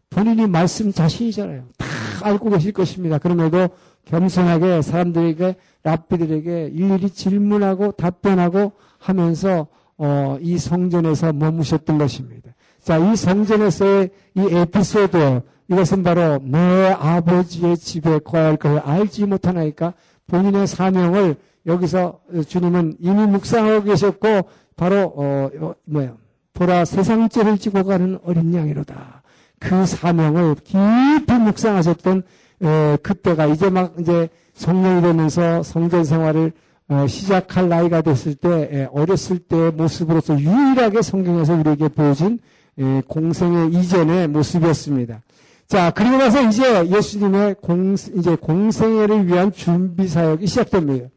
본인이 0.08 0.46
말씀 0.46 0.92
자신이잖아요. 0.92 1.64
다 1.76 1.86
알고 2.26 2.50
계실 2.50 2.72
것입니다. 2.72 3.18
그럼에도 3.18 3.68
겸손하게 4.04 4.82
사람들에게 4.82 5.56
랍비들에게 5.82 6.70
일일이 6.72 7.10
질문하고 7.10 7.92
답변하고 7.92 8.72
하면서 8.98 9.66
어, 9.98 10.38
이 10.40 10.58
성전에서 10.58 11.32
머무셨던 11.32 11.98
것입니다. 11.98 12.52
자, 12.82 12.96
이 12.96 13.16
성전에서의 13.16 14.10
이 14.34 14.40
에피소드, 14.40 15.42
이것은 15.68 16.02
바로 16.02 16.38
내 16.42 16.88
아버지의 16.98 17.76
집에 17.76 18.18
거할 18.18 18.56
것을 18.56 18.78
알지 18.80 19.26
못하나이까 19.26 19.94
본인의 20.26 20.66
사명을 20.66 21.36
여기서 21.66 22.20
주님은 22.48 22.96
이미 22.98 23.26
묵상하고 23.26 23.84
계셨고 23.84 24.48
바로 24.76 25.12
어, 25.14 25.50
어 25.60 25.74
뭐야 25.84 26.16
보라 26.54 26.84
세상죄를 26.84 27.58
지고 27.58 27.84
가는 27.84 28.18
어린 28.24 28.54
양이로다. 28.54 29.19
그 29.60 29.86
사명을 29.86 30.56
깊이 30.64 31.32
묵상하셨던 31.32 32.22
에, 32.62 32.96
그때가 33.02 33.46
이제 33.46 33.70
막 33.70 33.94
이제 34.00 34.28
성령이 34.54 35.02
되면서 35.02 35.62
성전 35.62 36.02
생활을 36.04 36.52
어, 36.88 37.06
시작할 37.06 37.68
나이가 37.68 38.00
됐을 38.02 38.34
때 38.34 38.68
에, 38.72 38.88
어렸을 38.92 39.38
때의 39.38 39.70
모습으로서 39.72 40.40
유일하게 40.40 41.02
성경에서 41.02 41.54
우리에게 41.54 41.88
보여진 41.88 42.40
예, 42.78 43.02
공생의 43.06 43.72
이전의 43.72 44.28
모습이었습니다. 44.28 45.20
자, 45.68 45.90
그리고 45.90 46.16
나서 46.16 46.42
이제 46.42 46.88
예수님의 46.88 47.56
공, 47.60 47.94
이제 48.16 48.34
공생애를 48.34 49.28
위한 49.28 49.52
준비 49.52 50.08
사역이 50.08 50.46
시작됩니다. 50.46 51.08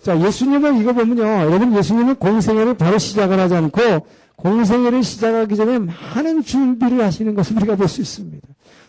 자, 0.00 0.20
예수님은 0.20 0.78
이거 0.80 0.92
보면요. 0.92 1.22
여러분, 1.22 1.74
예수님은 1.74 2.16
공생애를 2.16 2.74
바로 2.74 2.98
시작을 2.98 3.40
하지 3.40 3.56
않고 3.56 4.06
공생애를 4.36 5.02
시작하기 5.02 5.56
전에 5.56 5.78
많은 5.78 6.42
준비를 6.42 7.02
하시는 7.02 7.34
것을 7.34 7.56
우리가 7.56 7.76
볼 7.76 7.88
수 7.88 8.00
있습니다. 8.00 8.46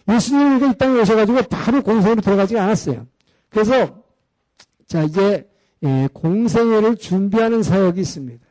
예수님이 0.09 0.69
이 0.69 0.77
땅에 0.77 1.01
오셔가지고 1.01 1.43
바로 1.43 1.81
공생애로 1.81 2.21
들어가지 2.21 2.57
않았어요. 2.57 3.07
그래서, 3.49 4.03
자, 4.87 5.03
이제, 5.03 5.49
예, 5.83 6.07
공생애를 6.13 6.97
준비하는 6.97 7.63
사역이 7.63 8.01
있습니다. 8.01 8.45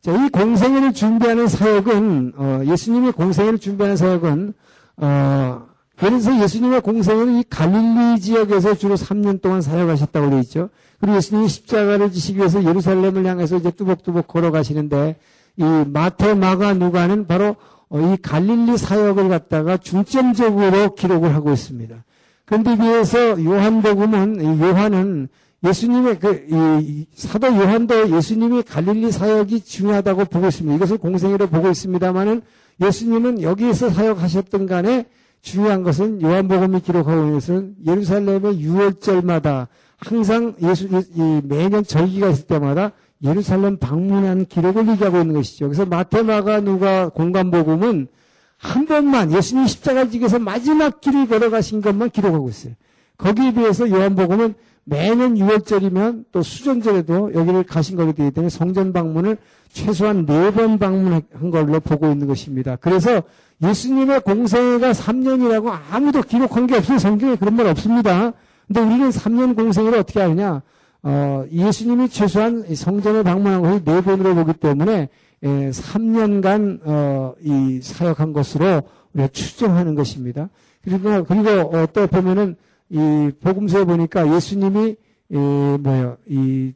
자, 0.00 0.12
이 0.12 0.28
공생애를 0.28 0.92
준비하는 0.92 1.48
사역은 1.48 2.32
어, 2.36 2.60
예수님의 2.66 3.12
공생애를 3.12 3.58
준비하는 3.58 3.96
사역은 3.96 4.52
어, 4.98 5.66
그래서 5.96 6.42
예수님의 6.42 6.80
공생애는 6.80 7.40
이 7.40 7.44
갈릴리 7.48 8.20
지역에서 8.20 8.74
주로 8.74 8.96
3년 8.96 9.40
동안 9.40 9.62
사역하셨다고 9.62 10.30
되어 10.30 10.40
있죠. 10.40 10.68
그리고 11.00 11.16
예수님이 11.16 11.48
십자가를 11.48 12.10
지시기 12.10 12.38
위해서 12.38 12.64
예루살렘을 12.64 13.24
향해서 13.26 13.56
이제 13.56 13.70
뚜벅뚜벅 13.70 14.26
걸어가시는데 14.26 15.16
이 15.56 15.62
마태, 15.62 16.34
마가, 16.34 16.74
누가는 16.74 17.26
바로 17.26 17.56
어, 17.88 18.00
이 18.00 18.16
갈릴리 18.20 18.76
사역을 18.76 19.28
갖다가 19.28 19.76
중점적으로 19.76 20.94
기록을 20.94 21.34
하고 21.34 21.52
있습니다. 21.52 22.04
그런데 22.44 22.76
비해서 22.76 23.42
요한복음은 23.42 24.60
요한은 24.60 25.28
예수님의 25.64 26.18
그, 26.18 27.04
사도 27.14 27.46
요한도 27.46 28.16
예수님이 28.16 28.62
갈릴리 28.62 29.12
사역이 29.12 29.60
중요하다고 29.60 30.26
보고 30.26 30.48
있습니다. 30.48 30.76
이것을 30.76 30.98
공생애로 30.98 31.46
보고 31.46 31.70
있습니다만은 31.70 32.42
예수님은 32.82 33.42
여기에서 33.42 33.88
사역하셨던 33.90 34.66
간에 34.66 35.06
중요한 35.44 35.82
것은 35.82 36.22
요한복음이 36.22 36.80
기록하고 36.80 37.20
있는 37.20 37.34
것은 37.34 37.74
예루살렘의 37.86 38.60
유월절마다 38.60 39.68
항상 39.98 40.54
예수, 40.62 40.88
이 41.14 41.40
매년 41.44 41.84
절기가 41.84 42.30
있을 42.30 42.46
때마다 42.46 42.92
예루살렘 43.22 43.76
방문한 43.76 44.46
기록을 44.46 44.88
얘기하고 44.88 45.18
있는 45.18 45.34
것이죠. 45.34 45.66
그래서 45.66 45.84
마테마가 45.84 46.60
누가 46.60 47.10
공간복음은 47.10 48.08
한 48.56 48.86
번만 48.86 49.32
예수님 49.32 49.66
십자가 49.66 50.08
지에서 50.08 50.38
마지막 50.38 51.02
길을 51.02 51.28
걸어가신 51.28 51.82
것만 51.82 52.10
기록하고 52.10 52.48
있어요. 52.48 52.72
거기에 53.18 53.52
비해서 53.52 53.88
요한복음은 53.88 54.54
매년 54.84 55.34
6월절이면 55.34 56.24
또 56.30 56.42
수전절에도 56.42 57.34
여기를 57.34 57.64
가신 57.64 57.96
거기 57.96 58.12
때문에 58.12 58.48
성전 58.48 58.92
방문을 58.92 59.38
최소한 59.72 60.26
네 60.26 60.50
번 60.50 60.78
방문한 60.78 61.22
걸로 61.50 61.80
보고 61.80 62.06
있는 62.06 62.26
것입니다. 62.26 62.76
그래서 62.76 63.22
예수님의 63.62 64.20
공생애가 64.20 64.92
3년이라고 64.92 65.72
아무도 65.90 66.22
기록한 66.22 66.66
게 66.66 66.76
없어요. 66.76 66.98
성경에 66.98 67.36
그런 67.36 67.56
말 67.56 67.66
없습니다. 67.68 68.32
근데 68.66 68.80
우리는 68.80 69.10
3년 69.10 69.56
공생애를 69.56 69.98
어떻게 69.98 70.20
하느냐? 70.20 70.62
어, 71.02 71.44
예수님이 71.50 72.08
최소한 72.08 72.64
성전을 72.74 73.24
방문한 73.24 73.62
것을 73.62 73.84
네 73.84 74.00
번으로 74.00 74.34
보기 74.34 74.54
때문에 74.54 75.08
예, 75.42 75.48
3년간 75.70 76.80
어, 76.84 77.34
이 77.42 77.80
사역한 77.82 78.32
것으로 78.32 78.82
우리가 79.12 79.28
추정하는 79.28 79.94
것입니다. 79.94 80.48
그리고 80.82 81.24
그리고 81.24 81.76
어, 81.76 81.86
또 81.92 82.06
보면은 82.06 82.56
이 82.94 83.32
복음서에 83.40 83.84
보니까 83.84 84.32
예수님이 84.36 84.94
이 85.30 85.36
뭐요 85.36 86.16
이 86.28 86.72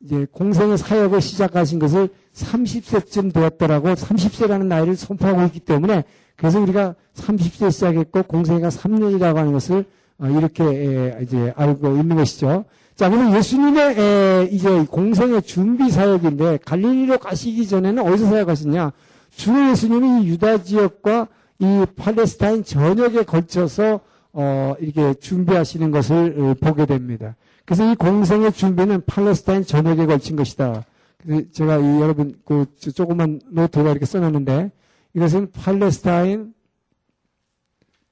이제 0.00 0.26
공생의 0.30 0.78
사역을 0.78 1.20
시작하신 1.20 1.80
것을 1.80 2.08
30세쯤 2.34 3.34
되었더라고 3.34 3.88
30세라는 3.88 4.66
나이를 4.66 4.94
선포하고 4.94 5.42
있기 5.46 5.60
때문에 5.60 6.04
그래서 6.36 6.60
우리가 6.60 6.94
30세 7.14 7.72
시작했고 7.72 8.22
공생애가 8.22 8.68
3년이라고 8.68 9.34
하는 9.34 9.52
것을 9.52 9.84
어, 10.18 10.26
이렇게 10.26 11.18
이제 11.22 11.52
알고 11.56 11.96
있는 11.96 12.14
것이죠. 12.14 12.64
자, 12.94 13.08
그러면 13.08 13.34
예수님의 13.36 13.98
에, 13.98 14.48
이제 14.52 14.84
공생의 14.84 15.42
준비 15.42 15.90
사역인데 15.90 16.58
갈릴리로 16.64 17.18
가시기 17.18 17.66
전에는 17.66 18.04
어디서 18.04 18.26
사역하셨냐? 18.26 18.92
주 19.34 19.70
예수님이 19.70 20.28
유다 20.28 20.62
지역과 20.62 21.26
이 21.58 21.86
팔레스타인 21.96 22.62
전역에 22.62 23.24
걸쳐서 23.24 24.00
어, 24.32 24.74
이렇게 24.80 25.14
준비하시는 25.14 25.90
것을 25.90 26.34
어, 26.38 26.54
보게 26.60 26.86
됩니다. 26.86 27.36
그래서 27.64 27.90
이 27.90 27.94
공생의 27.94 28.52
준비는 28.52 29.02
팔레스타인 29.06 29.64
전역에 29.64 30.06
걸친 30.06 30.36
것이다. 30.36 30.84
제가 31.52 31.78
이 31.78 32.00
여러분 32.00 32.34
그 32.44 32.66
조그만 32.94 33.40
노트가 33.50 33.90
이렇게 33.90 34.06
써놨는데 34.06 34.72
이것은 35.14 35.52
팔레스타인 35.52 36.52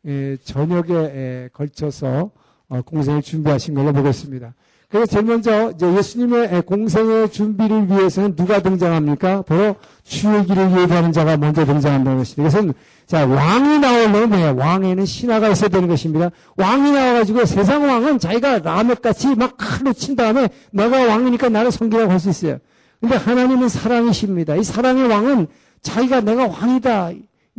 에, 0.06 0.36
전역에 0.44 1.50
걸쳐서 1.52 2.30
어, 2.68 2.82
공생을 2.82 3.22
준비하신 3.22 3.74
걸로 3.74 3.92
보겠습니다. 3.92 4.54
그래서 4.88 5.06
제일 5.06 5.24
먼저 5.24 5.72
예수님의 5.80 6.62
공생의 6.62 7.30
준비를 7.30 7.88
위해서는 7.88 8.34
누가 8.34 8.60
등장합니까? 8.60 9.42
바로 9.42 9.76
주의 10.02 10.44
길을 10.44 10.82
예비하는 10.82 11.12
자가 11.12 11.36
먼저 11.36 11.64
등장한다는 11.64 12.18
것입니다. 12.18 12.50
그것은 12.50 12.74
자 13.10 13.26
왕이 13.26 13.80
나오려면 13.80 14.28
뭐야? 14.28 14.52
왕에는 14.52 15.04
신하가 15.04 15.48
있어야 15.48 15.68
되는 15.68 15.88
것입니다. 15.88 16.30
왕이 16.56 16.92
나와가지고 16.92 17.44
세상 17.44 17.82
왕은 17.82 18.20
자기가 18.20 18.60
라멕같이 18.60 19.34
막 19.34 19.56
칼로 19.58 19.92
친 19.92 20.14
다음에 20.14 20.48
내가 20.70 21.06
왕이니까 21.06 21.48
나를 21.48 21.72
섬기라고 21.72 22.08
할 22.08 22.20
수 22.20 22.30
있어요. 22.30 22.58
근데 23.00 23.16
하나님은 23.16 23.68
사랑이십니다. 23.68 24.54
이 24.54 24.62
사랑의 24.62 25.08
왕은 25.08 25.48
자기가 25.82 26.20
내가 26.20 26.46
왕이다. 26.46 27.10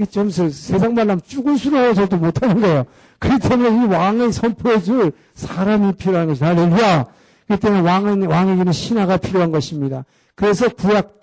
좀 0.10 0.30
세상 0.30 0.94
말하면 0.94 1.20
쭈글스러워서도 1.28 2.16
못하는 2.16 2.62
거예요. 2.62 2.86
그렇기 3.20 3.50
때문에 3.50 3.84
이 3.84 3.88
왕을 3.90 4.32
선포해줄 4.32 5.12
사람이 5.34 5.96
필요한 5.96 6.28
것이다. 6.28 6.48
할렐루야. 6.48 7.06
그렇기 7.48 7.62
때문에 7.62 7.82
왕은, 7.82 8.24
왕에게는 8.26 8.72
신하가 8.72 9.18
필요한 9.18 9.52
것입니다. 9.52 10.06
그래서 10.36 10.70
구약, 10.70 11.20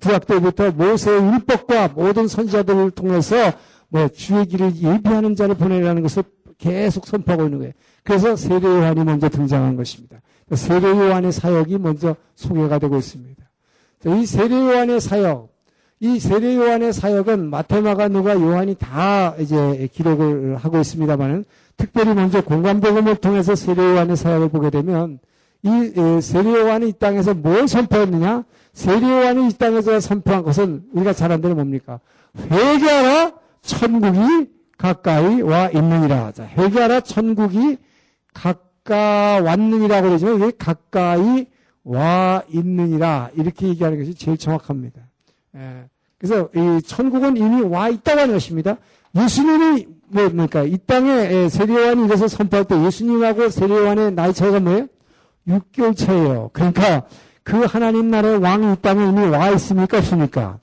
구약 0.00 0.26
때부터 0.26 0.70
모세의 0.72 1.22
율법과 1.32 1.88
모든 1.88 2.28
선지자들을 2.28 2.90
통해서 2.92 3.52
뭐 3.88 4.08
주의 4.08 4.44
길을 4.46 4.76
예비하는 4.76 5.34
자를 5.34 5.54
보내라는 5.54 6.02
것을 6.02 6.24
계속 6.58 7.06
선포하고 7.06 7.44
있는 7.44 7.58
거예요. 7.58 7.72
그래서 8.02 8.36
세례 8.36 8.66
요한이 8.66 9.04
먼저 9.04 9.28
등장한 9.28 9.76
것입니다. 9.76 10.20
세례 10.52 10.88
요한의 10.88 11.32
사역이 11.32 11.78
먼저 11.78 12.16
소개가 12.34 12.78
되고 12.78 12.96
있습니다. 12.96 13.42
이 14.06 14.26
세례 14.26 14.54
요한의 14.54 15.00
사역, 15.00 15.48
이 16.00 16.18
세례 16.20 16.56
요한의 16.56 16.92
사역은 16.92 17.50
마테마가 17.50 18.08
누가 18.08 18.34
요한이 18.34 18.76
다 18.76 19.34
이제 19.38 19.88
기록을 19.92 20.56
하고 20.56 20.78
있습니다만은 20.78 21.44
특별히 21.76 22.14
먼저 22.14 22.42
공간복음을 22.42 23.16
통해서 23.16 23.54
세례 23.54 23.82
요한의 23.82 24.16
사역을 24.16 24.48
보게 24.48 24.70
되면 24.70 25.18
이 25.62 26.20
세례 26.20 26.50
요한이 26.50 26.88
이 26.88 26.92
땅에서 26.92 27.34
뭘 27.34 27.68
선포했느냐? 27.68 28.44
세례 28.78 29.10
요한이 29.10 29.48
이 29.48 29.52
땅에서 29.54 29.98
선포한 29.98 30.44
것은 30.44 30.84
우리가 30.92 31.12
잘 31.12 31.32
안되는 31.32 31.56
뭡니까? 31.56 31.98
회개하라 32.48 33.32
천국이 33.60 34.50
가까이 34.78 35.42
와 35.42 35.68
있느니라. 35.68 36.30
자, 36.30 36.44
회개하라 36.44 37.00
천국이 37.00 37.76
가까웠느니라고 38.32 40.06
그러지만 40.06 40.36
이게 40.36 40.52
가까이 40.56 41.46
와 41.82 42.44
있느니라 42.50 43.30
이렇게 43.34 43.66
얘기하는 43.66 43.98
것이 43.98 44.14
제일 44.14 44.38
정확합니다. 44.38 45.00
예. 45.56 45.86
그래서 46.16 46.48
이 46.54 46.80
천국은 46.82 47.36
이미 47.36 47.62
와 47.62 47.88
있다고 47.88 48.20
하는 48.20 48.34
것입니다. 48.34 48.76
예수님이 49.16 49.88
뭡니까? 50.06 50.62
이 50.62 50.78
땅에 50.86 51.48
세례요한이 51.48 52.04
이것을 52.04 52.28
선포할 52.28 52.64
때 52.64 52.80
예수님하고 52.84 53.48
세례요한의 53.48 54.12
나이 54.12 54.32
차이가 54.32 54.60
뭐예요? 54.60 54.86
6개월 55.48 55.96
차예요. 55.96 56.50
그러니까 56.52 57.08
그 57.48 57.64
하나님 57.64 58.10
나라의 58.10 58.36
왕이 58.36 58.74
이 58.74 58.76
땅에 58.82 59.08
이미 59.08 59.26
와 59.26 59.48
있습니까? 59.52 59.96
없습니까? 59.96 60.58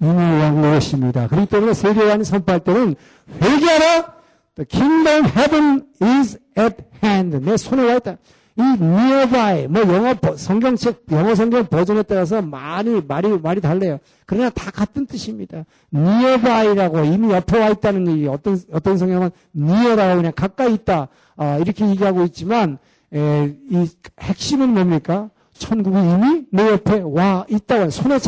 이미 0.00 0.14
왕 0.14 0.62
것입니다. 0.62 1.26
그렇기 1.26 1.48
때문에 1.48 1.74
세례요한이 1.74 2.22
선포할 2.22 2.60
때는 2.60 2.94
회개하라! 3.42 4.14
The 4.54 4.66
kingdom 4.68 5.26
heaven 5.26 5.82
is 6.00 6.38
at 6.56 6.76
hand. 7.02 7.40
내 7.44 7.56
손에 7.56 7.82
와 7.88 7.96
있다. 7.96 8.18
이 8.56 8.62
nearby, 8.62 9.66
뭐 9.66 9.82
영어 9.82 10.14
성경책, 10.36 11.06
영어 11.10 11.34
성경 11.34 11.66
버전에 11.66 12.04
따라서 12.04 12.40
말이, 12.40 13.02
말이, 13.06 13.36
말이 13.36 13.60
달라요. 13.60 13.98
그러나 14.24 14.50
다 14.50 14.70
같은 14.70 15.06
뜻입니다. 15.06 15.64
nearby라고 15.92 17.04
이미 17.04 17.32
옆에 17.32 17.58
와 17.58 17.70
있다는 17.70 18.06
얘기. 18.12 18.28
어떤, 18.28 18.60
어떤 18.72 18.96
성경은 18.96 19.30
near라고 19.56 20.16
그냥 20.16 20.32
가까이 20.36 20.74
있다. 20.74 21.08
아, 21.36 21.56
이렇게 21.56 21.84
얘기하고 21.88 22.22
있지만, 22.26 22.78
에, 23.12 23.56
이 23.70 23.88
핵심은 24.20 24.68
뭡니까? 24.72 25.30
천국이 25.58 25.96
이미 25.98 26.44
내 26.50 26.70
옆에 26.70 27.02
와 27.04 27.44
있다고. 27.48 27.90
손에 27.90 28.18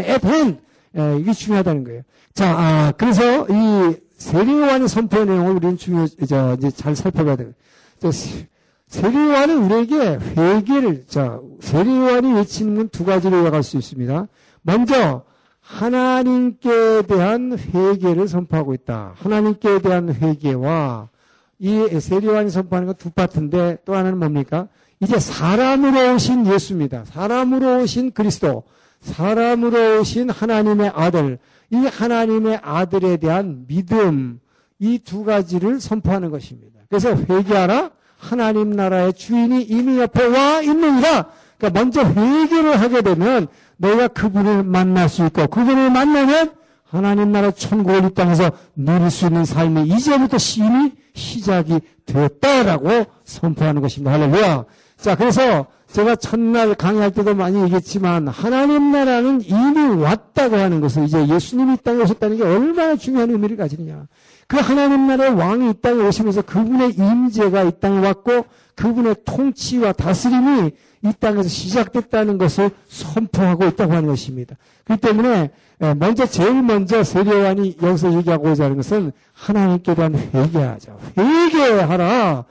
at 0.00 0.26
hand. 0.26 0.58
에, 0.96 1.18
이게 1.18 1.32
중요하다는 1.32 1.84
거예요. 1.84 2.02
자, 2.34 2.54
아, 2.58 2.92
그래서 2.96 3.46
이 3.48 3.96
세례요한의 4.16 4.88
선포의 4.88 5.26
내용을 5.26 5.56
우리는 5.56 5.76
중요, 5.76 6.06
저, 6.26 6.54
이제 6.58 6.70
잘 6.70 6.96
살펴봐야 6.96 7.36
돼요. 7.36 7.50
세례요한은 8.88 9.64
우리에게 9.64 10.18
회개를 10.36 11.06
자 11.08 11.40
세례요한이 11.60 12.32
외치는 12.34 12.76
건 12.76 12.88
두 12.88 13.04
가지로 13.04 13.38
요약할 13.38 13.62
수 13.62 13.76
있습니다. 13.76 14.28
먼저 14.62 15.22
하나님께 15.60 17.02
대한 17.08 17.58
회개를 17.58 18.28
선포하고 18.28 18.74
있다. 18.74 19.14
하나님께 19.16 19.80
대한 19.80 20.14
회개와 20.14 21.08
이 21.58 21.88
세례요한이 22.00 22.50
선포하는 22.50 22.86
건 22.86 22.96
두 22.96 23.10
파트인데 23.10 23.78
또 23.84 23.94
하나는 23.94 24.18
뭡니까? 24.18 24.68
이제 25.00 25.18
사람으로 25.18 26.14
오신 26.14 26.46
예수입니다. 26.46 27.04
사람으로 27.06 27.82
오신 27.82 28.12
그리스도, 28.12 28.64
사람으로 29.00 30.00
오신 30.00 30.30
하나님의 30.30 30.92
아들, 30.94 31.38
이 31.70 31.76
하나님의 31.76 32.60
아들에 32.62 33.16
대한 33.18 33.66
믿음, 33.66 34.40
이 34.78 34.98
두 34.98 35.24
가지를 35.24 35.80
선포하는 35.80 36.30
것입니다. 36.30 36.80
그래서 36.88 37.14
회개하라, 37.14 37.90
하나님 38.18 38.70
나라의 38.70 39.12
주인이 39.14 39.62
이미 39.62 39.98
옆에 39.98 40.24
와 40.24 40.62
있느니라. 40.62 41.26
그러니까 41.58 41.80
먼저 41.80 42.02
회개를 42.02 42.80
하게 42.80 43.02
되면 43.02 43.46
너희가 43.78 44.08
그분을 44.08 44.64
만날 44.64 45.08
수 45.08 45.24
있고 45.26 45.46
그분을 45.46 45.90
만나면 45.90 46.52
하나님 46.84 47.32
나라 47.32 47.50
천국을 47.50 48.04
이 48.04 48.14
땅에서 48.14 48.50
누릴 48.74 49.10
수 49.10 49.26
있는 49.26 49.44
삶이 49.44 49.88
이제부터 49.88 50.36
이미 50.58 50.92
시작이 51.14 51.80
되었다라고 52.06 53.06
선포하는 53.24 53.82
것입니다. 53.82 54.12
할렐루야. 54.12 54.64
자, 54.98 55.14
그래서 55.14 55.66
제가 55.88 56.16
첫날 56.16 56.74
강의할 56.74 57.12
때도 57.12 57.34
많이 57.34 57.62
얘기했지만 57.62 58.28
하나님 58.28 58.92
나라는 58.92 59.42
이미 59.42 60.02
왔다고 60.02 60.56
하는 60.56 60.80
것을 60.80 61.04
이제 61.04 61.26
예수님이 61.26 61.74
이 61.74 61.76
땅에 61.82 62.02
오셨다는 62.02 62.36
게 62.36 62.42
얼마나 62.42 62.96
중요한 62.96 63.30
의미를 63.30 63.56
가지느냐. 63.56 64.06
그 64.48 64.58
하나님 64.58 65.06
나라의 65.06 65.34
왕이 65.34 65.70
이 65.70 65.74
땅에 65.80 66.02
오시면서 66.02 66.42
그분의 66.42 66.94
임재가 66.94 67.64
이 67.64 67.72
땅에 67.80 67.98
왔고 67.98 68.46
그분의 68.74 69.16
통치와 69.24 69.92
다스림이 69.92 70.70
이 71.04 71.12
땅에서 71.18 71.48
시작됐다는 71.48 72.38
것을 72.38 72.70
선포하고 72.88 73.66
있다고 73.66 73.92
하는 73.92 74.08
것입니다. 74.08 74.56
그렇기 74.84 75.00
때문에 75.00 75.50
예, 75.82 75.94
먼저 75.94 76.26
제일 76.26 76.62
먼저 76.62 77.02
세례요한이 77.02 77.76
여기서 77.82 78.14
얘기하고자 78.14 78.64
하는 78.64 78.76
것은 78.76 79.12
하나님께 79.34 79.94
대한 79.94 80.14
회개하자. 80.14 80.96
회개하라. 81.18 82.44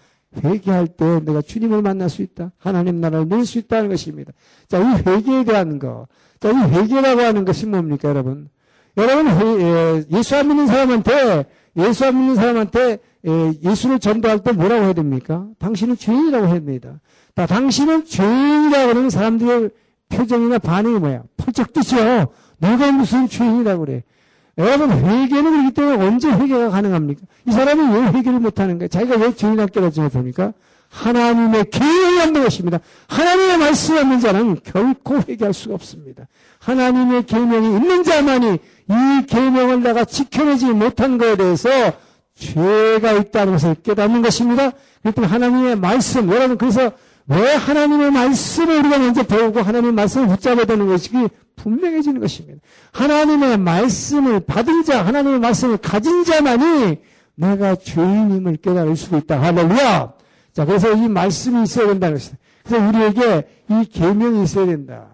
회개할 0.44 0.88
때 0.88 1.20
내가 1.22 1.42
주님을 1.42 1.82
만날 1.82 2.10
수 2.10 2.22
있다. 2.22 2.52
하나님 2.58 3.00
나라를 3.02 3.28
누릴 3.28 3.46
수 3.46 3.58
있다는 3.60 3.90
것입니다. 3.90 4.34
자, 4.68 4.80
이 4.80 5.04
회개에 5.06 5.44
대한 5.44 5.80
거. 5.80 6.08
자, 6.40 6.52
이 6.52 6.56
회개라고 6.56 7.22
하는 7.22 7.46
것이 7.46 7.66
뭡니까, 7.66 8.10
여러분? 8.10 8.50
여러분, 8.98 9.62
예, 9.62 10.04
예수 10.12 10.36
안 10.36 10.48
믿는 10.48 10.68
사람한테, 10.68 11.46
예수 11.78 12.06
안 12.06 12.18
믿는 12.18 12.36
사람한테 12.36 13.00
예, 13.28 13.54
예수를 13.64 14.00
전도할 14.00 14.44
때 14.44 14.52
뭐라고 14.52 14.86
해야 14.86 14.94
됩니까? 14.94 15.48
당신은 15.58 15.98
죄인이라고 15.98 16.46
해야 16.46 16.54
됩니다. 16.56 17.02
자, 17.36 17.46
당신은 17.48 18.06
죄인이라고 18.06 18.90
하는 18.90 19.10
사람들의 19.10 19.70
표정이나 20.10 20.60
반응이 20.60 21.00
뭐야? 21.00 21.24
펄쩍 21.38 21.74
뛰죠. 21.74 22.28
내가 22.60 22.92
무슨 22.92 23.28
죄인이라고 23.28 23.86
그래. 23.86 24.04
여러분, 24.58 24.92
회개는 24.92 25.52
그렇기 25.52 25.72
때문에 25.74 26.06
언제 26.06 26.30
회개가 26.30 26.70
가능합니까? 26.70 27.22
이 27.48 27.52
사람이 27.52 27.94
왜 27.94 28.08
회개를 28.08 28.40
못하는 28.40 28.78
거야? 28.78 28.88
자기가 28.88 29.18
왜 29.18 29.36
죄인을 29.36 29.68
깨닫지 29.68 30.00
못합니까? 30.02 30.54
하나님의 30.90 31.70
계명이 31.72 32.22
없는 32.22 32.44
것입니다. 32.44 32.80
하나님의 33.08 33.58
말씀이 33.58 34.00
없는 34.00 34.20
자는 34.22 34.58
결코 34.64 35.18
회개할 35.28 35.54
수가 35.54 35.76
없습니다. 35.76 36.28
하나님의 36.60 37.26
계명이 37.26 37.76
있는 37.76 38.04
자만이 38.04 38.54
이 38.90 39.26
계명을 39.28 39.84
내가 39.84 40.06
지켜내지 40.06 40.68
못한 40.68 41.18
것에 41.18 41.36
대해서 41.36 41.70
죄가 42.36 43.12
있다는 43.14 43.54
것을 43.54 43.76
깨닫는 43.76 44.22
것입니다. 44.22 44.72
그렇기 45.02 45.22
하나님의 45.22 45.76
말씀, 45.78 46.32
여러분 46.32 46.58
그래서 46.58 46.92
왜 47.28 47.54
하나님의 47.54 48.12
말씀을 48.12 48.80
우리가 48.80 49.00
먼저 49.00 49.24
배우고 49.24 49.62
하나님의 49.62 49.94
말씀을 49.94 50.28
붙잡아야 50.28 50.66
되는 50.66 50.88
것이 50.88 51.10
분명해지는 51.56 52.22
것입니다. 52.22 52.60
하나님의 52.92 53.58
말씀을 53.58 54.42
받은 54.42 54.84
자, 54.84 55.06
하나님의 55.06 55.40
말씀을 55.40 55.78
가진 55.78 56.24
자만이 56.24 57.00
내가 57.36 57.76
죄인임을 57.76 58.58
깨달을 58.58 58.96
수 58.96 59.16
있다. 59.18 59.42
할렐루야! 59.42 60.14
자, 60.54 60.66
그래서 60.66 60.94
이 60.94 61.08
말씀이 61.08 61.64
있어야 61.64 61.88
것입니다. 62.14 62.44
그래서 62.64 62.88
우리에게 62.88 63.48
이 63.70 63.86
계명이 63.86 64.44
있어야 64.44 64.66
된다. 64.68 65.08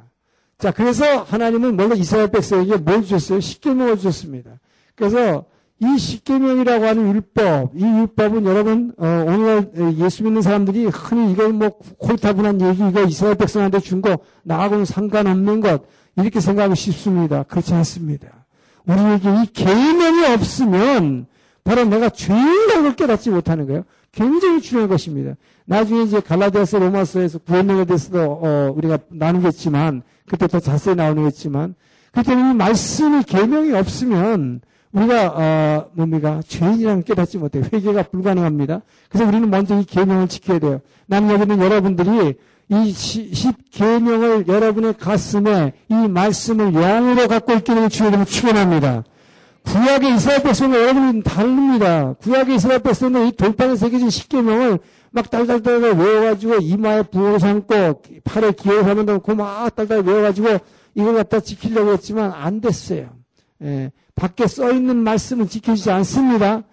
자, 0.57 0.71
그래서 0.71 1.23
하나님은 1.23 1.75
먼저 1.75 1.95
이스라엘 1.95 2.29
백성에게 2.29 2.77
뭘 2.77 3.01
주셨어요? 3.01 3.39
십계명을 3.39 3.97
주셨습니다. 3.97 4.59
그래서 4.95 5.45
이 5.83 5.97
십계명이라고 5.97 6.85
하는 6.85 7.13
율법, 7.15 7.71
이 7.75 7.83
율법은 7.83 8.45
여러분 8.45 8.93
어, 8.97 9.25
오늘 9.27 9.71
예수 9.97 10.23
믿는 10.23 10.43
사람들이 10.43 10.85
흔히 10.85 11.31
이거 11.31 11.49
뭐 11.49 11.69
콜타분한 11.97 12.61
얘기, 12.61 12.87
이거 12.87 13.01
이스라엘 13.03 13.35
백성한테 13.35 13.79
준 13.79 14.01
거 14.01 14.19
나하고는 14.43 14.85
상관없는 14.85 15.59
것 15.61 15.83
이렇게 16.17 16.39
생각하고 16.39 16.75
싶습니다. 16.75 17.43
그렇지 17.43 17.73
않습니다. 17.73 18.45
우리에게 18.85 19.43
이 19.43 19.45
계명이 19.53 20.25
없으면 20.33 21.25
바로 21.63 21.85
내가 21.85 22.09
걸 22.09 22.95
깨닫지 22.95 23.29
못하는 23.31 23.65
거예요. 23.65 23.83
굉장히 24.11 24.61
중요한 24.61 24.89
것입니다. 24.89 25.35
나중에 25.65 26.03
이제 26.03 26.19
갈라디아서 26.19 26.79
로마서에서 26.79 27.39
구원명에 27.39 27.85
대해서도 27.85 28.19
어, 28.21 28.73
우리가 28.75 28.99
나누겠지만 29.09 30.03
그때 30.27 30.47
더 30.47 30.59
자세히 30.59 30.95
나오겠지만 30.95 31.75
그때는 32.11 32.51
이 32.51 32.53
말씀이 32.55 33.23
계명이 33.23 33.73
없으면 33.73 34.61
우리가 34.91 35.33
어, 35.35 35.89
뭡니까 35.93 36.41
죄인이라는 36.47 37.03
깨닫지 37.03 37.37
못해요. 37.37 37.63
회개가 37.71 38.03
불가능합니다. 38.03 38.81
그래서 39.09 39.27
우리는 39.27 39.49
먼저 39.49 39.79
이 39.79 39.85
계명을 39.85 40.27
지켜야 40.27 40.59
돼요. 40.59 40.81
난 41.07 41.29
여기는 41.29 41.59
여러분들이 41.59 42.35
이 42.69 42.91
십 42.91 43.69
계명을 43.71 44.47
여러분의 44.47 44.93
가슴에 44.97 45.73
이 45.89 45.93
말씀을 45.93 46.71
영으로 46.71 47.27
갖고 47.27 47.53
있기를 47.53 47.89
주님을 47.89 48.25
축원합니다. 48.25 49.03
구약의 49.65 50.15
이스라엘 50.15 50.41
백성은 50.41 50.79
여러분은 50.79 51.23
다릅니다. 51.23 52.13
구약의 52.21 52.55
이스라엘 52.55 52.79
백성은 52.79 53.27
이 53.27 53.31
돌판에 53.33 53.75
새겨진 53.75 54.09
십계명을 54.09 54.79
막 55.11 55.29
달달달 55.29 55.79
외워가지고 55.79 56.55
이마에 56.61 57.03
부호 57.03 57.37
삼고 57.37 58.01
팔에 58.23 58.53
하면 58.83 59.05
넣고 59.05 59.35
막 59.35 59.75
달달 59.75 60.01
외워가지고 60.01 60.57
이걸 60.95 61.13
갖다 61.15 61.41
지키려고 61.41 61.91
했지만 61.91 62.31
안 62.31 62.61
됐어요. 62.61 63.09
예, 63.63 63.91
밖에 64.15 64.47
써 64.47 64.71
있는 64.71 64.97
말씀은 64.97 65.47
지켜지지 65.49 65.91
않습니다. 65.91 66.63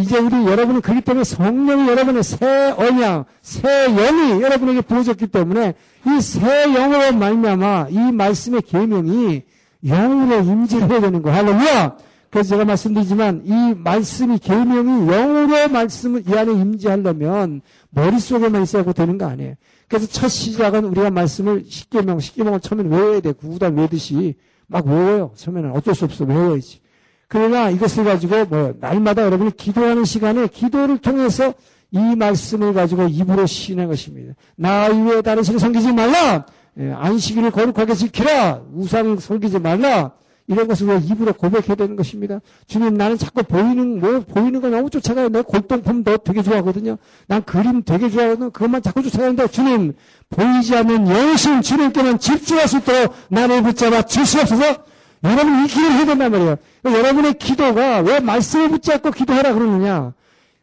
이제 0.00 0.18
우리 0.18 0.34
여러분은 0.46 0.80
그렇기 0.80 1.02
때문에 1.02 1.22
성령이 1.22 1.88
여러분의 1.88 2.24
새 2.24 2.74
언약, 2.76 3.26
새 3.40 3.86
영이 3.86 4.42
여러분에게 4.42 4.80
부어졌기 4.80 5.28
때문에 5.28 5.74
이 6.06 6.20
새 6.20 6.66
영으로 6.72 7.12
말미암아 7.16 7.88
이 7.90 7.98
말씀의 8.12 8.62
계명이 8.62 9.42
영으로 9.84 10.40
임재를 10.42 10.90
해야 10.90 11.00
되는 11.00 11.22
거 11.22 11.30
할렐루야. 11.30 11.96
그래서 12.30 12.48
제가 12.50 12.64
말씀드리지만 12.64 13.42
이 13.44 13.74
말씀이 13.76 14.38
계명이 14.38 15.06
영으로 15.06 15.68
말씀을 15.68 16.24
이 16.28 16.34
안에 16.36 16.52
임재하려면 16.52 17.60
머릿속에만 17.90 18.64
있어야 18.64 18.82
되는 18.82 19.18
거 19.18 19.26
아니에요. 19.26 19.54
그래서 19.86 20.06
첫 20.08 20.28
시작은 20.28 20.84
우리가 20.84 21.10
말씀을 21.10 21.64
십계명, 21.68 22.18
십계명을 22.18 22.58
처음에 22.60 22.82
외워야 22.88 23.20
돼. 23.20 23.30
구구단 23.30 23.76
외듯이 23.76 24.34
막 24.66 24.84
외워요. 24.86 25.30
처음에는 25.36 25.70
어쩔 25.76 25.94
수 25.94 26.04
없어 26.06 26.24
외워야지. 26.24 26.80
그러나 27.28 27.70
이것을 27.70 28.04
가지고 28.04 28.44
뭐 28.46 28.74
날마다 28.80 29.22
여러분이 29.22 29.56
기도하는 29.56 30.04
시간에 30.04 30.46
기도를 30.46 30.98
통해서 30.98 31.54
이 31.90 31.98
말씀을 31.98 32.72
가지고 32.72 33.04
입으로 33.08 33.46
시인한 33.46 33.88
것입니다. 33.88 34.34
나 34.56 34.88
이외에 34.88 35.22
다른 35.22 35.42
신을 35.42 35.58
섬기지 35.58 35.92
말라. 35.92 36.46
예, 36.78 36.92
안식일을 36.92 37.50
거룩하게 37.50 37.94
지키라. 37.94 38.62
우상 38.74 39.18
섬기지 39.18 39.58
말라. 39.58 40.12
이런 40.48 40.68
것을 40.68 40.86
왜 40.86 40.98
입으로 40.98 41.32
고백해야 41.32 41.74
되는 41.74 41.96
것입니다. 41.96 42.40
주님 42.68 42.94
나는 42.94 43.18
자꾸 43.18 43.42
보이는 43.42 44.00
뭐 44.00 44.20
보이는 44.20 44.60
거 44.60 44.68
너무 44.68 44.90
쫓아가요. 44.90 45.28
내 45.28 45.42
골동품 45.42 46.04
도 46.04 46.16
되게 46.18 46.42
좋아하거든요. 46.42 46.98
난 47.26 47.42
그림 47.42 47.82
되게 47.82 48.08
좋아하거든요. 48.08 48.50
그것만 48.50 48.82
자꾸 48.82 49.02
쫓아가는데 49.02 49.48
주님 49.48 49.94
보이지 50.30 50.76
않는 50.76 51.08
영신 51.08 51.62
주님께만 51.62 52.20
집중할 52.20 52.68
수 52.68 52.78
있도록 52.78 53.14
나를 53.28 53.62
붙잡아 53.62 54.02
주시옵소서. 54.02 54.84
여러분 55.24 55.64
이 55.64 55.68
기도를 55.68 55.92
해야 55.92 56.06
된단 56.06 56.30
말이에요. 56.30 56.56
여러분의 56.84 57.34
기도가 57.34 58.00
왜 58.00 58.20
말씀을 58.20 58.68
붙잡고 58.70 59.10
기도하라 59.10 59.54
그러느냐? 59.54 60.12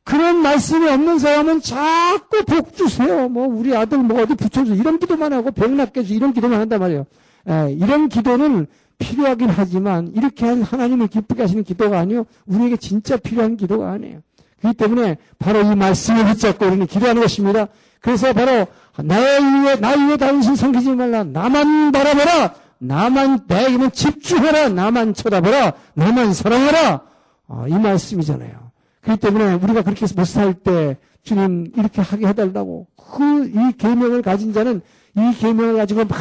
그런 0.04 0.42
말씀이 0.42 0.88
없는 0.90 1.20
사람은 1.20 1.62
자꾸 1.62 2.44
복 2.46 2.76
주세요. 2.76 3.30
뭐 3.30 3.48
우리 3.48 3.76
아들 3.76 4.00
뭐 4.00 4.22
어디 4.22 4.36
붙여줘 4.36 4.76
이런 4.76 5.00
기도만 5.00 5.32
하고 5.34 5.52
병 5.52 5.78
낫게 5.78 6.02
해줘 6.02 6.14
이런 6.14 6.34
기도만 6.34 6.60
한단 6.60 6.80
말이에요. 6.80 7.06
에, 7.50 7.74
이런 7.74 8.10
기도는 8.10 8.68
필요하긴 9.00 9.50
하지만 9.50 10.12
이렇게 10.16 10.46
한 10.46 10.62
하나님을 10.62 11.08
기쁘게 11.08 11.42
하시는 11.42 11.64
기도가 11.64 12.00
아니요 12.00 12.26
우리에게 12.46 12.78
진짜 12.78 13.18
필요한 13.18 13.58
기도가 13.58 13.92
아니에요. 13.92 14.20
그렇기 14.60 14.78
때문에 14.78 15.18
바로 15.40 15.62
이 15.62 15.76
말씀을 15.76 16.26
붙잡고 16.26 16.66
우리는 16.66 16.86
기도하는 16.86 17.22
것입니다. 17.22 17.68
그래서 18.00 18.34
바로 18.34 18.68
나의 18.98 19.42
위에 19.42 19.76
나 19.80 19.92
위에 19.92 20.18
당신 20.18 20.56
섬기지 20.56 20.92
말라 20.96 21.24
나만 21.24 21.92
바라보라 21.92 22.54
나만 22.84 23.42
내게만 23.48 23.92
집중해라. 23.92 24.70
나만 24.70 25.14
쳐다보라. 25.14 25.74
나만 25.94 26.34
사랑해라. 26.34 27.02
아, 27.48 27.66
이 27.68 27.74
말씀이잖아요. 27.74 28.72
그렇기 29.02 29.20
때문에 29.22 29.54
우리가 29.56 29.82
그렇게 29.82 30.06
못 30.16 30.26
살 30.26 30.54
때 30.54 30.98
주님 31.24 31.72
이렇게 31.78 32.02
하게 32.02 32.28
해달라고 32.28 32.88
그 32.96 33.46
이 33.46 33.72
계명을 33.78 34.22
가진 34.22 34.54
자는 34.54 34.82
이 35.16 35.34
계명을 35.40 35.78
가지고 35.78 36.06
막 36.06 36.18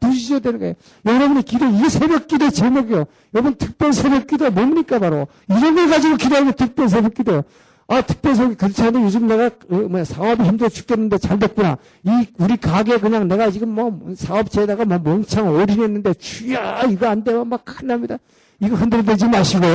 부시셔야 0.00 0.38
되는 0.40 0.58
거예요. 0.58 0.74
여러분의 1.04 1.42
기도 1.42 1.66
이게 1.66 1.88
새벽 1.88 2.26
기도 2.26 2.50
제목이요. 2.50 3.04
여러분 3.34 3.54
특별 3.56 3.92
새벽 3.92 4.26
기도 4.26 4.50
뭡니까 4.50 4.98
바로 4.98 5.28
이런 5.48 5.74
걸 5.74 5.88
가지고 5.88 6.16
기도하는 6.16 6.52
특별 6.54 6.88
새벽 6.88 7.14
기도. 7.14 7.44
아, 7.92 8.00
특별성이 8.02 8.54
그렇지 8.54 8.80
않은데 8.82 9.04
요즘 9.04 9.26
내가, 9.26 9.46
어, 9.46 9.74
뭐야, 9.74 10.04
사업이 10.04 10.44
힘들어 10.44 10.68
죽겠는데 10.68 11.18
잘 11.18 11.40
됐구나. 11.40 11.76
이, 12.04 12.26
우리 12.38 12.56
가게 12.56 12.98
그냥 12.98 13.26
내가 13.26 13.50
지금 13.50 13.70
뭐, 13.70 14.00
사업체에다가 14.14 14.84
뭐 14.84 14.98
멍청 15.00 15.48
올인했는데, 15.48 16.14
주야, 16.14 16.82
이거 16.84 17.08
안 17.08 17.24
되면 17.24 17.48
막 17.48 17.64
큰일 17.64 17.88
납니다. 17.88 18.16
이거 18.60 18.76
흔들대지 18.76 19.26
마시고, 19.26 19.66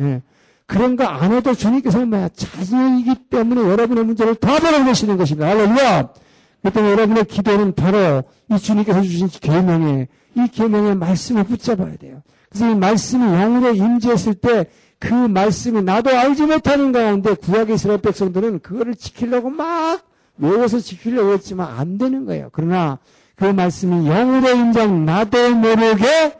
예. 0.00 0.22
그런 0.66 0.96
거 0.96 1.04
안 1.04 1.32
해도 1.32 1.54
주님께서 1.54 2.04
뭐야, 2.04 2.28
자신이기 2.28 3.14
때문에 3.30 3.62
여러분의 3.62 4.04
문제를 4.04 4.34
다 4.34 4.58
벌어내시는 4.58 5.16
것입니다. 5.16 5.48
할렐루야! 5.48 6.08
그때 6.62 6.80
여러분의 6.90 7.24
기도는 7.24 7.72
바로 7.74 8.22
이 8.50 8.58
주님께서 8.58 9.00
주신 9.00 9.28
계명에, 9.28 10.08
이 10.34 10.46
계명의 10.52 10.96
말씀을 10.96 11.44
붙잡아야 11.44 11.96
돼요. 11.96 12.22
그래서 12.50 12.70
이 12.70 12.74
말씀이 12.74 13.24
영으로 13.24 13.72
임재했을 13.72 14.34
때 14.34 14.66
그 15.06 15.14
말씀이 15.14 15.82
나도 15.82 16.10
알지 16.10 16.46
못하는 16.46 16.90
가운데 16.90 17.34
구약의 17.34 17.76
이스라엘 17.76 18.00
백성들은 18.00 18.58
그거를 18.58 18.96
지키려고 18.96 19.50
막 19.50 20.00
외워서 20.36 20.80
지키려고 20.80 21.32
했지만 21.32 21.68
안 21.78 21.96
되는 21.96 22.26
거예요. 22.26 22.48
그러나 22.52 22.98
그 23.36 23.44
말씀이 23.44 24.08
영으로 24.08 24.50
인정 24.50 25.04
나도 25.04 25.54
모르게 25.54 26.34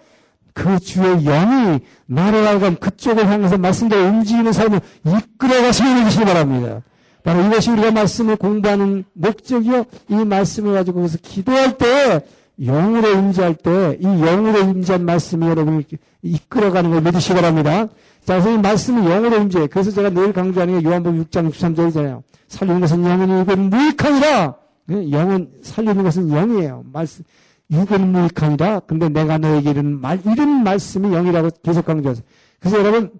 그 0.52 0.80
주의 0.80 1.22
영이 1.22 1.78
나를 2.06 2.46
알고 2.46 2.80
그쪽을 2.80 3.28
향해서 3.28 3.56
말씀대로 3.56 4.02
움직이는 4.08 4.52
삶을 4.52 4.80
이끌어 5.04 5.62
가시는 5.62 6.02
것이 6.02 6.24
바랍니다. 6.24 6.82
바로 7.22 7.42
이것이 7.42 7.70
우리가 7.70 7.92
말씀을 7.92 8.34
공부하는 8.34 9.04
목적이요. 9.12 9.84
이 10.08 10.14
말씀을 10.14 10.74
가지고 10.74 11.00
그래서 11.00 11.18
기도할 11.22 11.76
때 11.78 12.24
영으로 12.58 13.12
임재할 13.12 13.54
때 13.54 13.96
이 14.00 14.04
영으로 14.04 14.58
임재한 14.60 15.04
말씀이 15.04 15.46
여러분을 15.46 15.84
이끌어가는 16.22 16.90
걸 16.90 17.00
믿으시기 17.02 17.34
바랍니다. 17.34 17.86
자, 18.24 18.40
그래서 18.40 18.50
이 18.50 18.58
말씀은 18.58 19.04
영으로 19.04 19.36
임재. 19.42 19.66
그래서 19.68 19.90
제가 19.90 20.10
늘 20.10 20.32
강조하는 20.32 20.80
게 20.80 20.88
요한복음 20.88 21.24
6장 21.24 21.50
63절이잖아요. 21.50 22.22
살리는 22.48 22.80
것은 22.80 23.02
영이니 23.04 23.42
이건 23.42 23.70
무익하니라. 23.70 24.54
예, 24.92 25.10
영은 25.10 25.50
살리는 25.62 26.02
것은 26.02 26.28
영이에요. 26.30 26.84
말씀 26.92 27.24
육은 27.70 28.12
무익하니라. 28.12 28.80
근데 28.80 29.08
내가 29.08 29.38
너에게 29.38 29.70
이르는 29.70 30.00
말 30.00 30.20
이런 30.24 30.62
말씀이 30.64 31.10
영이라고 31.10 31.50
계속 31.62 31.84
강조하세요. 31.84 32.24
그래서 32.60 32.78
여러분 32.78 33.10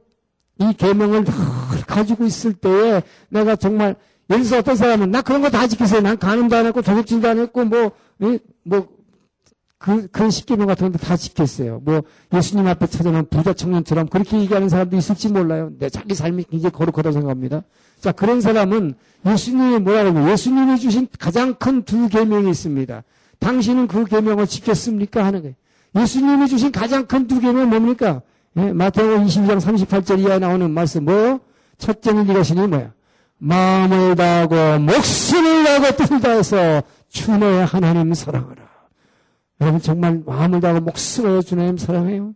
이 0.59 0.73
계명을 0.73 1.25
가지고 1.87 2.25
있을 2.25 2.55
때에 2.55 3.03
내가 3.29 3.57
정말 3.57 3.97
예를 4.31 4.43
들어서 4.43 4.59
어떤 4.59 4.77
사람은 4.77 5.11
나 5.11 5.23
그런 5.23 5.43
거 5.43 5.51
다 5.51 5.67
지켰어요. 5.67 6.01
난 6.01 6.17
간음도 6.19 6.57
안 6.57 6.67
했고 6.67 6.83
도둑질도 6.83 7.29
안 7.29 7.39
했고 7.39 7.65
뭐뭐 7.65 8.89
그, 9.87 10.09
그런 10.09 10.33
십계명 10.33 10.67
같은 10.67 10.91
것도 10.91 10.99
다 10.99 11.17
지켰어요. 11.17 11.81
뭐, 11.85 12.03
예수님 12.35 12.67
앞에 12.67 12.89
찾아난 12.89 13.25
부자 13.31 13.53
청년처럼 13.53 14.09
그렇게 14.09 14.37
얘기하는 14.41 14.69
사람도 14.69 14.97
있을지 14.97 15.29
몰라요. 15.29 15.71
내 15.79 15.89
자기 15.89 16.13
삶이 16.13 16.43
굉장히 16.51 16.73
거룩하다고 16.73 17.13
생각합니다. 17.13 17.63
자, 18.01 18.11
그런 18.11 18.41
사람은 18.41 18.95
예수님이 19.25 19.79
뭐라고 19.79 20.09
하면 20.09 20.29
예수님이 20.29 20.81
주신 20.81 21.07
가장 21.21 21.55
큰 21.55 21.85
두 21.85 22.09
계명이 22.09 22.51
있습니다. 22.51 23.05
당신은 23.39 23.87
그 23.87 24.05
계명을 24.07 24.49
지켰습니까? 24.49 25.25
하는 25.25 25.43
거예요. 25.43 25.55
예수님이 25.97 26.49
주신 26.49 26.73
가장 26.73 27.07
큰 27.07 27.29
두 27.29 27.39
계명은 27.39 27.71
뭡니까? 27.71 28.23
예, 28.57 28.73
마태복음 28.73 29.25
22장 29.25 29.61
38절 29.61 30.19
이하에 30.19 30.41
나오는 30.41 30.69
말씀 30.69 31.05
뭐요? 31.05 31.39
첫째는 31.79 32.29
이것이니 32.29 32.67
뭐야? 32.67 32.91
마음을 33.39 34.17
다하고 34.17 34.81
목숨을 34.81 35.63
다하고 35.63 35.97
뜻을 35.97 36.21
다해서 36.21 36.83
주의 37.09 37.65
하나님 37.65 38.15
사랑하라. 38.15 38.66
여러분 39.61 39.81
정말 39.81 40.23
마음을 40.25 40.61
다하고 40.61 40.81
목숨을 40.81 41.43
주님 41.43 41.77
사랑해요. 41.77 42.35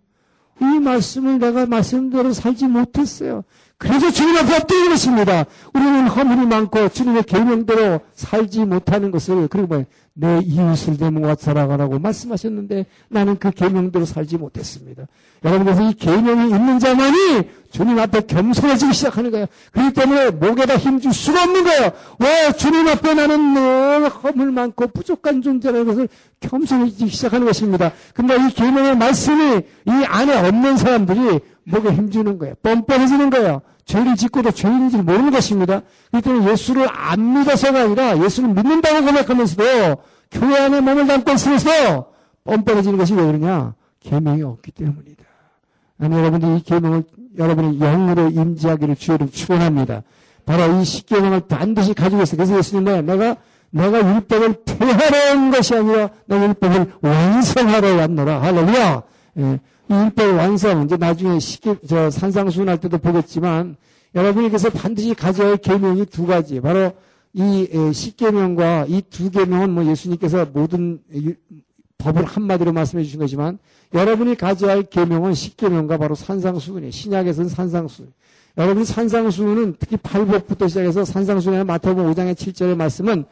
이 0.61 0.65
말씀을 0.65 1.39
내가 1.39 1.67
말씀대로 1.67 2.33
살지 2.33 2.67
못했어요. 2.67 3.45
그래서 3.81 4.11
주님 4.11 4.37
앞에 4.37 4.57
엎드리는 4.57 4.91
것입니다. 4.91 5.47
우리는 5.73 6.07
허물이 6.07 6.47
많고 6.49 6.91
주님의 6.91 7.23
계명대로 7.23 8.01
살지 8.15 8.67
못하는 8.67 9.11
것을 9.11 9.49
그리고 9.49 9.69
뭐내 10.19 10.43
이웃을 10.45 10.99
내 10.99 11.09
몸과 11.09 11.35
살아가라고 11.39 11.99
말씀하셨는데 11.99 12.85
나는 13.09 13.39
그 13.39 13.51
계명대로 13.51 14.05
살지 14.05 14.37
못했습니다. 14.37 15.05
여러분 15.47 15.65
그래서 15.65 15.83
이 15.89 15.95
계명이 15.95 16.51
있는 16.51 16.79
자만이 16.79 17.49
주님 17.71 17.99
앞에 17.99 18.27
겸손해지기 18.27 18.93
시작하는 18.93 19.31
거예요. 19.31 19.47
그렇기 19.73 19.95
때문에 19.95 20.31
목에다 20.33 20.77
힘 20.77 21.01
줄 21.01 21.15
수가 21.15 21.45
없는 21.45 21.65
거예요. 21.65 21.91
왜 22.19 22.53
주님 22.53 22.87
앞에 22.87 23.15
나는 23.15 23.55
늘 23.55 24.09
허물 24.11 24.51
많고 24.53 24.89
부족한 24.89 25.41
존재라는 25.41 25.87
것을 25.87 26.09
겸손해지기 26.41 27.09
시작하는 27.11 27.47
것입니다. 27.47 27.93
근데 28.13 28.37
이 28.37 28.53
계명의 28.53 28.99
말씀이 28.99 29.63
이 29.87 29.91
안에 30.07 30.37
없는 30.49 30.77
사람들이 30.77 31.41
목에 31.65 31.91
힘주는 31.91 32.39
거예요. 32.39 32.55
뻔뻔해지는 32.63 33.31
거예요. 33.31 33.63
죄를 33.85 34.17
짓고도 34.17 34.51
죄인인지 34.53 34.99
모르는 34.99 35.31
것입니다. 35.31 35.83
때문에 36.23 36.51
예수를 36.53 36.87
안 36.91 37.35
믿어서가 37.35 37.83
아니라 37.83 38.19
예수를 38.19 38.51
믿는다고 38.51 39.05
고백하면서도 39.05 39.97
교회 40.31 40.59
안에 40.59 40.81
몸을 40.81 41.07
담고 41.07 41.33
있으면서 41.33 42.07
뻔뻔해지는 42.45 42.99
것이 42.99 43.15
왜 43.15 43.27
그러냐? 43.27 43.75
계명이 44.01 44.43
없기 44.43 44.73
때문이다. 44.73 45.25
아니 45.99 46.17
여러분들 46.17 46.57
이 46.57 46.63
계명을 46.63 47.05
여러분의 47.39 47.79
영으로 47.79 48.29
임지하기를 48.29 48.97
주여름 48.97 49.31
축원합니다. 49.31 50.03
바로 50.47 50.81
이 50.81 50.85
십계명을 50.85 51.41
반드시 51.41 51.95
가지고 51.95 52.23
있어요. 52.23 52.37
그래서 52.37 52.59
예수님은 52.59 53.07
내가 53.07 53.37
내가 53.71 54.15
율법을 54.15 54.65
폐하러 54.65 55.35
온 55.35 55.51
것이 55.51 55.75
아니라 55.75 56.11
내가 56.27 56.47
율법을 56.47 56.93
완성하러 57.03 57.97
왔노라. 57.97 58.43
할렐루야. 58.43 59.03
예. 59.39 59.61
이 59.91 59.93
율법 59.93 60.37
완성, 60.37 60.85
이제 60.85 60.97
나중에 60.97 61.41
시계, 61.41 61.75
저 61.87 62.11
산상수훈 62.11 62.69
할 62.69 62.79
때도 62.79 62.99
보겠지만, 62.99 63.77
여러분에게서 64.15 64.71
반드시 64.71 65.15
가져야 65.15 65.49
할 65.49 65.57
계명이 65.57 66.07
두 66.07 66.27
가지. 66.27 66.61
바로 66.61 66.93
이 67.33 67.67
십계명과 67.93 68.87
이 68.89 69.03
두 69.11 69.31
계명은 69.31 69.71
뭐 69.71 69.85
예수님께서 69.87 70.47
모든 70.53 71.01
법을 71.99 72.25
한마디로 72.25 72.73
말씀해 72.73 73.03
주신 73.03 73.19
거지만, 73.19 73.59
여러분이 73.93 74.37
가져야 74.37 74.73
할 74.73 74.83
계명은 74.85 75.35
십계명과 75.35 75.99
바로 75.99 76.15
산상수훈이에요. 76.15 76.93
신약에서는 76.93 77.49
산상수훈. 77.51 78.13
여러분이 78.59 78.85
산상수훈은 78.85 79.77
특히 79.79 79.97
팔복부터 79.97 80.69
시작해서 80.69 81.05
산상수훈의 81.05 81.65
마태복음 81.65 82.13
5장의 82.13 82.35
7절의 82.35 82.77
말씀은 82.77 83.25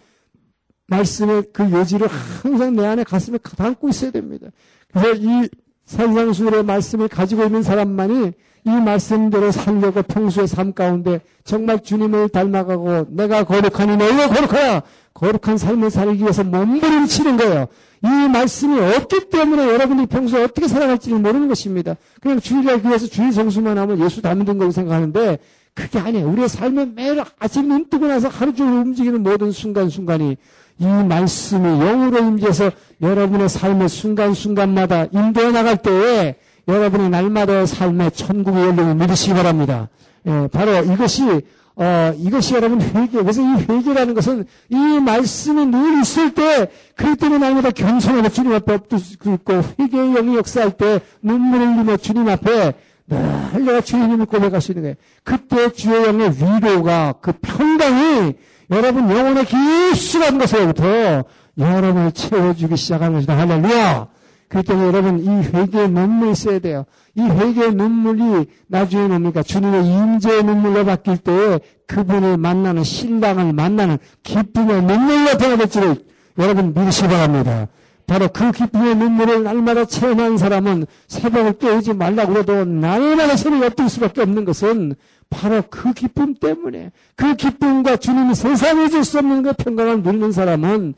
말씀의 0.89 1.45
그 1.53 1.71
요지를 1.71 2.09
항상 2.09 2.75
내 2.75 2.87
안에 2.87 3.05
가슴에 3.05 3.39
담고 3.39 3.89
있어야 3.91 4.11
됩니다. 4.11 4.49
그래서 4.93 5.15
이 5.15 5.49
산상수훈의 5.89 6.64
말씀을 6.64 7.09
가지고 7.09 7.45
있는 7.45 7.62
사람만이 7.62 8.32
이 8.64 8.70
말씀대로 8.70 9.51
살려고 9.51 10.03
평소의 10.03 10.47
삶 10.47 10.72
가운데 10.74 11.20
정말 11.45 11.82
주님을 11.82 12.28
닮아가고 12.28 13.07
내가 13.09 13.45
거룩하니 13.45 13.97
너희가 13.97 14.28
거룩하라 14.28 14.82
거룩한 15.14 15.57
삶을 15.57 15.91
살기 15.91 16.22
위해서 16.22 16.45
몸부림치는 16.45 17.39
거예요. 17.39 17.66
이 18.05 18.28
말씀이 18.28 18.78
없기 18.78 19.30
때문에 19.30 19.66
여러분이 19.66 20.07
평소에 20.07 20.45
어떻게 20.45 20.68
살아갈지를 20.68 21.18
모르는 21.18 21.49
것입니다. 21.49 21.97
그냥 22.20 22.39
주일날 22.39 22.82
교회에서 22.82 23.07
주일 23.07 23.32
성수만 23.32 23.78
하면 23.78 23.99
예수 24.05 24.22
닮은 24.22 24.45
거라고 24.45 24.70
생각하는데 24.70 25.39
그게 25.74 25.99
아니에요. 25.99 26.28
우리의 26.28 26.49
삶에 26.49 26.86
매일 26.95 27.22
아침 27.39 27.68
눈 27.68 27.89
뜨고 27.89 28.07
나서 28.07 28.28
하루 28.28 28.55
종일 28.55 28.74
움직이는 28.80 29.22
모든 29.22 29.51
순간순간이 29.51 30.36
이 30.79 30.87
말씀이 30.87 31.62
영으로 31.62 32.18
임재해서 32.18 32.70
여러분의 33.01 33.49
삶의 33.49 33.89
순간순간마다 33.89 35.07
인도해 35.12 35.51
나갈 35.51 35.76
때에 35.76 36.37
여러분의 36.66 37.11
날마다의 37.11 37.66
삶의 37.66 38.12
천국의 38.12 38.62
열림을 38.62 38.95
믿으시기 38.97 39.35
바랍니다. 39.35 39.89
예, 40.26 40.49
바로 40.53 40.83
이것이 40.85 41.43
어, 41.81 42.12
이것이 42.18 42.55
여러분 42.55 42.81
회개. 42.81 43.22
그래서 43.22 43.41
이 43.41 43.64
회개라는 43.68 44.14
것은 44.14 44.47
이 44.68 44.76
말씀이 44.76 45.66
늘 45.66 46.01
있을 46.01 46.35
때, 46.35 46.68
그렇기 46.97 47.16
때문에 47.20 47.39
날마다 47.39 47.70
겸손하게 47.70 48.31
주님 48.31 48.53
앞에 48.53 48.74
엎드리고 48.74 49.39
회개의 49.79 50.12
영이 50.12 50.37
역사할 50.37 50.72
때 50.72 51.01
눈물을 51.22 51.76
흘리며 51.76 51.97
주님 51.99 52.29
앞에 52.29 52.74
늘 53.09 53.65
내가 53.65 53.81
주님을 53.81 54.27
고백할 54.27 54.61
수 54.61 54.73
있는 54.73 54.83
거예요. 54.83 54.95
그때 55.25 55.73
주의 55.73 56.07
영의 56.07 56.31
위로가, 56.31 57.15
그 57.21 57.33
평강이 57.33 58.35
여러분 58.71 59.11
영혼의 59.11 59.47
깊숙한 59.47 60.39
곳에부터 60.39 61.25
여러분을 61.57 62.13
채워주기 62.13 62.77
시작하는 62.77 63.15
것이다. 63.15 63.37
할렐루야! 63.37 64.09
때문에 64.49 64.87
여러분 64.87 65.19
이 65.21 65.29
회개의 65.29 65.91
눈물이 65.91 66.33
있어야 66.33 66.59
돼요. 66.59 66.85
이 67.15 67.23
회개의 67.23 67.75
눈물이 67.75 68.47
나중에 68.67 69.09
뭡니까? 69.09 69.43
주님의 69.43 69.87
임재의 69.87 70.43
눈물로 70.43 70.85
바뀔 70.85 71.19
때 71.19 71.61
그분을 71.87 72.39
만나는 72.39 72.83
신랑을 72.83 73.53
만나는 73.53 73.99
기쁨의 74.23 74.83
눈물로 74.83 75.37
변화될지를 75.39 75.97
여러분 76.39 76.73
믿으시 76.73 77.03
바랍니다. 77.03 77.69
바로 78.09 78.27
그 78.33 78.51
기쁨의 78.51 78.97
눈물을 78.97 79.45
날마다 79.45 79.85
체험한 79.85 80.39
사람은 80.39 80.87
새벽을 81.09 81.59
깨우지 81.59 81.93
말라고 81.93 82.39
해도 82.39 82.65
날마다 82.65 83.37
새벽에 83.37 83.67
엎드릴 83.67 83.91
수밖에 83.91 84.23
없는 84.23 84.47
것은 84.47 84.95
바로 85.31 85.63
그 85.69 85.93
기쁨 85.93 86.35
때문에 86.35 86.91
그 87.17 87.37
기쁨과 87.37 87.99
주님이 87.99 88.35
세상에 88.35 88.89
줄 88.89 89.05
수 89.05 89.19
없는 89.19 89.43
그 89.43 89.53
평강을 89.53 90.03
누리는 90.03 90.33
사람은 90.33 90.95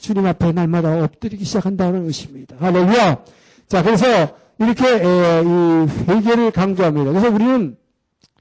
주님 0.00 0.24
앞에 0.26 0.52
날마다 0.52 1.04
엎드리기 1.04 1.44
시작한다는 1.44 2.06
것입니다. 2.06 2.56
할렐루야. 2.58 3.18
자, 3.68 3.82
그래서 3.82 4.06
이렇게 4.58 4.86
에, 4.88 5.42
이 5.44 5.86
회개를 6.08 6.50
강조합니다. 6.52 7.10
그래서 7.12 7.28
우리는 7.28 7.76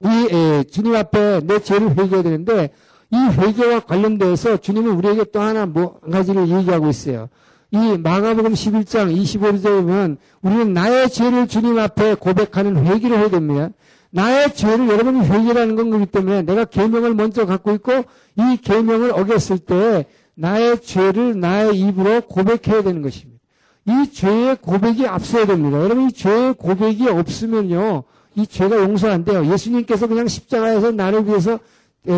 이 0.06 0.08
에, 0.34 0.64
주님 0.64 0.96
앞에 0.96 1.42
내 1.44 1.60
죄를 1.60 1.90
회개해야 1.92 2.24
되는데 2.24 2.70
이 3.12 3.18
회개와 3.18 3.82
관련돼서 3.82 4.56
주님은 4.56 4.92
우리에게 4.92 5.26
또 5.34 5.42
하나 5.42 5.66
뭐 5.66 6.00
한 6.04 6.12
가지를 6.12 6.48
얘기하고 6.48 6.88
있어요. 6.88 7.28
이 7.72 7.98
마가복음 7.98 8.54
11장 8.54 9.14
25절에 9.16 9.82
보면 9.82 10.18
우리는 10.42 10.74
나의 10.74 11.10
죄를 11.10 11.48
주님 11.48 11.78
앞에 11.78 12.16
고백하는 12.16 12.86
회개를 12.86 13.18
해야 13.18 13.30
됩니다. 13.30 13.70
나의 14.10 14.54
죄를 14.56 14.88
여러분이 14.88 15.28
회개라는 15.28 15.76
건 15.76 15.90
그렇기 15.90 16.06
때문에 16.08 16.42
내가 16.44 16.66
계명을 16.66 17.14
먼저 17.14 17.46
갖고 17.46 17.74
있고 17.74 18.06
이 18.38 18.58
계명을 18.62 19.12
어겼을 19.12 19.60
때 19.60 20.06
나의 20.36 20.82
죄를 20.82 21.40
나의 21.40 21.78
입으로 21.78 22.22
고백해야 22.22 22.84
되는 22.84 23.02
것입니다. 23.02 23.38
이 23.86 24.12
죄의 24.12 24.58
고백이 24.62 25.06
앞서야 25.06 25.46
됩니다. 25.46 25.82
여러분 25.82 26.10
이 26.10 26.14
죄의 26.14 26.54
고백이 26.54 27.08
없으면요. 27.10 28.04
이 28.36 28.46
죄가 28.46 28.78
용서 28.78 29.10
안 29.10 29.26
돼요. 29.26 29.52
예수님께서 29.52 30.08
그냥 30.08 30.28
십자가에서 30.28 30.92
나를 30.92 31.26
위해서 31.26 31.54
예, 31.54 31.58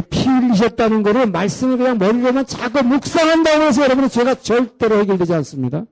피 0.10 0.28
흘리셨다는 0.28 1.04
거를 1.04 1.26
말씀을 1.28 1.78
그냥 1.78 1.98
머리로만 1.98 2.46
자꾸 2.46 2.84
묵상한다고 2.84 3.64
해서 3.64 3.84
여러분의 3.84 4.10
죄가 4.10 4.36
절대로 4.36 5.00
해결되지 5.00 5.34
않습니다. 5.34 5.84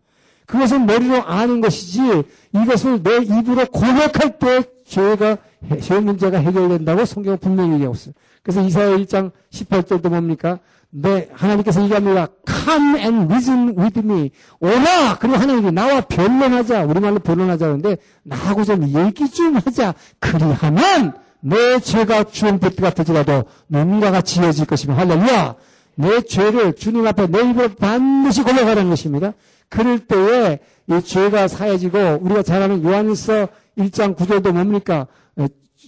그것은 0.45 0.85
머리로 0.85 1.23
아는 1.25 1.61
것이지 1.61 2.23
이것을 2.53 3.03
내 3.03 3.17
입으로 3.17 3.65
고백할 3.65 4.39
때 4.39 4.63
죄가 4.85 5.37
죄 5.81 5.99
문제가 5.99 6.39
해결된다고 6.39 7.05
성경은 7.05 7.39
분명히 7.39 7.73
얘기하고 7.73 7.95
있어요. 7.95 8.13
그래서 8.43 8.61
이사야 8.61 8.97
1장 8.97 9.31
18절도 9.51 10.09
뭡니까? 10.09 10.59
네, 10.89 11.27
하나님께서 11.33 11.83
얘기합니다. 11.83 12.27
Come 12.47 12.99
and 12.99 13.25
reason 13.25 13.77
with 13.77 13.99
me. 13.99 14.31
오라! 14.59 15.17
그리고 15.19 15.35
하나님이 15.35 15.71
나와 15.71 16.01
변론하자. 16.01 16.85
우리말로 16.85 17.19
변론하자. 17.19 17.65
그런데 17.65 17.97
나하고 18.23 18.63
좀 18.63 18.87
얘기 18.87 19.29
좀 19.29 19.57
하자. 19.57 19.93
그리하면 20.19 21.13
내 21.39 21.79
죄가 21.79 22.25
주홍빛 22.25 22.75
같을지라도 22.75 23.45
눈과 23.69 24.11
같이 24.11 24.39
이어질 24.39 24.65
것이며 24.65 24.95
할렐루야! 24.95 25.55
내 25.95 26.21
죄를 26.21 26.73
주님 26.73 27.07
앞에 27.07 27.27
내 27.27 27.41
입으로 27.49 27.69
반드시 27.75 28.43
고백하는 28.43 28.89
것입니다. 28.89 29.33
그럴 29.69 29.99
때에 29.99 30.59
이 30.87 31.01
죄가 31.01 31.47
사해지고 31.47 32.19
우리가 32.21 32.43
잘 32.43 32.61
아는 32.61 32.83
요한일서 32.83 33.47
1장 33.77 34.15
9절도 34.15 34.51
뭡니까? 34.51 35.07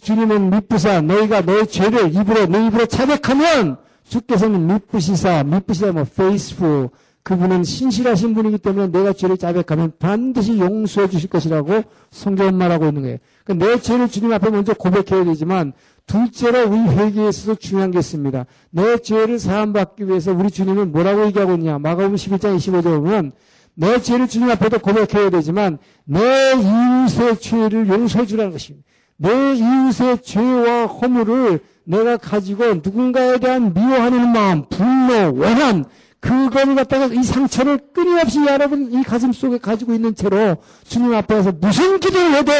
주님은 0.01 0.49
미쁘사 0.49 1.01
너희가 1.01 1.41
너의 1.41 1.67
죄를 1.67 2.15
입으로 2.15 2.45
내 2.45 2.67
입으로 2.67 2.85
자백하면 2.85 3.77
주께서는 4.07 4.67
미쁘시사 4.67 5.43
미쁘시사 5.43 5.91
뭐 5.91 6.01
faithful 6.03 6.89
그분은 7.23 7.63
신실하신 7.63 8.33
분이기 8.33 8.57
때문에 8.57 8.87
내가 8.87 9.13
죄를 9.13 9.37
자백하면 9.37 9.91
반드시 9.99 10.57
용서해 10.57 11.09
주실 11.09 11.29
것이라고 11.29 11.83
성경은 12.11 12.55
말하고 12.55 12.87
있는 12.87 13.01
거예요. 13.03 13.17
그러니까 13.43 13.65
내 13.65 13.79
죄를 13.79 14.09
주님 14.09 14.33
앞에 14.33 14.49
먼저 14.49 14.73
고백해야 14.73 15.25
되지만 15.25 15.73
둘째로 16.05 16.69
우리 16.69 16.79
회개에 16.79 17.29
있어서 17.29 17.55
중요한 17.55 17.91
게 17.91 17.99
있습니다. 17.99 18.45
내 18.71 18.97
죄를 18.97 19.37
사함받기 19.37 20.07
위해서 20.07 20.33
우리 20.33 20.49
주님은 20.49 20.91
뭐라고 20.91 21.25
얘기하고 21.27 21.53
있냐. 21.53 21.77
마가복음 21.77 22.15
11장 22.15 22.57
25절 22.57 22.83
보면 23.03 23.31
내 23.75 24.01
죄를 24.01 24.27
주님 24.27 24.49
앞에도 24.49 24.79
고백해야 24.79 25.29
되지만 25.29 25.77
내 26.05 26.19
이웃의 26.19 27.39
죄를 27.39 27.87
용서해 27.87 28.25
주라는 28.25 28.51
것입니다. 28.51 28.87
내 29.17 29.29
이웃의 29.55 30.23
죄와 30.23 30.87
허물을 30.87 31.59
내가 31.83 32.17
가지고 32.17 32.75
누군가에 32.75 33.37
대한 33.37 33.73
미워하는 33.73 34.31
마음, 34.31 34.65
분노, 34.69 35.39
원한, 35.39 35.85
그걸 36.19 36.75
갖다가 36.75 37.05
이 37.05 37.23
상처를 37.23 37.79
끊임없이 37.93 38.45
여러분 38.45 38.91
이 38.91 39.03
가슴 39.03 39.31
속에 39.31 39.57
가지고 39.57 39.93
있는 39.93 40.15
채로 40.15 40.57
주님 40.83 41.13
앞에서 41.13 41.53
무슨 41.53 41.99
기도를 41.99 42.35
해도 42.35 42.51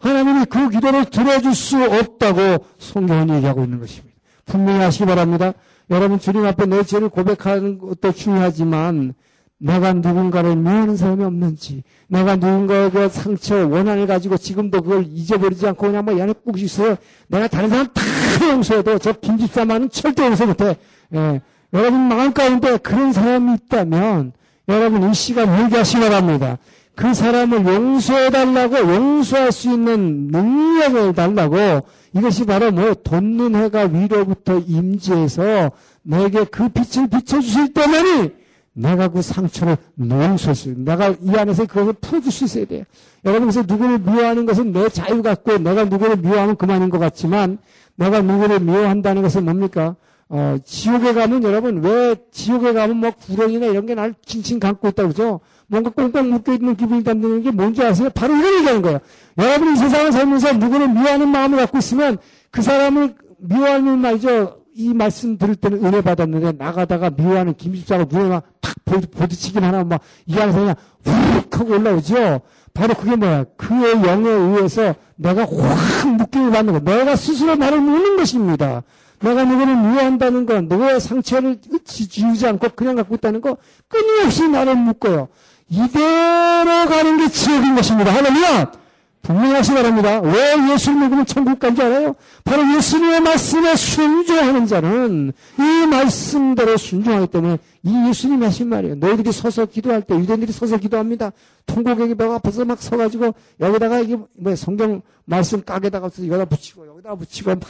하나님이 0.00 0.46
그 0.46 0.68
기도를 0.68 1.04
들어줄 1.06 1.54
수 1.54 1.82
없다고 1.82 2.64
성경은 2.78 3.36
얘기하고 3.36 3.64
있는 3.64 3.78
것입니다. 3.78 4.16
분명히 4.46 4.80
하시기 4.80 5.06
바랍니다. 5.06 5.52
여러분 5.90 6.18
주님 6.18 6.44
앞에 6.44 6.66
내 6.66 6.82
죄를 6.82 7.08
고백하는 7.08 7.78
것도 7.78 8.12
중요하지만 8.12 9.14
내가 9.58 9.92
누군가를 9.92 10.56
미워하는 10.56 10.96
사람이 10.96 11.24
없는지, 11.24 11.84
내가 12.08 12.36
누군가의 12.36 13.08
상처, 13.08 13.66
원한을 13.66 14.06
가지고 14.06 14.36
지금도 14.36 14.82
그걸 14.82 15.06
잊어버리지 15.06 15.66
않고 15.68 15.86
그냥 15.86 16.04
뭐 16.04 16.18
연애 16.18 16.32
꾹 16.32 16.60
있어요. 16.60 16.96
내가 17.28 17.48
다른 17.48 17.70
사람 17.70 17.86
다 17.86 18.02
용서해도 18.50 18.98
저 18.98 19.12
김집사만은 19.12 19.90
절대 19.90 20.26
용서 20.26 20.46
못해. 20.46 20.76
예. 21.14 21.40
여러분 21.74 22.00
마음 22.08 22.32
가운데 22.32 22.76
그런 22.78 23.12
사람이 23.12 23.54
있다면 23.54 24.32
여러분 24.68 25.10
이 25.10 25.14
시간 25.14 25.48
회개하시기 25.48 26.00
바랍니다. 26.00 26.58
그 26.94 27.12
사람을 27.12 27.66
용서해 27.66 28.30
달라고 28.30 28.78
용서할 28.78 29.50
수 29.50 29.72
있는 29.72 30.28
능력을 30.28 31.12
달라고 31.14 31.84
이것이 32.14 32.46
바로 32.46 32.70
뭐 32.70 32.94
돋는 32.94 33.56
해가 33.56 33.86
위로부터 33.86 34.58
임지해서 34.60 35.72
내게 36.02 36.44
그 36.44 36.68
빛을 36.68 37.08
비춰 37.08 37.40
주실 37.40 37.74
때만이 37.74 38.30
내가 38.74 39.08
그 39.08 39.22
상처를 39.22 39.76
용서할 39.98 40.54
수 40.54 40.68
있어요. 40.70 40.84
내가 40.84 41.14
이 41.20 41.30
안에서 41.36 41.66
그것을 41.66 41.94
풀어줄 41.94 42.30
수 42.30 42.44
있어야 42.44 42.66
돼요. 42.66 42.84
여러분 43.24 43.48
그래서 43.48 43.62
누구를 43.66 43.98
미워하는 43.98 44.46
것은 44.46 44.72
내 44.72 44.88
자유 44.88 45.22
같고 45.22 45.58
내가 45.58 45.84
누구를 45.84 46.16
미워하면 46.16 46.54
그만인 46.56 46.90
것 46.90 47.00
같지만 47.00 47.58
내가 47.96 48.20
누구를 48.22 48.60
미워한다는 48.60 49.22
것은 49.22 49.44
뭡니까? 49.44 49.96
어, 50.36 50.56
지옥에 50.64 51.12
가면 51.14 51.44
여러분 51.44 51.80
왜 51.80 52.16
지옥에 52.32 52.72
가면 52.72 52.96
뭐 52.96 53.10
구렁이나 53.12 53.66
이런 53.66 53.86
게 53.86 53.94
날 53.94 54.12
칭칭 54.26 54.58
감고 54.58 54.88
있다고 54.88 55.10
그러죠? 55.12 55.40
뭔가 55.68 55.90
꽁꽁 55.90 56.28
묶여있는 56.28 56.74
기분이 56.74 57.04
든다는 57.04 57.42
게 57.44 57.52
뭔지 57.52 57.84
아세요? 57.84 58.10
바로 58.12 58.34
이런 58.34 58.54
얘기하는 58.54 58.82
거예요. 58.82 58.98
여러분이 59.38 59.76
세상을 59.76 60.10
살면서 60.10 60.54
누구를 60.54 60.88
미워하는 60.88 61.28
마음을 61.28 61.58
갖고 61.58 61.78
있으면 61.78 62.18
그 62.50 62.62
사람을 62.62 63.14
미워하는 63.38 63.98
말이죠. 64.00 64.56
이 64.74 64.92
말씀 64.92 65.38
들을 65.38 65.54
때는 65.54 65.84
은혜 65.84 66.00
받았는데 66.00 66.52
나가다가 66.58 67.10
미워하는 67.10 67.54
김집사가 67.54 68.06
눈에 68.10 68.28
막탁 68.28 68.74
보드치긴 69.12 69.62
하나 69.62 69.84
막이 69.84 70.02
그냥 70.34 70.74
훅 71.04 71.60
하고 71.60 71.74
올라오죠. 71.74 72.40
바로 72.74 72.94
그게 72.94 73.14
뭐야? 73.14 73.44
그의 73.56 74.02
영에 74.02 74.28
의해서 74.28 74.96
내가 75.14 75.42
확 75.42 76.08
묶임을 76.16 76.50
받는 76.50 76.72
거. 76.72 76.80
내가 76.80 77.14
스스로 77.14 77.54
나를 77.54 77.80
묶는 77.80 78.16
것입니다. 78.16 78.82
내가 79.20 79.44
누구를 79.44 79.76
미워한다는 79.76 80.46
건 80.46 80.68
누구의 80.68 81.00
상처를 81.00 81.58
지우지 81.84 82.46
않고 82.46 82.68
그냥 82.74 82.96
갖고 82.96 83.14
있다는 83.14 83.40
거 83.40 83.56
끊임없이 83.88 84.48
나를 84.48 84.74
묶어요. 84.76 85.28
이대로 85.68 86.86
가는 86.88 87.18
게 87.18 87.28
지옥인 87.28 87.74
것입니다. 87.74 88.12
할렐루야! 88.12 88.83
분명하시 89.24 89.72
바랍니다. 89.72 90.20
왜 90.20 90.72
예수를 90.72 91.00
믿으면 91.00 91.26
천국 91.26 91.58
간지 91.58 91.82
알아요? 91.82 92.14
바로 92.44 92.62
예수님의 92.76 93.20
말씀에 93.22 93.74
순종하는 93.74 94.66
자는 94.66 95.32
이 95.58 95.86
말씀대로 95.86 96.76
순종하기 96.76 97.28
때문에 97.28 97.58
이 97.82 98.08
예수님이 98.08 98.44
하신 98.44 98.68
말이에요. 98.68 98.94
너희들이 98.96 99.32
서서 99.32 99.64
기도할 99.64 100.02
때 100.02 100.14
유대인들이 100.14 100.52
서서 100.52 100.76
기도합니다. 100.76 101.32
통곡에게 101.66 102.14
배가 102.14 102.34
아파서 102.34 102.66
막 102.66 102.80
서가지고 102.80 103.34
여기다가 103.60 104.00
이게 104.00 104.16
뭐 104.38 104.54
성경 104.56 105.00
말씀 105.24 105.62
깍에다가 105.64 106.10
여기다 106.18 106.44
붙이고 106.44 106.86
여기다 106.86 107.14
붙이고 107.14 107.50
막 107.50 107.60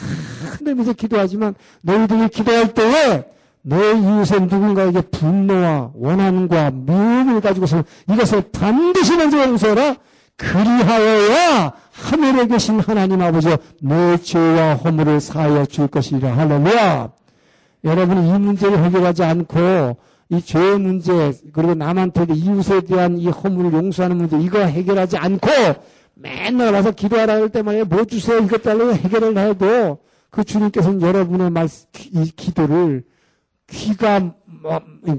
흔들면서 0.57 0.91
기도하지만 0.91 1.55
너희들이 1.81 2.27
기도할 2.29 2.73
때에 2.73 3.25
내 3.61 3.77
이웃의 3.77 4.41
누군가에게 4.41 5.01
분노와 5.01 5.91
원한과 5.95 6.71
미움을 6.71 7.39
가지고서 7.39 7.83
이것을 8.11 8.51
반드시 8.51 9.15
먼저 9.15 9.41
용서해라. 9.41 9.95
그리하여야 10.37 11.73
하늘에 11.91 12.47
계신 12.47 12.79
하나님 12.79 13.21
아버지 13.21 13.55
내 13.81 14.17
죄와 14.17 14.75
허물을 14.75 15.21
사하여 15.21 15.65
줄 15.65 15.87
것이라 15.87 16.35
할렐루야. 16.35 17.09
여러분이 17.83 18.29
이 18.29 18.31
문제를 18.39 18.83
해결하지 18.83 19.23
않고 19.23 19.97
이 20.29 20.41
죄의 20.41 20.79
문제 20.79 21.31
그리고 21.53 21.75
남한테 21.75 22.25
이웃에 22.33 22.81
대한 22.81 23.17
이 23.17 23.27
허물을 23.27 23.73
용서하는 23.73 24.17
문제 24.17 24.39
이거 24.39 24.59
해결하지 24.59 25.17
않고 25.17 25.49
맨날 26.15 26.73
와서 26.73 26.91
기도하라 26.91 27.35
할 27.35 27.49
때만 27.49 27.87
뭐 27.87 28.03
주세요 28.05 28.39
이것 28.39 28.63
달라고 28.63 28.93
해결을 28.93 29.37
해도 29.37 29.99
그 30.31 30.43
주님께서는 30.43 31.01
여러분의 31.01 31.51
말, 31.51 31.69
이 32.11 32.31
기도를 32.35 33.03
귀가 33.67 34.33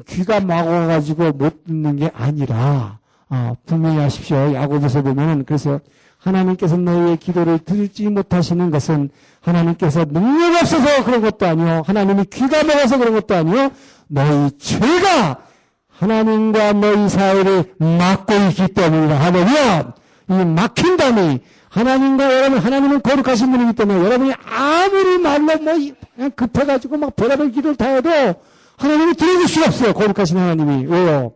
귀가 0.06 0.40
막아가지고 0.40 1.32
못 1.32 1.64
듣는 1.64 1.96
게 1.96 2.10
아니라 2.12 2.98
아, 3.28 3.54
분명히 3.66 3.98
하십시오. 3.98 4.54
야고보서 4.54 5.02
보면은 5.02 5.44
그래서 5.44 5.80
하나님께서 6.18 6.76
너희의 6.76 7.16
기도를 7.18 7.58
들지 7.58 8.08
못하시는 8.08 8.70
것은 8.70 9.10
하나님께서 9.40 10.04
능력 10.04 10.60
없어서 10.60 11.04
그런 11.04 11.20
것도 11.20 11.46
아니요. 11.46 11.82
하나님이 11.86 12.24
귀가 12.32 12.62
먹어서 12.64 12.98
그런 12.98 13.14
것도 13.14 13.34
아니요. 13.34 13.70
너희 14.08 14.50
죄가 14.58 15.38
하나님과 15.88 16.72
너희 16.74 17.08
사이를 17.08 17.74
막고 17.78 18.34
있기 18.50 18.68
때문이다. 18.74 19.20
하면요. 19.20 19.92
이 20.28 20.32
막힌다니 20.44 21.40
하나님과 21.68 22.36
여러분 22.36 22.58
하나님은 22.58 23.02
거룩하신 23.02 23.50
분이기 23.50 23.72
때문에 23.74 24.04
여러분이 24.04 24.32
아무리 24.44 25.18
말로 25.18 25.44
뭐 25.44 25.74
그냥 26.14 26.30
급해가지고 26.34 26.96
막 26.96 27.16
별의별 27.16 27.52
기도를 27.52 27.76
다 27.76 27.86
해도 27.86 28.10
하나님이 28.78 29.14
들어줄 29.14 29.48
수가 29.48 29.66
없어요. 29.66 29.92
거룩하신 29.92 30.38
하나님이. 30.38 30.86
왜요? 30.86 31.32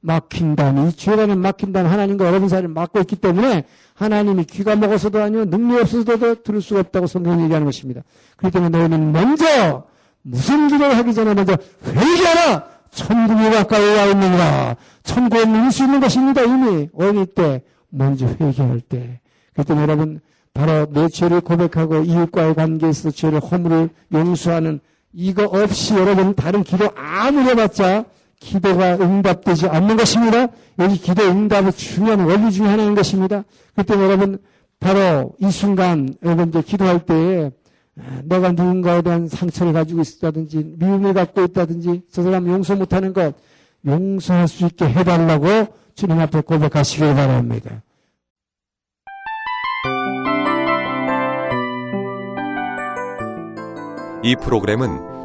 막힌다니. 0.00 0.92
죄라는 0.92 1.38
막힌다는 1.38 1.90
하나님과 1.90 2.26
여러분 2.26 2.48
사이를 2.48 2.68
막고 2.68 3.00
있기 3.00 3.16
때문에 3.16 3.64
하나님이 3.94 4.44
귀가 4.44 4.76
먹어서도 4.76 5.22
아니요 5.22 5.44
능력 5.46 5.80
없어서도 5.82 6.42
들을 6.42 6.62
수가 6.62 6.80
없다고 6.80 7.06
성경이 7.06 7.44
얘기하는 7.44 7.64
것입니다. 7.66 8.02
그렇기 8.36 8.54
때문에 8.54 8.78
너희는 8.78 9.12
먼저 9.12 9.84
무슨 10.22 10.68
기도를 10.68 10.96
하기 10.96 11.14
전에 11.14 11.34
먼저 11.34 11.56
회개하라. 11.84 12.64
천국이 12.90 13.50
가까이 13.50 13.96
와 13.96 14.04
있느니라. 14.06 14.76
천국에 15.02 15.44
누릴 15.44 15.72
수 15.72 15.84
있는 15.84 16.00
것입니다 16.00 16.42
이미. 16.42 16.88
어릴 16.92 17.26
때 17.26 17.62
먼저 17.90 18.26
회개할 18.26 18.80
때. 18.80 19.20
때문에 19.54 19.82
여러분 19.82 20.20
바로 20.54 20.86
내 20.90 21.08
죄를 21.08 21.40
고백하고 21.40 22.04
이웃과의 22.04 22.54
관계에서 22.54 23.10
죄를 23.10 23.40
허물을 23.40 23.90
용서하는 24.12 24.80
이거 25.12 25.44
없이 25.44 25.94
여러분 25.94 26.34
다른 26.34 26.62
기도 26.62 26.88
아무리 26.96 27.48
해봤자 27.48 28.04
기도가 28.40 28.94
응답되지 28.94 29.68
않는 29.68 29.96
것입니다. 29.96 30.46
여기 30.78 30.96
기도 30.96 31.24
응답의 31.24 31.72
중요한 31.72 32.20
원리 32.20 32.52
중에 32.52 32.66
하나인 32.66 32.94
것입니다. 32.94 33.44
그때 33.74 33.94
여러분 33.94 34.38
바로 34.80 35.32
이 35.40 35.50
순간 35.50 36.14
여러분 36.22 36.48
이제 36.48 36.62
기도할 36.62 37.04
때에 37.04 37.50
내가 38.24 38.52
누군가에 38.52 39.02
대한 39.02 39.26
상처를 39.26 39.72
가지고 39.72 40.02
있다든지 40.02 40.76
미움을 40.78 41.14
갖고 41.14 41.42
있다든지 41.42 42.02
저 42.12 42.22
사람 42.22 42.46
용서 42.46 42.76
못하는 42.76 43.12
것 43.12 43.34
용서할 43.84 44.46
수 44.46 44.66
있게 44.66 44.88
해달라고 44.88 45.66
주님 45.94 46.20
앞에 46.20 46.42
고백하시길 46.42 47.14
바랍니다. 47.14 47.82
이 54.22 54.36
프로그램은 54.36 55.07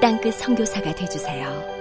땅끝 0.00 0.34
성교사가 0.34 0.94
되주세요 0.94 1.77